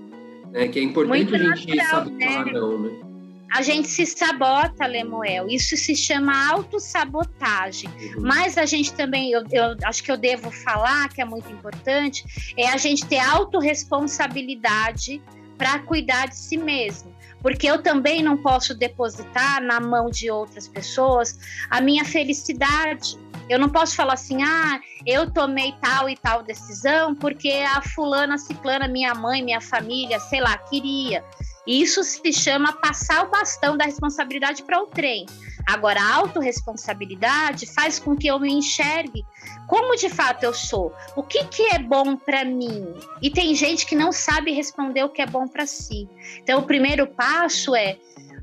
né? 0.51 0.69
Que 0.69 0.79
é 0.79 0.83
importante 0.83 1.31
Muito 1.31 1.35
a 1.35 1.57
gente 1.57 1.77
natural, 1.77 2.05
saber 2.05 2.11
né? 2.13 2.33
falar 2.33 2.53
não, 2.53 2.79
né? 2.79 3.11
A 3.53 3.63
gente 3.63 3.89
se 3.89 4.07
sabota, 4.07 4.87
Lemuel. 4.87 5.49
Isso 5.49 5.77
se 5.77 5.97
chama 5.97 6.51
autossabotagem. 6.51 7.91
Uhum. 7.91 8.23
Mas 8.23 8.57
a 8.57 8.65
gente 8.65 8.95
também, 8.95 9.33
eu, 9.33 9.43
eu, 9.51 9.77
acho 9.85 10.05
que 10.05 10.13
eu 10.13 10.17
devo 10.17 10.53
falar, 10.53 11.09
que 11.09 11.21
é 11.21 11.25
muito 11.25 11.51
importante, 11.51 12.23
é 12.57 12.69
a 12.69 12.77
gente 12.77 13.05
ter 13.07 13.19
autorresponsabilidade 13.19 15.21
para 15.59 15.81
cuidar 15.81 16.29
de 16.29 16.37
si 16.37 16.57
mesmo. 16.57 17.13
Porque 17.43 17.67
eu 17.67 17.83
também 17.83 18.23
não 18.23 18.37
posso 18.37 18.73
depositar 18.73 19.61
na 19.61 19.81
mão 19.81 20.11
de 20.11 20.31
outras 20.31 20.69
pessoas 20.69 21.37
a 21.69 21.81
minha 21.81 22.05
felicidade. 22.05 23.19
Eu 23.51 23.59
não 23.59 23.69
posso 23.69 23.97
falar 23.97 24.15
assim, 24.15 24.43
ah, 24.45 24.81
eu 25.05 25.29
tomei 25.29 25.75
tal 25.83 26.09
e 26.09 26.17
tal 26.17 26.45
decisão 26.45 27.17
porque 27.17 27.51
a 27.51 27.83
fulana, 27.83 28.39
ciclana, 28.39 28.87
minha 28.87 29.13
mãe, 29.13 29.43
minha 29.43 29.61
família, 29.61 30.21
sei 30.21 30.41
lá, 30.41 30.57
queria. 30.57 31.25
Isso 31.67 32.03
se 32.05 32.33
chama 32.33 32.73
passar 32.75 33.27
o 33.27 33.31
bastão 33.31 33.77
da 33.77 33.85
responsabilidade 33.85 34.63
para 34.63 34.81
o 34.81 34.87
trem. 34.87 35.27
Agora, 35.67 36.01
a 36.01 36.15
autorresponsabilidade 36.15 37.67
faz 37.75 37.99
com 37.99 38.17
que 38.17 38.29
eu 38.29 38.39
me 38.39 38.53
enxergue 38.53 39.25
como 39.67 39.97
de 39.97 40.09
fato 40.09 40.45
eu 40.45 40.55
sou. 40.55 40.93
O 41.15 41.23
que, 41.23 41.45
que 41.45 41.63
é 41.75 41.79
bom 41.79 42.17
para 42.17 42.45
mim? 42.45 42.95
E 43.21 43.31
tem 43.31 43.55
gente 43.55 43.85
que 43.85 43.95
não 43.95 44.13
sabe 44.13 44.53
responder 44.53 45.05
o 45.05 45.09
que 45.09 45.23
é 45.23 45.27
bom 45.27 45.47
para 45.47 45.67
si. 45.67 46.09
Então, 46.39 46.61
o 46.61 46.67
primeiro 46.67 47.07
passo 47.07 47.75
é 47.75 47.97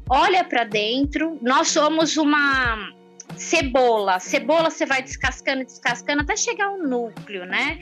olha 0.09 0.43
para 0.43 0.63
dentro. 0.63 1.37
Nós 1.41 1.69
somos 1.69 2.17
uma 2.17 2.96
cebola. 3.37 4.19
Cebola 4.19 4.69
você 4.69 4.85
vai 4.85 5.01
descascando, 5.01 5.63
descascando 5.63 6.21
até 6.21 6.35
chegar 6.35 6.67
ao 6.67 6.77
núcleo, 6.77 7.45
né? 7.45 7.79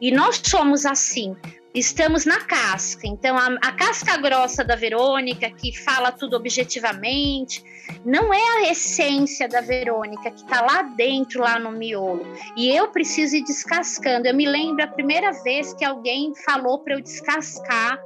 E 0.00 0.10
nós 0.10 0.40
somos 0.44 0.84
assim. 0.84 1.36
Estamos 1.74 2.24
na 2.24 2.40
casca. 2.40 3.06
Então, 3.06 3.36
a, 3.36 3.48
a 3.62 3.72
casca 3.72 4.16
grossa 4.16 4.64
da 4.64 4.74
Verônica, 4.74 5.50
que 5.50 5.76
fala 5.76 6.10
tudo 6.10 6.34
objetivamente, 6.34 7.62
não 8.04 8.32
é 8.32 8.40
a 8.40 8.70
essência 8.70 9.46
da 9.46 9.60
Verônica 9.60 10.30
que 10.30 10.42
está 10.42 10.62
lá 10.62 10.82
dentro, 10.82 11.42
lá 11.42 11.58
no 11.58 11.70
miolo. 11.70 12.24
E 12.56 12.74
eu 12.74 12.88
preciso 12.88 13.36
ir 13.36 13.44
descascando. 13.44 14.26
Eu 14.26 14.34
me 14.34 14.46
lembro 14.46 14.84
a 14.84 14.88
primeira 14.88 15.32
vez 15.42 15.74
que 15.74 15.84
alguém 15.84 16.32
falou 16.46 16.78
para 16.78 16.94
eu 16.94 17.02
descascar 17.02 17.98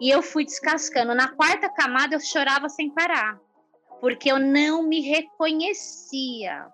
e 0.00 0.08
eu 0.08 0.22
fui 0.22 0.44
descascando. 0.44 1.12
Na 1.12 1.28
quarta 1.28 1.68
camada 1.68 2.14
eu 2.14 2.20
chorava 2.20 2.68
sem 2.68 2.90
parar 2.90 3.40
porque 4.06 4.30
eu 4.30 4.38
não 4.38 4.84
me 4.84 5.00
reconhecia. 5.00 6.64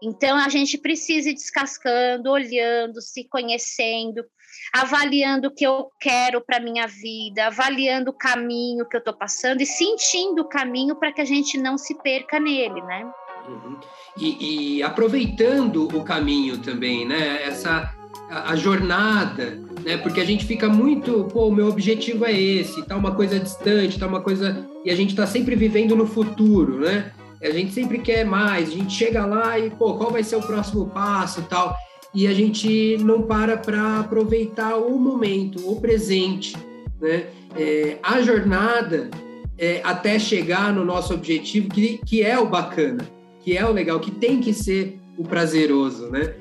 Então 0.00 0.36
a 0.36 0.48
gente 0.48 0.78
precisa 0.78 1.28
ir 1.28 1.34
descascando, 1.34 2.30
olhando, 2.30 3.02
se 3.02 3.24
conhecendo, 3.24 4.24
avaliando 4.72 5.48
o 5.48 5.50
que 5.50 5.66
eu 5.66 5.90
quero 6.00 6.40
para 6.40 6.60
minha 6.60 6.86
vida, 6.86 7.48
avaliando 7.48 8.12
o 8.12 8.16
caminho 8.16 8.88
que 8.88 8.94
eu 8.94 9.00
estou 9.00 9.12
passando 9.12 9.60
e 9.60 9.66
sentindo 9.66 10.42
o 10.42 10.48
caminho 10.48 10.94
para 10.94 11.10
que 11.10 11.20
a 11.20 11.24
gente 11.24 11.58
não 11.58 11.76
se 11.76 12.00
perca 12.04 12.38
nele, 12.38 12.80
né? 12.82 13.12
Uhum. 13.48 13.80
E, 14.16 14.76
e, 14.76 14.82
aproveitando 14.84 15.88
o 15.88 16.04
caminho 16.04 16.58
também, 16.58 17.04
né? 17.04 17.42
Essa 17.42 17.92
a, 18.30 18.54
jornada, 18.54 19.58
né? 19.84 19.96
Porque 19.96 20.20
a 20.20 20.24
gente 20.24 20.44
fica 20.44 20.68
muito, 20.68 21.24
pô, 21.24 21.48
o 21.48 21.54
meu 21.54 21.68
objetivo 21.68 22.24
é 22.24 22.32
esse, 22.32 22.84
tá 22.86 22.96
uma 22.96 23.12
coisa 23.12 23.38
distante, 23.38 23.98
tá 23.98 24.06
uma 24.06 24.20
coisa 24.20 24.66
e 24.84 24.90
a 24.90 24.94
gente 24.94 25.10
está 25.10 25.26
sempre 25.26 25.56
vivendo 25.56 25.96
no 25.96 26.06
futuro, 26.06 26.80
né? 26.80 27.12
A 27.42 27.50
gente 27.50 27.72
sempre 27.72 27.98
quer 27.98 28.24
mais, 28.24 28.68
a 28.68 28.72
gente 28.72 28.92
chega 28.92 29.24
lá 29.24 29.58
e, 29.58 29.70
pô, 29.70 29.94
qual 29.94 30.10
vai 30.10 30.22
ser 30.22 30.36
o 30.36 30.42
próximo 30.42 30.86
passo, 30.86 31.42
tal? 31.42 31.74
E 32.14 32.26
a 32.26 32.34
gente 32.34 32.98
não 32.98 33.22
para 33.22 33.56
para 33.56 34.00
aproveitar 34.00 34.76
o 34.76 34.98
momento, 34.98 35.68
o 35.68 35.80
presente, 35.80 36.56
né? 37.00 37.26
É, 37.56 37.98
a 38.02 38.20
jornada 38.20 39.10
é, 39.58 39.80
até 39.82 40.18
chegar 40.18 40.72
no 40.72 40.84
nosso 40.84 41.12
objetivo, 41.12 41.68
que, 41.68 41.98
que 41.98 42.22
é 42.22 42.38
o 42.38 42.46
bacana, 42.46 43.08
que 43.42 43.56
é 43.56 43.66
o 43.66 43.72
legal, 43.72 43.98
que 43.98 44.10
tem 44.10 44.40
que 44.40 44.54
ser 44.54 45.00
o 45.18 45.24
prazeroso, 45.24 46.08
né? 46.08 46.34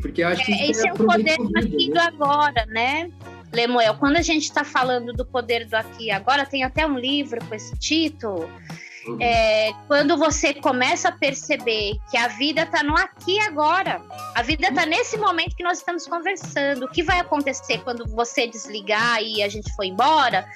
É, 0.00 0.02
porque 0.02 0.22
acho 0.22 0.44
que 0.44 0.52
é, 0.52 0.70
esse 0.70 0.88
é 0.88 0.92
o 0.92 0.96
poder 0.96 1.36
do 1.36 1.58
aqui 1.58 1.90
né? 1.90 2.00
agora, 2.00 2.66
né? 2.66 3.10
Lemuel, 3.52 3.94
quando 3.94 4.16
a 4.16 4.22
gente 4.22 4.44
está 4.44 4.64
falando 4.64 5.12
do 5.12 5.24
poder 5.24 5.66
do 5.66 5.74
aqui 5.74 6.06
e 6.06 6.10
agora, 6.10 6.46
tem 6.46 6.62
até 6.62 6.86
um 6.86 6.98
livro 6.98 7.44
com 7.44 7.54
esse 7.54 7.76
título. 7.78 8.48
Uhum. 9.06 9.18
É, 9.20 9.72
quando 9.88 10.16
você 10.16 10.54
começa 10.54 11.08
a 11.08 11.12
perceber 11.12 11.96
que 12.10 12.16
a 12.16 12.28
vida 12.28 12.62
está 12.62 12.82
no 12.82 12.94
aqui 12.94 13.36
e 13.36 13.40
agora, 13.40 14.00
a 14.34 14.42
vida 14.42 14.68
está 14.68 14.84
nesse 14.84 15.16
momento 15.16 15.56
que 15.56 15.64
nós 15.64 15.78
estamos 15.78 16.06
conversando. 16.06 16.84
O 16.84 16.88
que 16.88 17.02
vai 17.02 17.18
acontecer 17.18 17.78
quando 17.78 18.06
você 18.06 18.46
desligar 18.46 19.22
e 19.22 19.42
a 19.42 19.48
gente 19.48 19.72
for 19.74 19.84
embora? 19.84 20.46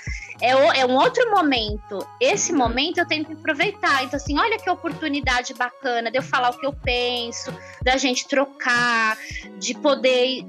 É, 0.41 0.55
o, 0.55 0.73
é 0.73 0.87
um 0.87 0.95
outro 0.95 1.31
momento. 1.31 2.07
Esse 2.21 2.53
momento 2.53 2.99
eu 2.99 3.07
tenho 3.07 3.25
que 3.25 3.33
aproveitar. 3.33 4.05
Então, 4.05 4.17
assim, 4.17 4.39
olha 4.39 4.59
que 4.59 4.69
oportunidade 4.69 5.55
bacana 5.55 6.11
de 6.11 6.19
eu 6.19 6.23
falar 6.23 6.51
o 6.51 6.59
que 6.59 6.67
eu 6.67 6.73
penso, 6.73 7.53
da 7.83 7.97
gente 7.97 8.27
trocar, 8.27 9.17
de 9.59 9.75
poder 9.75 10.45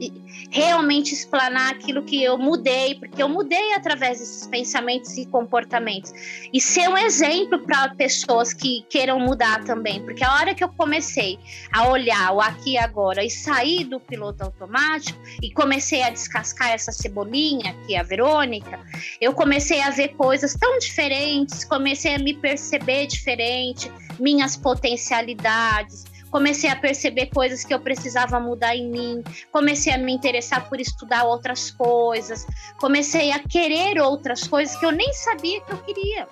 realmente 0.49 1.13
explanar 1.13 1.71
aquilo 1.71 2.03
que 2.03 2.23
eu 2.23 2.37
mudei, 2.37 2.95
porque 2.95 3.21
eu 3.21 3.29
mudei 3.29 3.73
através 3.73 4.19
desses 4.19 4.47
pensamentos 4.47 5.17
e 5.17 5.25
comportamentos. 5.25 6.11
E 6.51 6.59
ser 6.59 6.87
um 6.89 6.97
exemplo 6.97 7.59
para 7.59 7.89
pessoas 7.95 8.53
que 8.53 8.85
queiram 8.89 9.19
mudar 9.19 9.63
também, 9.63 10.01
porque 10.01 10.23
a 10.23 10.33
hora 10.33 10.53
que 10.53 10.63
eu 10.63 10.69
comecei 10.69 11.37
a 11.71 11.87
olhar 11.87 12.31
o 12.31 12.41
aqui 12.41 12.73
e 12.73 12.77
agora 12.77 13.23
e 13.23 13.29
sair 13.29 13.83
do 13.83 13.99
piloto 13.99 14.43
automático 14.43 15.19
e 15.41 15.51
comecei 15.51 16.01
a 16.03 16.09
descascar 16.09 16.71
essa 16.71 16.91
cebolinha, 16.91 17.75
que 17.85 17.95
é 17.95 17.99
a 17.99 18.03
Verônica, 18.03 18.79
eu 19.19 19.33
comecei 19.33 19.74
comecei 19.75 19.81
a 19.81 19.89
ver 19.89 20.09
coisas 20.15 20.53
tão 20.53 20.77
diferentes, 20.79 21.65
comecei 21.65 22.15
a 22.15 22.19
me 22.19 22.33
perceber 22.33 23.07
diferente, 23.07 23.91
minhas 24.19 24.55
potencialidades, 24.55 26.05
comecei 26.31 26.69
a 26.69 26.75
perceber 26.75 27.27
coisas 27.27 27.65
que 27.65 27.73
eu 27.73 27.79
precisava 27.79 28.39
mudar 28.39 28.75
em 28.75 28.89
mim, 28.89 29.23
comecei 29.51 29.91
a 29.93 29.97
me 29.97 30.13
interessar 30.13 30.69
por 30.69 30.79
estudar 30.79 31.25
outras 31.25 31.71
coisas, 31.71 32.45
comecei 32.77 33.31
a 33.31 33.39
querer 33.39 33.99
outras 33.99 34.47
coisas 34.47 34.75
que 34.77 34.85
eu 34.85 34.91
nem 34.91 35.11
sabia 35.13 35.59
que 35.61 35.73
eu 35.73 35.77
queria. 35.79 36.27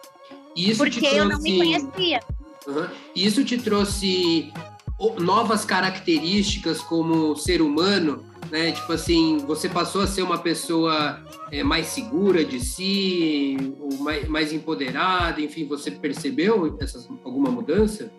Isso 0.56 0.78
porque 0.78 1.00
trouxe... 1.00 1.18
eu 1.18 1.26
não 1.26 1.39
me 1.41 1.58
conhecia. 1.58 2.20
Uhum. 2.66 2.88
Isso 3.14 3.44
te 3.44 3.58
trouxe 3.58 4.54
novas 5.20 5.66
características 5.66 6.80
como 6.82 7.36
ser 7.36 7.62
humano 7.62 8.33
né? 8.54 8.72
Tipo 8.72 8.93
assim, 8.93 9.39
você 9.39 9.68
passou 9.68 10.01
a 10.01 10.08
ser 10.08 10.22
uma 10.22 10.38
pessoa 10.38 11.20
é, 11.51 11.64
mais 11.64 11.88
segura 11.88 12.45
de 12.45 12.60
si, 12.60 13.58
ou 13.80 13.97
mais, 13.97 14.28
mais 14.28 14.54
empoderada, 14.54 15.41
enfim, 15.41 15.68
você 15.68 15.89
percebeu 15.89 16.78
essas, 16.80 17.10
alguma 17.24 17.49
mudança? 17.49 18.12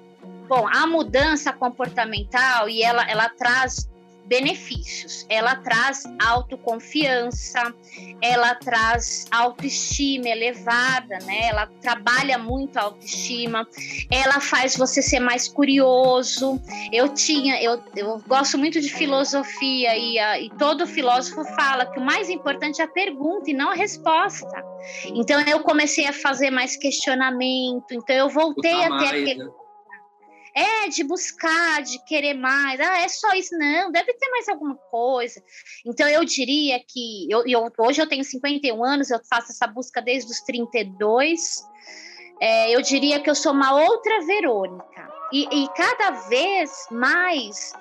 Bom, 0.49 0.66
a 0.66 0.89
mudança 0.89 1.53
comportamental 1.53 2.68
e 2.68 2.82
ela, 2.82 3.09
ela 3.09 3.28
traz 3.28 3.89
benefícios. 4.25 5.27
Ela 5.29 5.57
traz 5.57 6.05
autoconfiança, 6.18 7.75
ela 8.20 8.55
traz 8.55 9.27
autoestima 9.31 10.29
elevada, 10.29 11.18
né? 11.25 11.49
Ela 11.49 11.66
trabalha 11.81 12.39
muito 12.39 12.79
a 12.79 12.83
autoestima, 12.83 13.66
ela 14.11 14.41
faz 14.41 14.77
você 14.77 15.03
ser 15.03 15.20
mais 15.20 15.49
curioso. 15.49 16.61
Eu 16.93 17.09
tinha, 17.11 17.62
eu, 17.62 17.83
eu 17.97 18.22
gosto 18.27 18.59
muito 18.59 18.81
de 18.81 18.89
filosofia 18.89 19.97
e, 19.97 20.18
a, 20.18 20.41
e 20.41 20.51
todo 20.51 20.87
filósofo 20.87 21.45
fala 21.55 21.87
que 21.87 21.99
o 21.99 22.05
mais 22.05 22.29
importante 22.29 22.81
é 22.81 22.85
a 22.85 22.89
pergunta 22.89 23.51
e 23.51 23.55
não 23.55 23.70
a 23.70 23.75
resposta. 23.75 24.64
Então 25.07 25.41
eu 25.43 25.61
comecei 25.61 26.07
a 26.07 26.12
fazer 26.12 26.51
mais 26.51 26.77
questionamento, 26.77 27.93
então 27.93 28.14
eu 28.14 28.29
voltei 28.29 28.72
a 28.72 28.83
ter 28.83 28.89
mais, 28.89 29.11
aquele. 29.11 29.35
Né? 29.35 29.51
É, 30.57 30.89
de 30.89 31.03
buscar, 31.03 31.83
de 31.83 31.99
querer 32.05 32.35
mais. 32.35 32.79
Ah, 32.81 33.01
é 33.01 33.09
só 33.09 33.33
isso. 33.35 33.57
Não, 33.59 33.91
deve 33.91 34.13
ter 34.15 34.31
mais 34.31 34.49
alguma 34.49 34.77
coisa. 34.77 35.43
Então, 35.85 36.09
eu 36.09 36.25
diria 36.25 36.79
que. 36.79 37.27
Eu, 37.29 37.45
eu, 37.47 37.73
hoje 37.79 38.01
eu 38.01 38.09
tenho 38.09 38.23
51 38.23 38.85
anos, 38.85 39.11
eu 39.11 39.21
faço 39.29 39.51
essa 39.51 39.67
busca 39.67 40.01
desde 40.01 40.31
os 40.31 40.41
32. 40.43 41.65
É, 42.41 42.75
eu 42.75 42.83
diria 42.83 43.21
que 43.21 43.29
eu 43.29 43.35
sou 43.35 43.53
uma 43.53 43.75
outra 43.75 44.25
Verônica. 44.25 45.13
E, 45.33 45.65
e 45.65 45.69
cada 45.75 46.11
vez 46.29 46.71
mais 46.91 47.73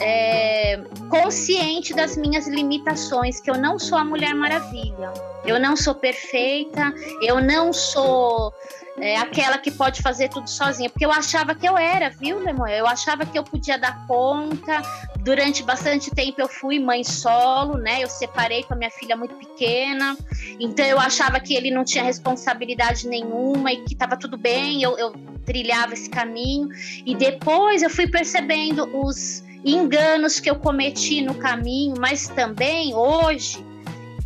é, 0.00 0.82
consciente 1.10 1.94
das 1.94 2.16
minhas 2.16 2.46
limitações, 2.46 3.40
que 3.40 3.50
eu 3.50 3.56
não 3.56 3.78
sou 3.78 3.98
a 3.98 4.04
Mulher 4.04 4.34
Maravilha. 4.34 5.12
Eu 5.44 5.60
não 5.60 5.76
sou 5.76 5.94
perfeita, 5.94 6.92
eu 7.22 7.40
não 7.40 7.72
sou 7.72 8.52
é, 8.98 9.16
aquela 9.18 9.58
que 9.58 9.70
pode 9.70 10.00
fazer 10.00 10.30
tudo 10.30 10.48
sozinha, 10.48 10.88
porque 10.88 11.04
eu 11.04 11.12
achava 11.12 11.54
que 11.54 11.68
eu 11.68 11.76
era, 11.76 12.08
viu, 12.08 12.38
Lemoel? 12.38 12.78
Eu 12.78 12.86
achava 12.86 13.26
que 13.26 13.38
eu 13.38 13.44
podia 13.44 13.78
dar 13.78 14.06
conta. 14.06 14.80
Durante 15.20 15.62
bastante 15.62 16.10
tempo 16.10 16.40
eu 16.40 16.48
fui 16.48 16.78
mãe 16.78 17.04
solo, 17.04 17.76
né? 17.76 18.02
Eu 18.02 18.08
separei 18.08 18.62
com 18.62 18.74
a 18.74 18.76
minha 18.76 18.90
filha 18.90 19.16
muito 19.16 19.34
pequena, 19.34 20.16
então 20.58 20.84
eu 20.84 20.98
achava 20.98 21.38
que 21.40 21.54
ele 21.54 21.70
não 21.70 21.84
tinha 21.84 22.04
responsabilidade 22.04 23.06
nenhuma 23.06 23.72
e 23.72 23.82
que 23.82 23.92
estava 23.92 24.16
tudo 24.16 24.38
bem. 24.38 24.82
Eu, 24.82 24.96
eu 24.96 25.12
trilhava 25.44 25.92
esse 25.92 26.08
caminho 26.08 26.68
e 27.04 27.14
depois 27.14 27.82
eu 27.82 27.90
fui 27.90 28.06
percebendo 28.06 28.88
os 28.96 29.44
enganos 29.64 30.40
que 30.40 30.48
eu 30.48 30.56
cometi 30.56 31.20
no 31.20 31.34
caminho, 31.34 31.96
mas 31.98 32.28
também 32.28 32.94
hoje, 32.94 33.64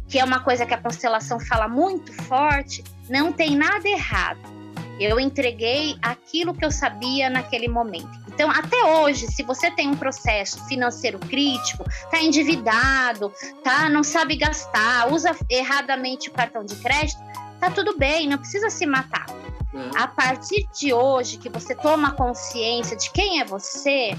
que 0.06 0.18
é 0.18 0.24
uma 0.24 0.40
coisa 0.40 0.64
que 0.64 0.74
a 0.74 0.78
constelação 0.78 1.40
fala 1.40 1.66
muito 1.66 2.12
forte, 2.12 2.84
não 3.08 3.32
tem 3.32 3.56
nada 3.56 3.88
errado 3.88 4.59
eu 5.00 5.18
entreguei 5.18 5.96
aquilo 6.02 6.54
que 6.54 6.64
eu 6.64 6.70
sabia 6.70 7.30
naquele 7.30 7.68
momento. 7.68 8.10
Então, 8.28 8.50
até 8.50 8.84
hoje, 8.84 9.26
se 9.28 9.42
você 9.42 9.70
tem 9.70 9.88
um 9.88 9.96
processo 9.96 10.62
financeiro 10.66 11.18
crítico, 11.18 11.84
está 11.88 12.20
endividado, 12.20 13.32
tá, 13.64 13.88
não 13.88 14.04
sabe 14.04 14.36
gastar, 14.36 15.10
usa 15.10 15.34
erradamente 15.48 16.28
o 16.28 16.32
cartão 16.32 16.64
de 16.64 16.76
crédito, 16.76 17.18
tá 17.58 17.70
tudo 17.70 17.96
bem, 17.96 18.28
não 18.28 18.38
precisa 18.38 18.68
se 18.68 18.84
matar. 18.84 19.26
É. 19.72 19.98
A 19.98 20.08
partir 20.08 20.68
de 20.78 20.92
hoje, 20.92 21.38
que 21.38 21.48
você 21.48 21.74
toma 21.74 22.12
consciência 22.12 22.96
de 22.96 23.10
quem 23.10 23.40
é 23.40 23.44
você, 23.44 24.10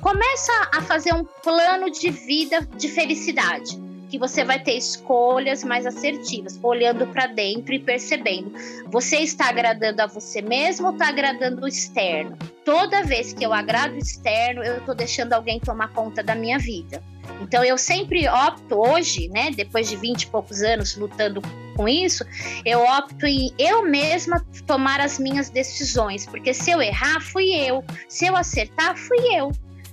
começa 0.00 0.52
a 0.72 0.82
fazer 0.82 1.14
um 1.14 1.24
plano 1.24 1.90
de 1.90 2.10
vida 2.10 2.60
de 2.76 2.88
felicidade 2.88 3.87
que 4.08 4.18
você 4.18 4.44
vai 4.44 4.58
ter 4.58 4.76
escolhas 4.76 5.62
mais 5.62 5.86
assertivas, 5.86 6.58
olhando 6.62 7.06
para 7.06 7.26
dentro 7.26 7.74
e 7.74 7.78
percebendo. 7.78 8.52
Você 8.86 9.18
está 9.18 9.48
agradando 9.48 10.02
a 10.02 10.06
você 10.06 10.40
mesmo 10.40 10.86
ou 10.86 10.92
está 10.92 11.08
agradando 11.08 11.64
o 11.64 11.68
externo? 11.68 12.36
Toda 12.64 13.04
vez 13.04 13.32
que 13.32 13.44
eu 13.44 13.52
agrado 13.52 13.94
o 13.94 13.98
externo, 13.98 14.62
eu 14.62 14.78
estou 14.78 14.94
deixando 14.94 15.32
alguém 15.32 15.60
tomar 15.60 15.88
conta 15.92 16.22
da 16.22 16.34
minha 16.34 16.58
vida. 16.58 17.02
Então 17.40 17.62
eu 17.62 17.76
sempre 17.76 18.26
opto 18.28 18.76
hoje, 18.76 19.28
né, 19.28 19.50
depois 19.50 19.88
de 19.88 19.96
20 19.96 20.22
e 20.22 20.26
poucos 20.28 20.62
anos 20.62 20.96
lutando 20.96 21.42
com 21.76 21.88
isso, 21.88 22.24
eu 22.64 22.80
opto 22.80 23.26
em 23.26 23.52
eu 23.58 23.84
mesma 23.84 24.44
tomar 24.66 25.00
as 25.00 25.18
minhas 25.18 25.48
decisões, 25.48 26.26
porque 26.26 26.52
se 26.52 26.70
eu 26.70 26.82
errar, 26.82 27.20
fui 27.20 27.54
eu, 27.54 27.84
se 28.08 28.26
eu 28.26 28.36
acertar, 28.36 28.96
fui 28.96 29.18
eu. 29.32 29.52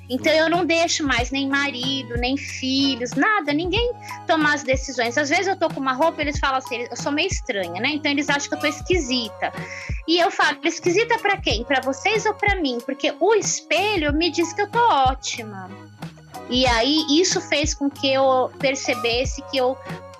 Então 0.09 0.31
eu 0.31 0.49
não 0.49 0.65
deixo 0.65 1.05
mais 1.05 1.31
nem 1.31 1.47
marido, 1.47 2.15
nem 2.17 2.37
filhos, 2.37 3.11
nada, 3.13 3.51
ninguém 3.53 3.91
tomar 4.27 4.55
as 4.55 4.63
decisões. 4.63 5.17
Às 5.17 5.29
vezes 5.29 5.47
eu 5.47 5.55
tô 5.55 5.69
com 5.69 5.79
uma 5.79 5.93
roupa, 5.93 6.21
eles 6.21 6.39
falam 6.39 6.57
assim, 6.57 6.87
eu 6.89 6.95
sou 6.95 7.11
meio 7.11 7.27
estranha, 7.27 7.81
né? 7.81 7.89
Então 7.89 8.11
eles 8.11 8.29
acham 8.29 8.49
que 8.49 8.55
eu 8.55 8.59
tô 8.59 8.67
esquisita. 8.67 9.51
E 10.07 10.19
eu 10.19 10.29
falo, 10.29 10.59
esquisita 10.63 11.17
para 11.19 11.37
quem? 11.37 11.63
Para 11.63 11.81
vocês 11.81 12.25
ou 12.25 12.33
para 12.33 12.59
mim? 12.61 12.77
Porque 12.85 13.13
o 13.19 13.33
espelho 13.33 14.13
me 14.13 14.29
diz 14.29 14.53
que 14.53 14.61
eu 14.61 14.69
tô 14.69 14.79
ótima. 14.79 15.69
E 16.49 16.67
aí 16.67 17.05
isso 17.09 17.41
fez 17.41 17.73
com 17.73 17.89
que 17.89 18.13
eu 18.13 18.51
percebesse 18.59 19.41
que 19.49 19.57
eu 19.57 19.75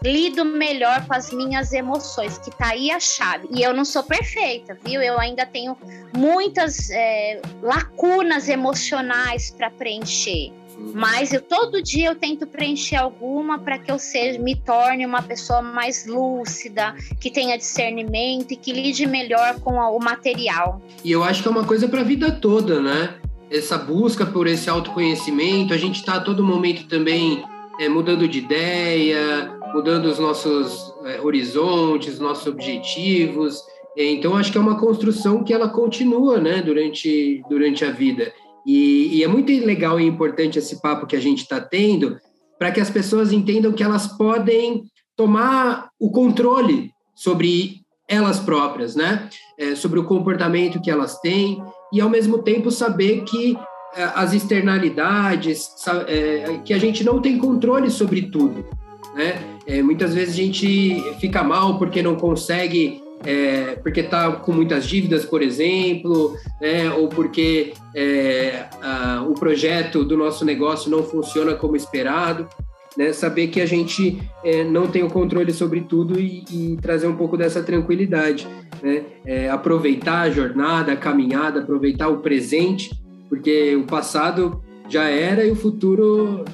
lido 0.06 0.46
melhor 0.46 1.06
com 1.06 1.14
as 1.14 1.32
minhas 1.32 1.74
emoções, 1.74 2.38
que 2.38 2.52
tá 2.52 2.70
aí 2.70 2.92
a 2.92 3.00
chave. 3.00 3.48
E 3.52 3.62
eu 3.62 3.74
não 3.74 3.84
sou 3.84 4.04
perfeita, 4.04 4.78
viu? 4.86 5.02
Eu 5.02 5.20
ainda 5.20 5.46
tenho 5.46 5.76
muitas 6.16 6.90
é, 6.92 7.42
lacunas 7.62 8.48
emocionais 8.48 9.50
para 9.50 9.70
preencher. 9.70 10.52
Mas 10.94 11.34
eu 11.34 11.42
todo 11.42 11.82
dia 11.82 12.10
eu 12.10 12.16
tento 12.16 12.46
preencher 12.46 12.98
alguma 12.98 13.58
para 13.58 13.80
que 13.80 13.90
eu 13.90 13.98
seja, 13.98 14.38
me 14.38 14.56
torne 14.56 15.06
uma 15.06 15.22
pessoa 15.22 15.62
mais 15.62 16.06
lúcida, 16.06 16.94
que 17.20 17.32
tenha 17.32 17.58
discernimento 17.58 18.52
e 18.52 18.56
que 18.56 18.72
lide 18.74 19.08
melhor 19.08 19.60
com 19.62 19.76
o 19.76 20.00
material. 20.00 20.82
E 21.04 21.12
eu 21.12 21.24
acho 21.24 21.42
que 21.42 21.48
é 21.48 21.52
uma 21.52 21.64
coisa 21.64 21.88
para 21.88 22.02
a 22.02 22.04
vida 22.04 22.32
toda, 22.32 22.82
né? 22.82 23.16
Essa 23.50 23.78
busca 23.78 24.26
por 24.26 24.48
esse 24.48 24.70
autoconhecimento, 24.70 25.74
a 25.74 25.78
gente 25.78 25.96
está 25.96 26.16
a 26.16 26.20
todo 26.20 26.44
momento 26.44 26.88
também 26.88 27.44
é, 27.80 27.88
mudando 27.88 28.28
de 28.28 28.40
ideia, 28.40 29.56
mudando 29.76 30.06
os 30.06 30.18
nossos 30.18 30.94
é, 31.04 31.20
horizontes, 31.20 32.18
nossos 32.18 32.48
objetivos. 32.48 33.62
Então, 33.98 34.38
acho 34.38 34.50
que 34.50 34.58
é 34.58 34.62
uma 34.62 34.80
construção 34.80 35.44
que 35.44 35.54
ela 35.54 35.68
continua 35.68 36.40
né, 36.40 36.62
durante, 36.62 37.44
durante 37.50 37.84
a 37.84 37.92
vida. 37.92 38.32
E, 38.66 39.18
e 39.18 39.24
é 39.24 39.28
muito 39.28 39.52
legal 39.66 40.00
e 40.00 40.06
importante 40.06 40.58
esse 40.58 40.82
papo 40.82 41.06
que 41.06 41.16
a 41.16 41.20
gente 41.20 41.42
está 41.42 41.60
tendo 41.60 42.18
para 42.58 42.72
que 42.72 42.80
as 42.80 42.90
pessoas 42.90 43.34
entendam 43.34 43.74
que 43.74 43.84
elas 43.84 44.08
podem 44.08 44.86
tomar 45.14 45.90
o 46.00 46.10
controle 46.10 46.90
sobre 47.14 47.82
elas 48.08 48.40
próprias, 48.40 48.96
né? 48.96 49.30
É, 49.60 49.76
sobre 49.76 50.00
o 50.00 50.06
comportamento 50.06 50.82
que 50.82 50.90
elas 50.90 51.20
têm 51.20 51.62
e, 51.92 52.00
ao 52.00 52.10
mesmo 52.10 52.42
tempo, 52.42 52.72
saber 52.72 53.26
que 53.26 53.58
é, 53.94 54.04
as 54.16 54.32
externalidades, 54.32 55.70
é, 56.08 56.60
que 56.64 56.74
a 56.74 56.78
gente 56.78 57.04
não 57.04 57.22
tem 57.22 57.38
controle 57.38 57.90
sobre 57.92 58.22
tudo, 58.24 58.66
né? 59.14 59.55
É, 59.68 59.82
muitas 59.82 60.14
vezes 60.14 60.34
a 60.34 60.38
gente 60.38 61.02
fica 61.20 61.44
mal 61.44 61.78
porque 61.78 62.02
não 62.02 62.16
consegue, 62.16 63.02
é, 63.26 63.76
porque 63.82 64.02
está 64.02 64.32
com 64.32 64.52
muitas 64.52 64.86
dívidas, 64.86 65.26
por 65.26 65.42
exemplo, 65.42 66.36
né? 66.62 66.92
ou 66.92 67.10
porque 67.10 67.74
é, 67.96 68.66
a, 68.82 69.26
o 69.28 69.34
projeto 69.34 70.04
do 70.04 70.16
nosso 70.16 70.46
negócio 70.46 70.92
não 70.92 71.04
funciona 71.04 71.56
como 71.56 71.76
esperado. 71.76 72.48
Né? 72.96 73.12
Saber 73.12 73.48
que 73.48 73.60
a 73.60 73.66
gente 73.66 74.22
é, 74.44 74.64
não 74.64 74.88
tem 74.88 75.04
o 75.04 75.10
controle 75.10 75.52
sobre 75.52 75.82
tudo 75.82 76.18
e, 76.20 76.46
e 76.50 76.78
trazer 76.82 77.08
um 77.08 77.16
pouco 77.16 77.36
dessa 77.36 77.62
tranquilidade. 77.62 78.48
Né? 78.82 79.04
É, 79.26 79.50
aproveitar 79.50 80.22
a 80.22 80.30
jornada, 80.30 80.94
a 80.94 80.96
caminhada, 80.96 81.60
aproveitar 81.60 82.08
o 82.08 82.20
presente, 82.20 82.92
porque 83.28 83.76
o 83.76 83.84
passado 83.84 84.64
já 84.88 85.10
era 85.10 85.44
e 85.44 85.52
o 85.52 85.56
futuro 85.56 86.46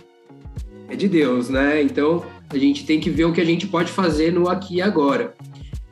é 0.89 0.95
de 0.95 1.07
Deus, 1.07 1.49
né? 1.49 1.81
Então, 1.81 2.23
a 2.51 2.57
gente 2.57 2.85
tem 2.85 2.99
que 2.99 3.09
ver 3.09 3.25
o 3.25 3.33
que 3.33 3.41
a 3.41 3.45
gente 3.45 3.67
pode 3.67 3.91
fazer 3.91 4.31
no 4.31 4.49
aqui 4.49 4.75
e 4.75 4.81
agora. 4.81 5.33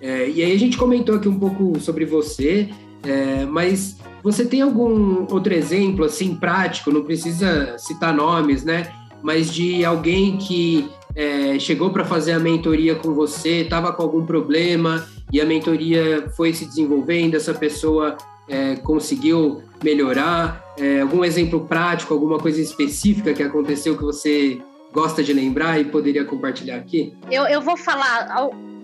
É, 0.01 0.29
e 0.29 0.43
aí 0.43 0.53
a 0.53 0.59
gente 0.59 0.77
comentou 0.77 1.15
aqui 1.15 1.27
um 1.27 1.37
pouco 1.37 1.79
sobre 1.79 2.05
você, 2.05 2.69
é, 3.03 3.45
mas 3.45 3.97
você 4.23 4.45
tem 4.45 4.61
algum 4.61 5.25
outro 5.31 5.53
exemplo 5.53 6.05
assim 6.05 6.35
prático? 6.35 6.91
Não 6.91 7.03
precisa 7.03 7.77
citar 7.77 8.13
nomes, 8.13 8.63
né? 8.63 8.91
Mas 9.21 9.51
de 9.53 9.83
alguém 9.83 10.37
que 10.37 10.89
é, 11.15 11.59
chegou 11.59 11.89
para 11.89 12.05
fazer 12.05 12.33
a 12.33 12.39
mentoria 12.39 12.95
com 12.95 13.13
você, 13.13 13.61
estava 13.61 13.91
com 13.91 14.03
algum 14.03 14.25
problema 14.25 15.05
e 15.31 15.41
a 15.41 15.45
mentoria 15.45 16.29
foi 16.35 16.53
se 16.53 16.65
desenvolvendo, 16.65 17.35
essa 17.35 17.53
pessoa 17.53 18.17
é, 18.47 18.75
conseguiu 18.77 19.61
melhorar? 19.83 20.63
É, 20.77 21.01
algum 21.01 21.23
exemplo 21.23 21.61
prático, 21.61 22.13
alguma 22.13 22.39
coisa 22.39 22.61
específica 22.61 23.33
que 23.33 23.43
aconteceu 23.43 23.97
que 23.97 24.03
você 24.03 24.61
gosta 24.91 25.23
de 25.23 25.33
lembrar 25.33 25.79
e 25.79 25.85
poderia 25.85 26.25
compartilhar 26.25 26.77
aqui? 26.77 27.15
Eu, 27.29 27.45
eu 27.45 27.61
vou 27.61 27.77
falar 27.77 28.27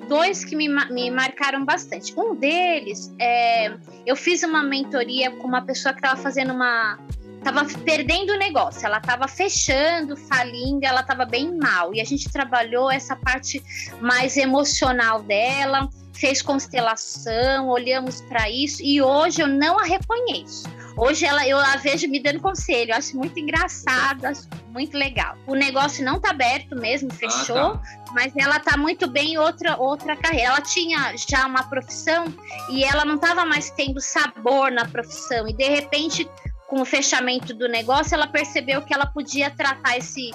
dois 0.08 0.46
que 0.46 0.56
me, 0.56 0.68
me 0.68 1.10
marcaram 1.12 1.66
bastante. 1.66 2.14
Um 2.18 2.36
deles, 2.36 3.14
é, 3.20 3.74
eu 4.06 4.16
fiz 4.16 4.44
uma 4.44 4.64
mentoria 4.64 5.32
com 5.32 5.48
uma 5.48 5.62
pessoa 5.62 5.94
que 5.94 6.00
estava 6.00 6.20
fazendo 6.20 6.54
uma, 6.54 7.00
estava 7.38 7.66
perdendo 7.84 8.34
o 8.34 8.38
negócio, 8.38 8.86
ela 8.86 8.98
estava 8.98 9.28
fechando, 9.28 10.18
falindo, 10.18 10.84
ela 10.84 11.02
estava 11.02 11.26
bem 11.26 11.56
mal. 11.56 11.94
E 11.94 12.02
a 12.02 12.04
gente 12.04 12.32
trabalhou 12.32 12.92
essa 12.92 13.16
parte 13.16 13.62
mais 14.02 14.36
emocional 14.36 15.22
dela, 15.22 15.90
fez 16.14 16.42
constelação, 16.42 17.68
olhamos 17.70 18.22
para 18.22 18.50
isso 18.50 18.82
e 18.84 19.02
hoje 19.02 19.42
eu 19.42 19.48
não 19.48 19.80
a 19.80 19.84
reconheço. 19.84 20.64
Hoje 20.98 21.26
ela, 21.26 21.46
eu 21.46 21.60
a 21.60 21.76
vejo 21.76 22.08
me 22.08 22.22
dando 22.22 22.40
conselho, 22.40 22.92
eu 22.92 22.96
acho 22.96 23.18
muito 23.18 23.38
engraçado, 23.38 24.26
acho 24.26 24.48
muito 24.70 24.98
legal. 24.98 25.38
O 25.46 25.54
negócio 25.54 26.04
não 26.06 26.20
tá 26.20 26.30
aberto 26.30 26.76
mesmo, 26.76 27.12
fechou, 27.14 27.58
ah, 27.58 27.78
tá. 27.78 28.14
mas 28.14 28.34
ela 28.38 28.60
tá 28.60 28.78
muito 28.78 29.06
bem 29.08 29.34
em 29.34 29.38
outra, 29.38 29.76
outra 29.78 30.16
carreira. 30.16 30.48
Ela 30.48 30.62
tinha 30.62 31.14
já 31.18 31.46
uma 31.46 31.64
profissão 31.64 32.26
e 32.70 32.84
ela 32.84 33.04
não 33.04 33.16
estava 33.16 33.46
mais 33.46 33.70
tendo 33.72 34.00
sabor 34.00 34.72
na 34.72 34.86
profissão. 34.86 35.48
E 35.48 35.54
de 35.54 35.68
repente, 35.68 36.30
com 36.68 36.82
o 36.82 36.86
fechamento 36.86 37.54
do 37.54 37.68
negócio, 37.68 38.16
ela 38.16 38.28
percebeu 38.28 38.82
que 38.82 38.94
ela 38.94 39.06
podia 39.06 39.50
tratar 39.50 39.98
esse, 39.98 40.32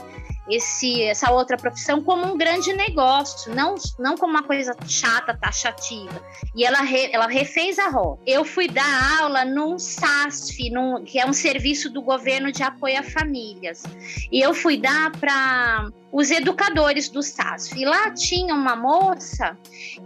esse, 0.51 1.03
essa 1.03 1.31
outra 1.31 1.57
profissão 1.57 2.03
como 2.03 2.27
um 2.27 2.37
grande 2.37 2.73
negócio, 2.73 3.55
não, 3.55 3.75
não 3.99 4.17
como 4.17 4.33
uma 4.33 4.43
coisa 4.43 4.75
chata, 4.87 5.37
taxativa. 5.37 6.23
E 6.55 6.65
ela, 6.65 6.81
re, 6.81 7.11
ela 7.13 7.27
refez 7.27 7.79
a 7.79 7.89
RO. 7.89 8.19
Eu 8.27 8.45
fui 8.45 8.69
dar 8.69 9.21
aula 9.21 9.45
num 9.45 9.79
SASF, 9.79 10.71
num, 10.71 11.05
que 11.05 11.19
é 11.19 11.27
um 11.27 11.33
serviço 11.33 11.91
do 11.91 12.03
governo 12.03 12.51
de 12.51 12.63
apoio 12.63 12.99
a 12.99 13.03
famílias. 13.03 13.83
E 14.31 14.41
eu 14.41 14.53
fui 14.53 14.77
dar 14.77 15.13
para 15.13 15.89
os 16.13 16.31
educadores 16.31 17.09
do 17.09 17.23
SASF. 17.23 17.79
E 17.81 17.85
lá 17.85 18.11
tinha 18.11 18.55
uma 18.55 18.75
moça 18.75 19.57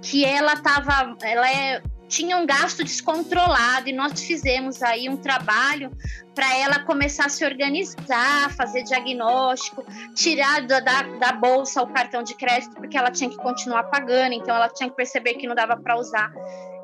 que 0.03 0.25
ela 0.25 0.53
estava, 0.53 1.17
ela 1.23 1.51
é 1.51 1.83
tinha 2.15 2.37
um 2.37 2.47
gasto 2.47 2.85
descontrolado 2.85 3.89
e 3.89 3.93
nós 3.93 4.23
fizemos 4.23 4.81
aí 4.85 5.09
um 5.09 5.17
trabalho 5.17 5.91
para 6.33 6.57
ela 6.57 6.79
começar 6.79 7.27
a 7.27 7.29
se 7.29 7.45
organizar, 7.45 8.55
fazer 8.57 8.85
diagnóstico, 8.85 9.85
tirar 10.15 10.65
da, 10.65 10.79
da, 10.79 11.03
da, 11.03 11.33
bolsa 11.33 11.83
o 11.83 11.93
cartão 11.93 12.23
de 12.23 12.37
crédito, 12.37 12.77
porque 12.77 12.97
ela 12.97 13.11
tinha 13.11 13.29
que 13.29 13.37
continuar 13.37 13.85
pagando, 13.85 14.33
então 14.33 14.55
ela 14.55 14.69
tinha 14.69 14.89
que 14.89 14.95
perceber 14.95 15.35
que 15.35 15.49
não 15.49 15.57
dava 15.57 15.77
para 15.77 15.99
usar. 15.99 16.33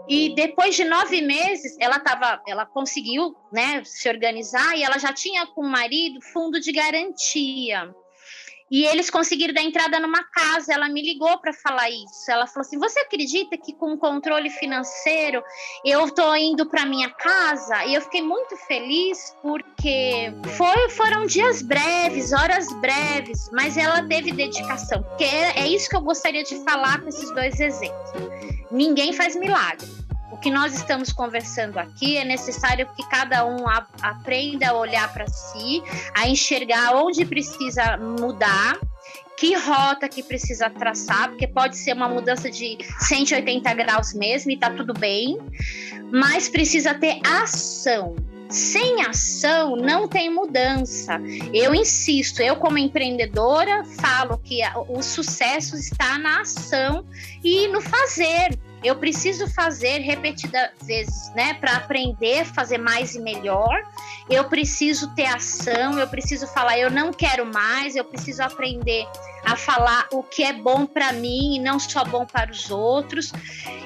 E 0.09 0.35
depois 0.35 0.75
de 0.75 0.83
nove 0.83 1.23
meses, 1.23 1.77
ela 1.79 2.01
tava, 2.01 2.43
ela 2.49 2.67
conseguiu 2.67 3.37
né, 3.53 3.83
se 3.85 4.09
organizar 4.09 4.77
e 4.77 4.83
ela 4.83 4.99
já 4.99 5.13
tinha 5.13 5.47
com 5.47 5.61
o 5.61 5.71
marido 5.71 6.21
fundo 6.33 6.59
de 6.59 6.73
garantia. 6.73 7.95
E 8.71 8.85
eles 8.85 9.11
conseguiram 9.11 9.53
dar 9.53 9.63
entrada 9.63 9.99
numa 9.99 10.23
casa. 10.25 10.73
Ela 10.73 10.89
me 10.89 11.03
ligou 11.03 11.39
para 11.39 11.53
falar 11.53 11.91
isso. 11.91 12.31
Ela 12.31 12.47
falou 12.47 12.61
assim: 12.61 12.79
Você 12.79 13.01
acredita 13.01 13.59
que 13.59 13.73
com 13.73 13.95
o 13.95 13.99
controle 13.99 14.49
financeiro 14.49 15.43
eu 15.85 16.07
estou 16.07 16.37
indo 16.37 16.67
para 16.67 16.87
minha 16.87 17.11
casa? 17.11 17.85
E 17.87 17.95
eu 17.95 18.01
fiquei 18.03 18.23
muito 18.23 18.57
feliz 18.57 19.35
porque 19.43 20.33
foi, 20.57 20.89
foram 20.91 21.27
dias 21.27 21.63
breves, 21.63 22.33
horas 22.33 22.73
breves, 22.81 23.51
mas 23.53 23.77
ela 23.77 24.07
teve 24.07 24.31
dedicação. 24.33 25.03
Porque 25.03 25.25
é, 25.25 25.61
é 25.61 25.69
isso 25.69 25.89
que 25.89 25.97
eu 25.97 26.03
gostaria 26.03 26.45
de 26.45 26.63
falar 26.65 27.01
com 27.01 27.09
esses 27.09 27.31
dois 27.33 27.59
exemplos. 27.59 28.11
Ninguém 28.71 29.13
faz 29.13 29.35
milagre 29.35 30.00
que 30.37 30.51
nós 30.51 30.75
estamos 30.75 31.13
conversando 31.13 31.79
aqui 31.79 32.17
é 32.17 32.25
necessário 32.25 32.89
que 32.97 33.09
cada 33.09 33.45
um 33.45 33.67
a, 33.69 33.87
aprenda 34.03 34.71
a 34.71 34.75
olhar 34.75 35.13
para 35.13 35.27
si, 35.27 35.83
a 36.15 36.29
enxergar 36.29 36.95
onde 36.95 37.25
precisa 37.25 37.97
mudar, 37.97 38.79
que 39.37 39.55
rota 39.57 40.09
que 40.09 40.23
precisa 40.23 40.69
traçar, 40.69 41.31
porque 41.31 41.47
pode 41.47 41.77
ser 41.77 41.95
uma 41.95 42.09
mudança 42.09 42.51
de 42.51 42.79
180 43.01 43.73
graus 43.75 44.13
mesmo 44.13 44.51
e 44.51 44.57
tá 44.57 44.71
tudo 44.71 44.93
bem, 44.93 45.39
mas 46.13 46.49
precisa 46.49 46.95
ter 46.95 47.21
ação. 47.25 48.17
Sem 48.51 49.01
ação 49.03 49.77
não 49.77 50.09
tem 50.09 50.29
mudança. 50.29 51.21
Eu 51.55 51.73
insisto, 51.73 52.43
eu 52.43 52.57
como 52.57 52.77
empreendedora 52.77 53.85
falo 53.85 54.37
que 54.39 54.61
o 54.89 55.01
sucesso 55.03 55.77
está 55.77 56.19
na 56.19 56.41
ação 56.41 57.07
e 57.45 57.69
no 57.69 57.81
fazer 57.81 58.59
eu 58.83 58.97
preciso 58.97 59.47
fazer 59.49 59.99
repetidas 59.99 60.71
vezes, 60.83 61.31
né, 61.35 61.55
para 61.55 61.77
aprender, 61.77 62.45
fazer 62.45 62.79
mais 62.79 63.15
e 63.15 63.21
melhor. 63.21 63.83
Eu 64.29 64.45
preciso 64.45 65.15
ter 65.15 65.27
ação, 65.27 65.99
eu 65.99 66.09
preciso 66.09 66.47
falar, 66.47 66.79
eu 66.79 66.91
não 66.91 67.13
quero 67.13 67.45
mais, 67.45 67.95
eu 67.95 68.05
preciso 68.05 68.43
aprender 68.43 69.07
a 69.45 69.57
falar 69.57 70.07
o 70.13 70.23
que 70.23 70.43
é 70.43 70.53
bom 70.53 70.87
para 70.87 71.13
mim 71.13 71.57
e 71.57 71.59
não 71.59 71.79
só 71.79 72.05
bom 72.05 72.27
para 72.27 72.51
os 72.51 72.71
outros. 72.71 73.33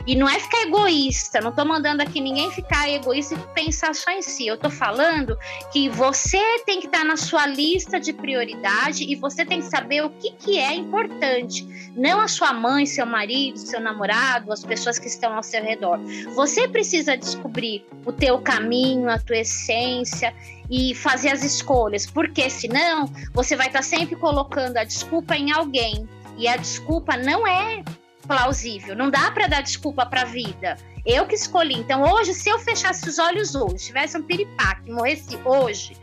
E 0.07 0.15
não 0.15 0.29
é 0.29 0.39
ficar 0.39 0.63
egoísta, 0.63 1.41
não 1.41 1.51
estou 1.51 1.65
mandando 1.65 2.03
aqui 2.03 2.21
ninguém 2.21 2.51
ficar 2.51 2.89
egoísta 2.91 3.35
e 3.35 3.55
pensar 3.55 3.95
só 3.95 4.11
em 4.11 4.23
si. 4.23 4.47
Eu 4.47 4.57
estou 4.57 4.71
falando 4.71 5.37
que 5.73 5.89
você 5.89 6.39
tem 6.67 6.81
que 6.81 6.87
estar 6.87 7.01
tá 7.01 7.05
na 7.05 7.17
sua 7.17 7.47
lista 7.47 7.99
de 7.99 8.13
prioridade 8.13 9.05
e 9.05 9.15
você 9.15 9.45
tem 9.45 9.61
que 9.61 9.67
saber 9.67 10.05
o 10.05 10.11
que, 10.11 10.33
que 10.33 10.59
é 10.59 10.75
importante. 10.75 11.67
Não 11.97 12.21
a 12.21 12.29
sua 12.29 12.53
mãe, 12.53 12.87
seu 12.87 13.07
marido, 13.07 13.59
seu 13.59 13.81
namorado, 13.81 14.53
as 14.53 14.65
pessoas 14.65 14.99
que 14.99 15.07
estão 15.07 15.35
ao 15.35 15.43
seu 15.43 15.63
redor. 15.63 15.99
Você 16.35 16.69
precisa 16.69 17.17
descobrir 17.17 17.87
o 18.05 18.13
teu 18.13 18.39
caminho, 18.41 19.09
a 19.09 19.19
tua 19.19 19.39
essência 19.39 20.35
e 20.71 20.95
fazer 20.95 21.31
as 21.31 21.43
escolhas, 21.43 22.07
porque 22.07 22.49
senão 22.49 23.11
você 23.33 23.57
vai 23.57 23.67
estar 23.67 23.83
sempre 23.83 24.17
colocando 24.17 24.77
a 24.77 24.85
desculpa 24.85 25.37
em 25.37 25.53
alguém 25.53 26.09
e 26.37 26.49
a 26.49 26.57
desculpa 26.57 27.17
não 27.17 27.47
é 27.47 27.83
plausível. 28.27 28.97
Não 28.97 29.11
dá 29.11 29.31
para 29.31 29.47
dar 29.47 29.63
desculpa 29.63 30.07
para 30.07 30.23
a 30.23 30.25
vida. 30.25 30.77
Eu 31.05 31.27
que 31.27 31.35
escolhi. 31.35 31.75
Então, 31.75 32.03
hoje, 32.03 32.33
se 32.33 32.49
eu 32.49 32.59
fechasse 32.59 33.09
os 33.09 33.19
olhos 33.19 33.55
hoje, 33.55 33.87
tivesse 33.87 34.17
um 34.17 34.23
piripaque, 34.23 34.91
morresse 34.91 35.39
hoje, 35.45 35.97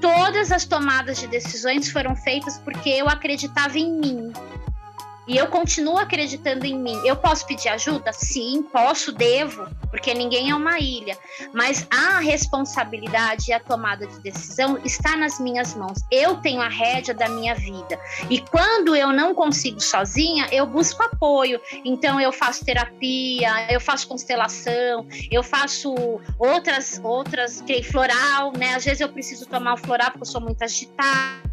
todas 0.00 0.52
as 0.52 0.64
tomadas 0.64 1.18
de 1.18 1.26
decisões 1.26 1.90
foram 1.90 2.14
feitas 2.14 2.58
porque 2.58 2.88
eu 2.88 3.08
acreditava 3.08 3.78
em 3.78 3.92
mim. 3.92 4.32
E 5.30 5.36
eu 5.36 5.46
continuo 5.46 5.96
acreditando 5.96 6.66
em 6.66 6.76
mim. 6.76 7.00
Eu 7.04 7.14
posso 7.14 7.46
pedir 7.46 7.68
ajuda? 7.68 8.12
Sim, 8.12 8.64
posso, 8.64 9.12
devo, 9.12 9.64
porque 9.88 10.12
ninguém 10.12 10.50
é 10.50 10.54
uma 10.56 10.80
ilha. 10.80 11.16
Mas 11.54 11.86
a 11.88 12.18
responsabilidade 12.18 13.44
e 13.48 13.52
a 13.52 13.60
tomada 13.60 14.08
de 14.08 14.18
decisão 14.18 14.76
está 14.84 15.16
nas 15.16 15.38
minhas 15.38 15.72
mãos. 15.76 16.00
Eu 16.10 16.38
tenho 16.38 16.60
a 16.60 16.66
rédea 16.66 17.14
da 17.14 17.28
minha 17.28 17.54
vida. 17.54 17.96
E 18.28 18.40
quando 18.40 18.96
eu 18.96 19.12
não 19.12 19.32
consigo 19.32 19.80
sozinha, 19.80 20.48
eu 20.50 20.66
busco 20.66 21.00
apoio. 21.00 21.60
Então 21.84 22.20
eu 22.20 22.32
faço 22.32 22.64
terapia, 22.64 23.72
eu 23.72 23.80
faço 23.80 24.08
constelação, 24.08 25.06
eu 25.30 25.44
faço 25.44 25.94
outras 26.40 27.00
outras, 27.04 27.60
que 27.60 27.84
floral, 27.84 28.52
né? 28.58 28.74
Às 28.74 28.84
vezes 28.84 29.00
eu 29.00 29.08
preciso 29.08 29.46
tomar 29.46 29.74
o 29.74 29.76
floral 29.76 30.10
porque 30.10 30.22
eu 30.22 30.26
sou 30.32 30.40
muito 30.40 30.60
agitada 30.60 31.49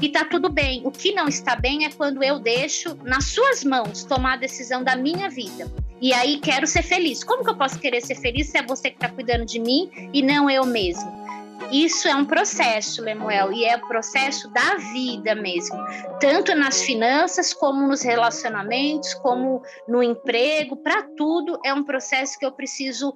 e 0.00 0.08
tá 0.08 0.24
tudo 0.24 0.48
bem. 0.48 0.82
O 0.84 0.90
que 0.90 1.12
não 1.12 1.28
está 1.28 1.56
bem 1.56 1.84
é 1.84 1.90
quando 1.90 2.22
eu 2.22 2.38
deixo 2.38 2.96
nas 3.02 3.24
suas 3.24 3.64
mãos 3.64 4.04
tomar 4.04 4.34
a 4.34 4.36
decisão 4.36 4.82
da 4.82 4.96
minha 4.96 5.28
vida. 5.28 5.70
E 6.00 6.12
aí 6.12 6.38
quero 6.38 6.66
ser 6.66 6.82
feliz. 6.82 7.24
Como 7.24 7.42
que 7.42 7.50
eu 7.50 7.56
posso 7.56 7.78
querer 7.78 8.02
ser 8.02 8.16
feliz 8.16 8.48
se 8.48 8.58
é 8.58 8.62
você 8.62 8.90
que 8.90 8.96
está 8.96 9.08
cuidando 9.08 9.46
de 9.46 9.58
mim 9.58 9.90
e 10.12 10.22
não 10.22 10.50
eu 10.50 10.64
mesmo? 10.66 11.25
Isso 11.70 12.08
é 12.08 12.14
um 12.14 12.24
processo, 12.24 13.02
Lemuel, 13.02 13.52
e 13.52 13.64
é 13.64 13.76
o 13.76 13.86
processo 13.86 14.48
da 14.50 14.76
vida 14.76 15.34
mesmo, 15.34 15.76
tanto 16.20 16.54
nas 16.54 16.82
finanças, 16.82 17.52
como 17.52 17.86
nos 17.86 18.02
relacionamentos, 18.02 19.14
como 19.14 19.62
no 19.88 20.02
emprego, 20.02 20.76
para 20.76 21.02
tudo 21.16 21.58
é 21.64 21.72
um 21.74 21.84
processo 21.84 22.38
que 22.38 22.46
eu 22.46 22.52
preciso 22.52 23.14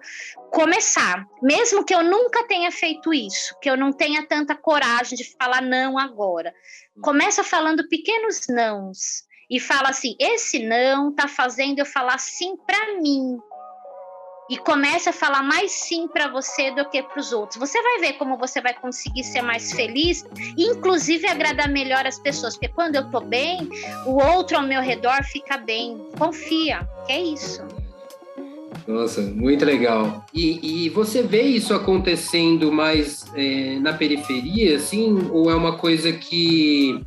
começar. 0.51 1.27
Mesmo 1.43 1.85
que 1.85 1.95
eu 1.95 2.03
nunca 2.03 2.47
tenha 2.47 2.71
feito 2.71 3.15
isso, 3.15 3.57
que 3.61 3.71
eu 3.71 3.77
não 3.77 3.93
tenha 3.93 4.27
tanta 4.27 4.55
coragem 4.55 5.17
de 5.17 5.25
falar 5.37 5.63
não 5.63 5.99
agora. 5.99 6.55
Começa 7.01 7.45
falando 7.45 7.89
pequenos 7.89 8.47
nãos 8.49 9.25
e 9.49 9.59
fala 9.59 9.91
assim: 9.91 10.17
esse 10.19 10.61
não 10.61 11.13
tá 11.13 11.27
fazendo 11.27 11.79
eu 11.79 11.87
falar 11.87 12.19
sim 12.19 12.57
para 12.57 13.01
mim 13.01 13.39
e 14.51 14.59
comece 14.59 15.09
a 15.09 15.13
falar 15.13 15.43
mais 15.43 15.71
sim 15.71 16.09
para 16.09 16.29
você 16.29 16.73
do 16.73 16.85
que 16.91 17.01
para 17.03 17.21
os 17.21 17.33
outros. 17.33 17.59
Você 17.59 17.81
vai 17.81 18.01
ver 18.01 18.13
como 18.15 18.37
você 18.37 18.61
vai 18.61 18.75
conseguir 18.75 19.23
ser 19.23 19.43
mais 19.43 19.73
feliz 19.73 20.25
inclusive, 20.59 21.27
agradar 21.27 21.69
melhor 21.69 22.07
as 22.07 22.19
pessoas. 22.19 22.55
Porque 22.55 22.69
quando 22.69 22.97
eu 22.97 23.11
tô 23.11 23.21
bem, 23.21 23.69
o 24.07 24.21
outro 24.23 24.57
ao 24.57 24.67
meu 24.67 24.81
redor 24.81 25.23
fica 25.25 25.57
bem. 25.57 25.99
Confia, 26.19 26.89
que 27.07 27.13
é 27.13 27.23
isso. 27.23 27.63
Nossa, 28.87 29.21
muito 29.21 29.65
legal. 29.65 30.25
E, 30.35 30.87
e 30.87 30.89
você 30.89 31.23
vê 31.23 31.43
isso 31.43 31.75
acontecendo 31.75 32.73
mais 32.73 33.25
é, 33.35 33.79
na 33.79 33.93
periferia, 33.93 34.77
assim, 34.77 35.29
ou 35.31 35.51
é 35.51 35.55
uma 35.55 35.77
coisa 35.77 36.13
que 36.13 37.01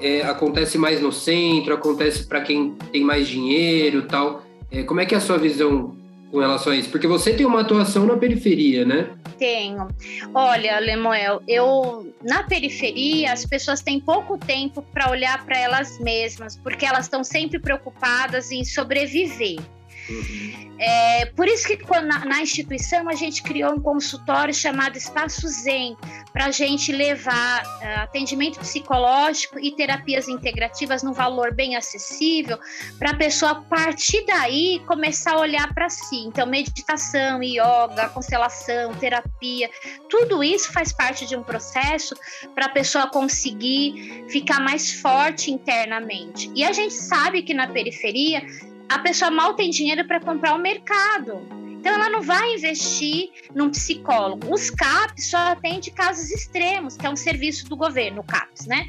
é, 0.00 0.22
acontece 0.22 0.78
mais 0.78 1.00
no 1.00 1.10
centro, 1.10 1.74
acontece 1.74 2.26
para 2.26 2.40
quem 2.42 2.72
tem 2.92 3.02
mais 3.02 3.26
dinheiro, 3.26 4.02
tal? 4.02 4.42
É, 4.70 4.82
como 4.82 5.00
é 5.00 5.06
que 5.06 5.14
é 5.14 5.18
a 5.18 5.20
sua 5.20 5.38
visão 5.38 5.96
com 6.34 6.40
relação 6.40 6.72
a 6.72 6.76
isso? 6.76 6.90
Porque 6.90 7.06
você 7.06 7.32
tem 7.32 7.46
uma 7.46 7.60
atuação 7.60 8.04
na 8.04 8.16
periferia, 8.16 8.84
né? 8.84 9.10
Tenho. 9.38 9.86
Olha, 10.34 10.80
Lemuel, 10.80 11.40
eu 11.46 12.12
na 12.24 12.42
periferia 12.42 13.32
as 13.32 13.46
pessoas 13.46 13.80
têm 13.80 14.00
pouco 14.00 14.36
tempo 14.36 14.82
para 14.92 15.10
olhar 15.10 15.44
para 15.44 15.56
elas 15.56 15.98
mesmas, 16.00 16.56
porque 16.56 16.84
elas 16.84 17.04
estão 17.04 17.22
sempre 17.22 17.60
preocupadas 17.60 18.50
em 18.50 18.64
sobreviver. 18.64 19.60
Uhum. 20.08 20.74
É, 20.78 21.26
por 21.26 21.46
isso 21.46 21.66
que 21.66 21.78
na, 22.02 22.24
na, 22.24 22.42
instituição 22.42 23.08
a 23.08 23.14
gente 23.14 23.42
criou 23.42 23.72
um 23.72 23.80
consultório 23.80 24.52
chamado 24.52 24.96
Espaço 24.96 25.46
Zen, 25.48 25.96
para 26.32 26.46
a 26.46 26.50
gente 26.50 26.90
levar 26.90 27.62
uh, 27.62 28.00
atendimento 28.02 28.58
psicológico 28.58 29.58
e 29.58 29.70
terapias 29.70 30.28
integrativas 30.28 31.02
num 31.02 31.12
valor 31.12 31.54
bem 31.54 31.76
acessível, 31.76 32.58
para 32.98 33.10
a 33.10 33.16
pessoa, 33.16 33.52
a 33.52 33.54
partir 33.54 34.26
daí, 34.26 34.82
começar 34.86 35.34
a 35.34 35.38
olhar 35.38 35.72
para 35.72 35.88
si. 35.88 36.16
Então, 36.26 36.46
meditação, 36.46 37.42
yoga, 37.42 38.08
constelação, 38.08 38.92
terapia, 38.94 39.70
tudo 40.10 40.42
isso 40.42 40.72
faz 40.72 40.92
parte 40.92 41.24
de 41.24 41.36
um 41.36 41.42
processo 41.42 42.16
para 42.54 42.66
a 42.66 42.70
pessoa 42.70 43.06
conseguir 43.06 44.24
ficar 44.28 44.60
mais 44.60 44.92
forte 44.92 45.52
internamente. 45.52 46.50
E 46.54 46.64
a 46.64 46.72
gente 46.72 46.94
sabe 46.94 47.42
que 47.42 47.54
na 47.54 47.68
periferia 47.68 48.42
a 48.88 48.98
pessoa 48.98 49.30
mal 49.30 49.54
tem 49.54 49.70
dinheiro 49.70 50.06
para 50.06 50.20
comprar 50.20 50.54
o 50.54 50.58
mercado. 50.58 51.46
Então 51.84 51.92
ela 51.92 52.08
não 52.08 52.22
vai 52.22 52.54
investir 52.54 53.30
num 53.54 53.70
psicólogo. 53.70 54.52
Os 54.52 54.70
CAPs 54.70 55.28
só 55.28 55.36
atende 55.36 55.90
casos 55.90 56.30
extremos, 56.30 56.96
que 56.96 57.04
é 57.04 57.10
um 57.10 57.16
serviço 57.16 57.68
do 57.68 57.76
governo, 57.76 58.22
o 58.22 58.24
CAPs, 58.24 58.66
né? 58.66 58.88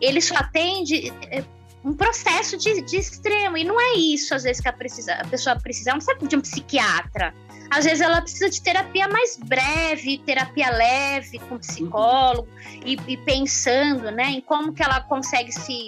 Ele 0.00 0.20
só 0.20 0.34
atende 0.34 1.12
é, 1.30 1.44
um 1.84 1.92
processo 1.92 2.56
de, 2.56 2.80
de, 2.80 2.96
extremo. 2.96 3.56
E 3.56 3.62
não 3.62 3.80
é 3.80 3.94
isso, 3.96 4.34
às 4.34 4.42
vezes, 4.42 4.60
que 4.60 4.68
a, 4.68 4.72
precisa, 4.72 5.14
a 5.14 5.24
pessoa 5.26 5.54
precisa. 5.54 5.90
Ela 5.90 5.98
não 5.98 6.04
precisa 6.04 6.28
de 6.28 6.36
um 6.36 6.40
psiquiatra. 6.40 7.32
Às 7.70 7.84
vezes 7.84 8.00
ela 8.00 8.20
precisa 8.20 8.50
de 8.50 8.60
terapia 8.60 9.06
mais 9.08 9.36
breve, 9.36 10.18
terapia 10.18 10.70
leve, 10.70 11.38
com 11.38 11.58
psicólogo, 11.58 12.48
e, 12.84 12.96
e 13.06 13.16
pensando 13.16 14.10
né, 14.10 14.30
em 14.30 14.40
como 14.40 14.72
que 14.72 14.82
ela 14.82 15.00
consegue 15.00 15.52
se 15.52 15.86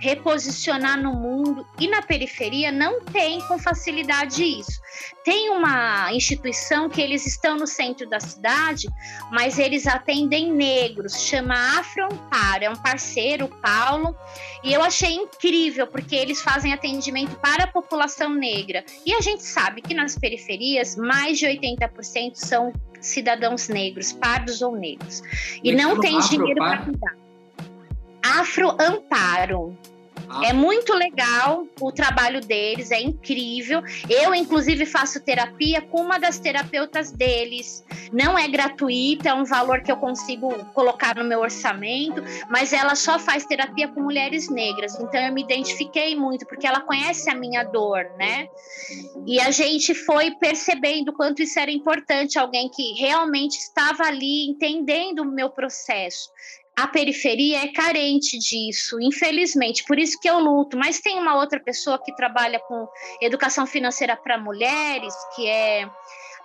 reposicionar 0.00 1.00
no 1.00 1.12
mundo 1.12 1.66
e 1.78 1.88
na 1.88 2.02
periferia 2.02 2.70
não 2.70 3.00
tem 3.00 3.40
com 3.42 3.58
facilidade 3.58 4.42
isso. 4.42 4.80
Tem 5.24 5.50
uma 5.50 6.12
instituição 6.12 6.88
que 6.88 7.00
eles 7.00 7.26
estão 7.26 7.56
no 7.56 7.66
centro 7.66 8.08
da 8.08 8.20
cidade, 8.20 8.88
mas 9.30 9.58
eles 9.58 9.86
atendem 9.86 10.52
negros, 10.52 11.20
chama 11.26 11.54
Afro 11.78 12.04
Amparo, 12.04 12.64
é 12.64 12.70
um 12.70 12.76
parceiro, 12.76 13.48
Paulo, 13.60 14.16
e 14.62 14.72
eu 14.72 14.82
achei 14.82 15.12
incrível 15.14 15.86
porque 15.86 16.14
eles 16.14 16.40
fazem 16.40 16.72
atendimento 16.72 17.36
para 17.40 17.64
a 17.64 17.66
população 17.66 18.34
negra. 18.34 18.84
E 19.04 19.14
a 19.14 19.20
gente 19.20 19.42
sabe 19.42 19.82
que 19.82 19.94
nas 19.94 20.16
periferias 20.18 20.96
mais 20.96 21.38
de 21.38 21.46
80% 21.46 22.34
são 22.34 22.72
cidadãos 23.00 23.68
negros, 23.68 24.12
pardos 24.12 24.62
ou 24.62 24.76
negros. 24.76 25.22
E 25.62 25.72
não 25.72 26.00
tem 26.00 26.18
dinheiro 26.20 26.56
para 26.56 26.78
cuidar. 26.78 27.27
Afro 28.36 28.76
Amparo. 28.78 29.76
Ah. 30.28 30.42
É 30.46 30.52
muito 30.52 30.92
legal 30.92 31.66
o 31.80 31.90
trabalho 31.90 32.40
deles, 32.40 32.90
é 32.90 33.00
incrível. 33.00 33.82
Eu, 34.08 34.34
inclusive, 34.34 34.84
faço 34.84 35.20
terapia 35.20 35.80
com 35.80 36.02
uma 36.02 36.18
das 36.18 36.38
terapeutas 36.38 37.10
deles. 37.10 37.84
Não 38.12 38.38
é 38.38 38.46
gratuita, 38.46 39.30
é 39.30 39.34
um 39.34 39.44
valor 39.44 39.80
que 39.80 39.90
eu 39.90 39.96
consigo 39.96 40.52
colocar 40.74 41.16
no 41.16 41.24
meu 41.24 41.40
orçamento, 41.40 42.22
mas 42.50 42.72
ela 42.72 42.94
só 42.94 43.18
faz 43.18 43.46
terapia 43.46 43.88
com 43.88 44.02
mulheres 44.02 44.50
negras. 44.50 44.98
Então 45.00 45.20
eu 45.20 45.32
me 45.32 45.42
identifiquei 45.42 46.14
muito, 46.14 46.46
porque 46.46 46.66
ela 46.66 46.80
conhece 46.80 47.30
a 47.30 47.34
minha 47.34 47.64
dor, 47.64 48.04
né? 48.18 48.48
E 49.26 49.40
a 49.40 49.50
gente 49.50 49.94
foi 49.94 50.32
percebendo 50.32 51.12
quanto 51.12 51.42
isso 51.42 51.58
era 51.58 51.70
importante, 51.70 52.38
alguém 52.38 52.68
que 52.68 52.92
realmente 52.94 53.56
estava 53.56 54.04
ali 54.04 54.48
entendendo 54.48 55.20
o 55.20 55.24
meu 55.24 55.48
processo 55.48 56.28
a 56.78 56.86
periferia 56.86 57.64
é 57.64 57.72
carente 57.72 58.38
disso, 58.38 59.00
infelizmente. 59.00 59.84
Por 59.84 59.98
isso 59.98 60.18
que 60.20 60.30
eu 60.30 60.38
luto. 60.38 60.78
Mas 60.78 61.00
tem 61.00 61.18
uma 61.18 61.34
outra 61.34 61.58
pessoa 61.58 62.00
que 62.00 62.14
trabalha 62.14 62.60
com 62.60 62.86
educação 63.20 63.66
financeira 63.66 64.16
para 64.16 64.38
mulheres, 64.38 65.12
que 65.34 65.48
é 65.48 65.90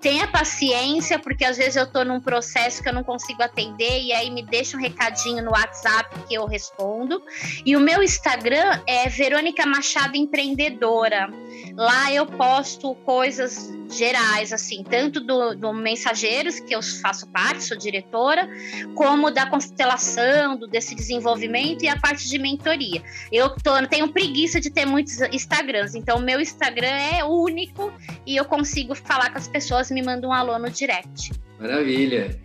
Tenha 0.00 0.26
paciência, 0.28 1.18
porque 1.18 1.44
às 1.46 1.56
vezes 1.56 1.76
eu 1.76 1.84
estou 1.84 2.04
num 2.04 2.20
processo 2.20 2.82
que 2.82 2.88
eu 2.90 2.92
não 2.92 3.02
consigo 3.02 3.42
atender 3.42 4.02
e 4.02 4.12
aí 4.12 4.30
me 4.30 4.42
deixa 4.42 4.76
um 4.76 4.80
recadinho 4.80 5.42
no 5.42 5.52
WhatsApp 5.52 6.14
que 6.28 6.34
eu 6.34 6.44
respondo. 6.44 7.22
E 7.64 7.74
o 7.74 7.80
meu 7.80 8.02
Instagram 8.02 8.82
é 8.86 9.08
Verônica 9.08 9.64
Machado 9.64 10.14
Empreendedora. 10.14 11.30
Lá 11.74 12.12
eu 12.12 12.26
posto 12.26 12.94
coisas 12.96 13.72
gerais, 13.90 14.52
assim, 14.52 14.84
tanto 14.84 15.20
do, 15.20 15.54
do 15.54 15.72
Mensageiros, 15.72 16.60
que 16.60 16.74
eu 16.74 16.82
faço 16.82 17.26
parte, 17.28 17.64
sou 17.64 17.76
diretora, 17.76 18.48
como 18.94 19.30
da 19.30 19.46
constelação, 19.46 20.56
do, 20.56 20.66
desse 20.66 20.94
desenvolvimento 20.94 21.82
e 21.82 21.88
a 21.88 21.98
parte 21.98 22.28
de 22.28 22.38
mentoria. 22.38 23.02
Eu 23.32 23.50
tô, 23.50 23.86
tenho 23.86 24.08
preguiça 24.08 24.60
de 24.60 24.70
ter 24.74 24.84
muitos 24.84 25.20
Instagrams, 25.32 25.94
então 25.94 26.18
meu 26.18 26.40
Instagram 26.40 26.86
é 26.86 27.24
único 27.24 27.92
e 28.26 28.36
eu 28.36 28.44
consigo 28.44 28.94
falar 28.94 29.30
com 29.30 29.38
as 29.38 29.48
pessoas, 29.48 29.90
me 29.90 30.02
mandam 30.02 30.30
um 30.30 30.32
alô 30.32 30.58
no 30.58 30.68
direct. 30.68 31.32
Maravilha. 31.60 32.38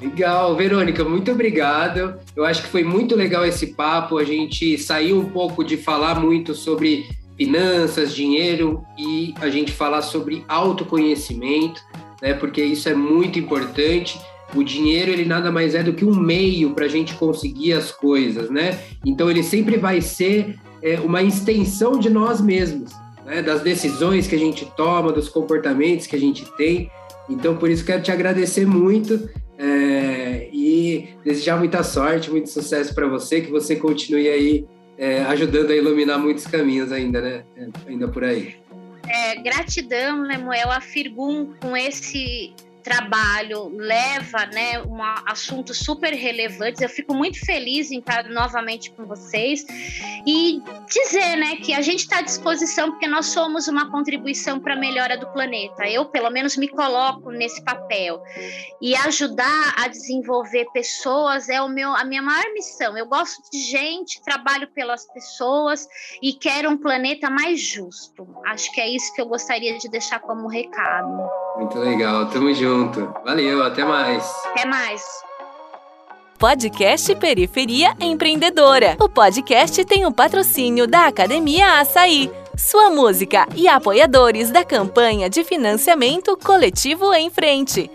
Legal, 0.00 0.56
Verônica, 0.56 1.04
muito 1.04 1.30
obrigado. 1.30 2.18
Eu 2.34 2.44
acho 2.44 2.62
que 2.62 2.68
foi 2.68 2.82
muito 2.82 3.14
legal 3.14 3.44
esse 3.44 3.68
papo. 3.68 4.18
A 4.18 4.24
gente 4.24 4.76
saiu 4.76 5.20
um 5.20 5.30
pouco 5.30 5.62
de 5.62 5.76
falar 5.76 6.18
muito 6.18 6.54
sobre 6.54 7.06
finanças, 7.36 8.12
dinheiro 8.12 8.84
e 8.98 9.32
a 9.40 9.48
gente 9.48 9.70
falar 9.70 10.02
sobre 10.02 10.44
autoconhecimento, 10.48 11.80
né? 12.20 12.34
Porque 12.34 12.62
isso 12.62 12.88
é 12.88 12.94
muito 12.94 13.38
importante. 13.38 14.20
O 14.54 14.64
dinheiro 14.64 15.12
ele 15.12 15.24
nada 15.24 15.52
mais 15.52 15.74
é 15.74 15.84
do 15.84 15.92
que 15.92 16.04
um 16.04 16.14
meio 16.14 16.74
para 16.74 16.86
a 16.86 16.88
gente 16.88 17.14
conseguir 17.14 17.72
as 17.72 17.92
coisas, 17.92 18.50
né? 18.50 18.80
Então 19.06 19.30
ele 19.30 19.42
sempre 19.42 19.76
vai 19.76 20.00
ser 20.00 20.58
é, 20.82 20.98
uma 21.00 21.22
extensão 21.22 21.98
de 21.98 22.10
nós 22.10 22.40
mesmos, 22.40 22.92
né? 23.24 23.42
Das 23.42 23.62
decisões 23.62 24.26
que 24.26 24.34
a 24.34 24.38
gente 24.38 24.64
toma, 24.76 25.12
dos 25.12 25.28
comportamentos 25.28 26.06
que 26.06 26.16
a 26.16 26.20
gente 26.20 26.44
tem. 26.56 26.90
Então 27.28 27.56
por 27.56 27.70
isso 27.70 27.84
quero 27.84 28.02
te 28.02 28.10
agradecer 28.10 28.66
muito 28.66 29.28
é, 29.58 30.48
e 30.52 31.08
desejar 31.24 31.58
muita 31.58 31.82
sorte, 31.82 32.30
muito 32.30 32.50
sucesso 32.50 32.94
para 32.94 33.06
você, 33.06 33.40
que 33.40 33.50
você 33.50 33.76
continue 33.76 34.28
aí 34.28 34.66
é, 34.98 35.22
ajudando 35.22 35.70
a 35.70 35.76
iluminar 35.76 36.18
muitos 36.18 36.46
caminhos 36.46 36.92
ainda, 36.92 37.20
né? 37.20 37.42
É, 37.56 37.68
ainda 37.88 38.08
por 38.08 38.24
aí. 38.24 38.56
É, 39.08 39.36
gratidão, 39.42 40.22
Lemuel, 40.22 40.70
a 40.70 40.80
Firgum 40.80 41.52
com 41.60 41.76
esse 41.76 42.52
trabalho 42.82 43.68
leva 43.74 44.46
né, 44.46 44.82
um 44.82 45.02
assunto 45.26 45.72
super 45.72 46.12
relevante. 46.12 46.82
Eu 46.82 46.88
fico 46.88 47.14
muito 47.14 47.44
feliz 47.44 47.90
em 47.90 47.98
estar 47.98 48.24
novamente 48.24 48.90
com 48.90 49.06
vocês 49.06 49.64
e 50.26 50.60
dizer 50.88 51.36
né, 51.36 51.56
que 51.56 51.72
a 51.72 51.80
gente 51.80 52.00
está 52.00 52.18
à 52.18 52.22
disposição 52.22 52.90
porque 52.90 53.06
nós 53.06 53.26
somos 53.26 53.68
uma 53.68 53.90
contribuição 53.90 54.60
para 54.60 54.74
a 54.74 54.76
melhora 54.76 55.16
do 55.16 55.26
planeta. 55.28 55.86
Eu, 55.88 56.06
pelo 56.06 56.30
menos, 56.30 56.56
me 56.56 56.68
coloco 56.68 57.30
nesse 57.30 57.62
papel. 57.64 58.22
E 58.80 58.94
ajudar 58.96 59.74
a 59.78 59.88
desenvolver 59.88 60.66
pessoas 60.72 61.48
é 61.48 61.60
o 61.60 61.68
meu, 61.68 61.90
a 61.90 62.04
minha 62.04 62.22
maior 62.22 62.52
missão. 62.52 62.96
Eu 62.96 63.06
gosto 63.06 63.50
de 63.50 63.58
gente, 63.58 64.22
trabalho 64.22 64.68
pelas 64.68 65.06
pessoas 65.06 65.86
e 66.22 66.32
quero 66.32 66.70
um 66.70 66.76
planeta 66.76 67.30
mais 67.30 67.60
justo. 67.60 68.26
Acho 68.46 68.72
que 68.72 68.80
é 68.80 68.88
isso 68.88 69.12
que 69.14 69.20
eu 69.20 69.26
gostaria 69.26 69.78
de 69.78 69.88
deixar 69.88 70.20
como 70.20 70.48
recado. 70.48 71.41
Muito 71.56 71.78
legal, 71.78 72.26
tamo 72.30 72.52
junto. 72.54 73.12
Valeu, 73.24 73.62
até 73.62 73.84
mais. 73.84 74.24
Até 74.46 74.66
mais. 74.66 75.02
Podcast 76.38 77.14
Periferia 77.16 77.94
Empreendedora. 78.00 78.96
O 79.00 79.08
podcast 79.08 79.84
tem 79.84 80.06
o 80.06 80.12
patrocínio 80.12 80.86
da 80.86 81.06
Academia 81.06 81.78
Açaí, 81.78 82.30
sua 82.56 82.90
música 82.90 83.46
e 83.54 83.68
apoiadores 83.68 84.50
da 84.50 84.64
campanha 84.64 85.30
de 85.30 85.44
financiamento 85.44 86.36
coletivo 86.36 87.12
em 87.14 87.30
frente. 87.30 87.90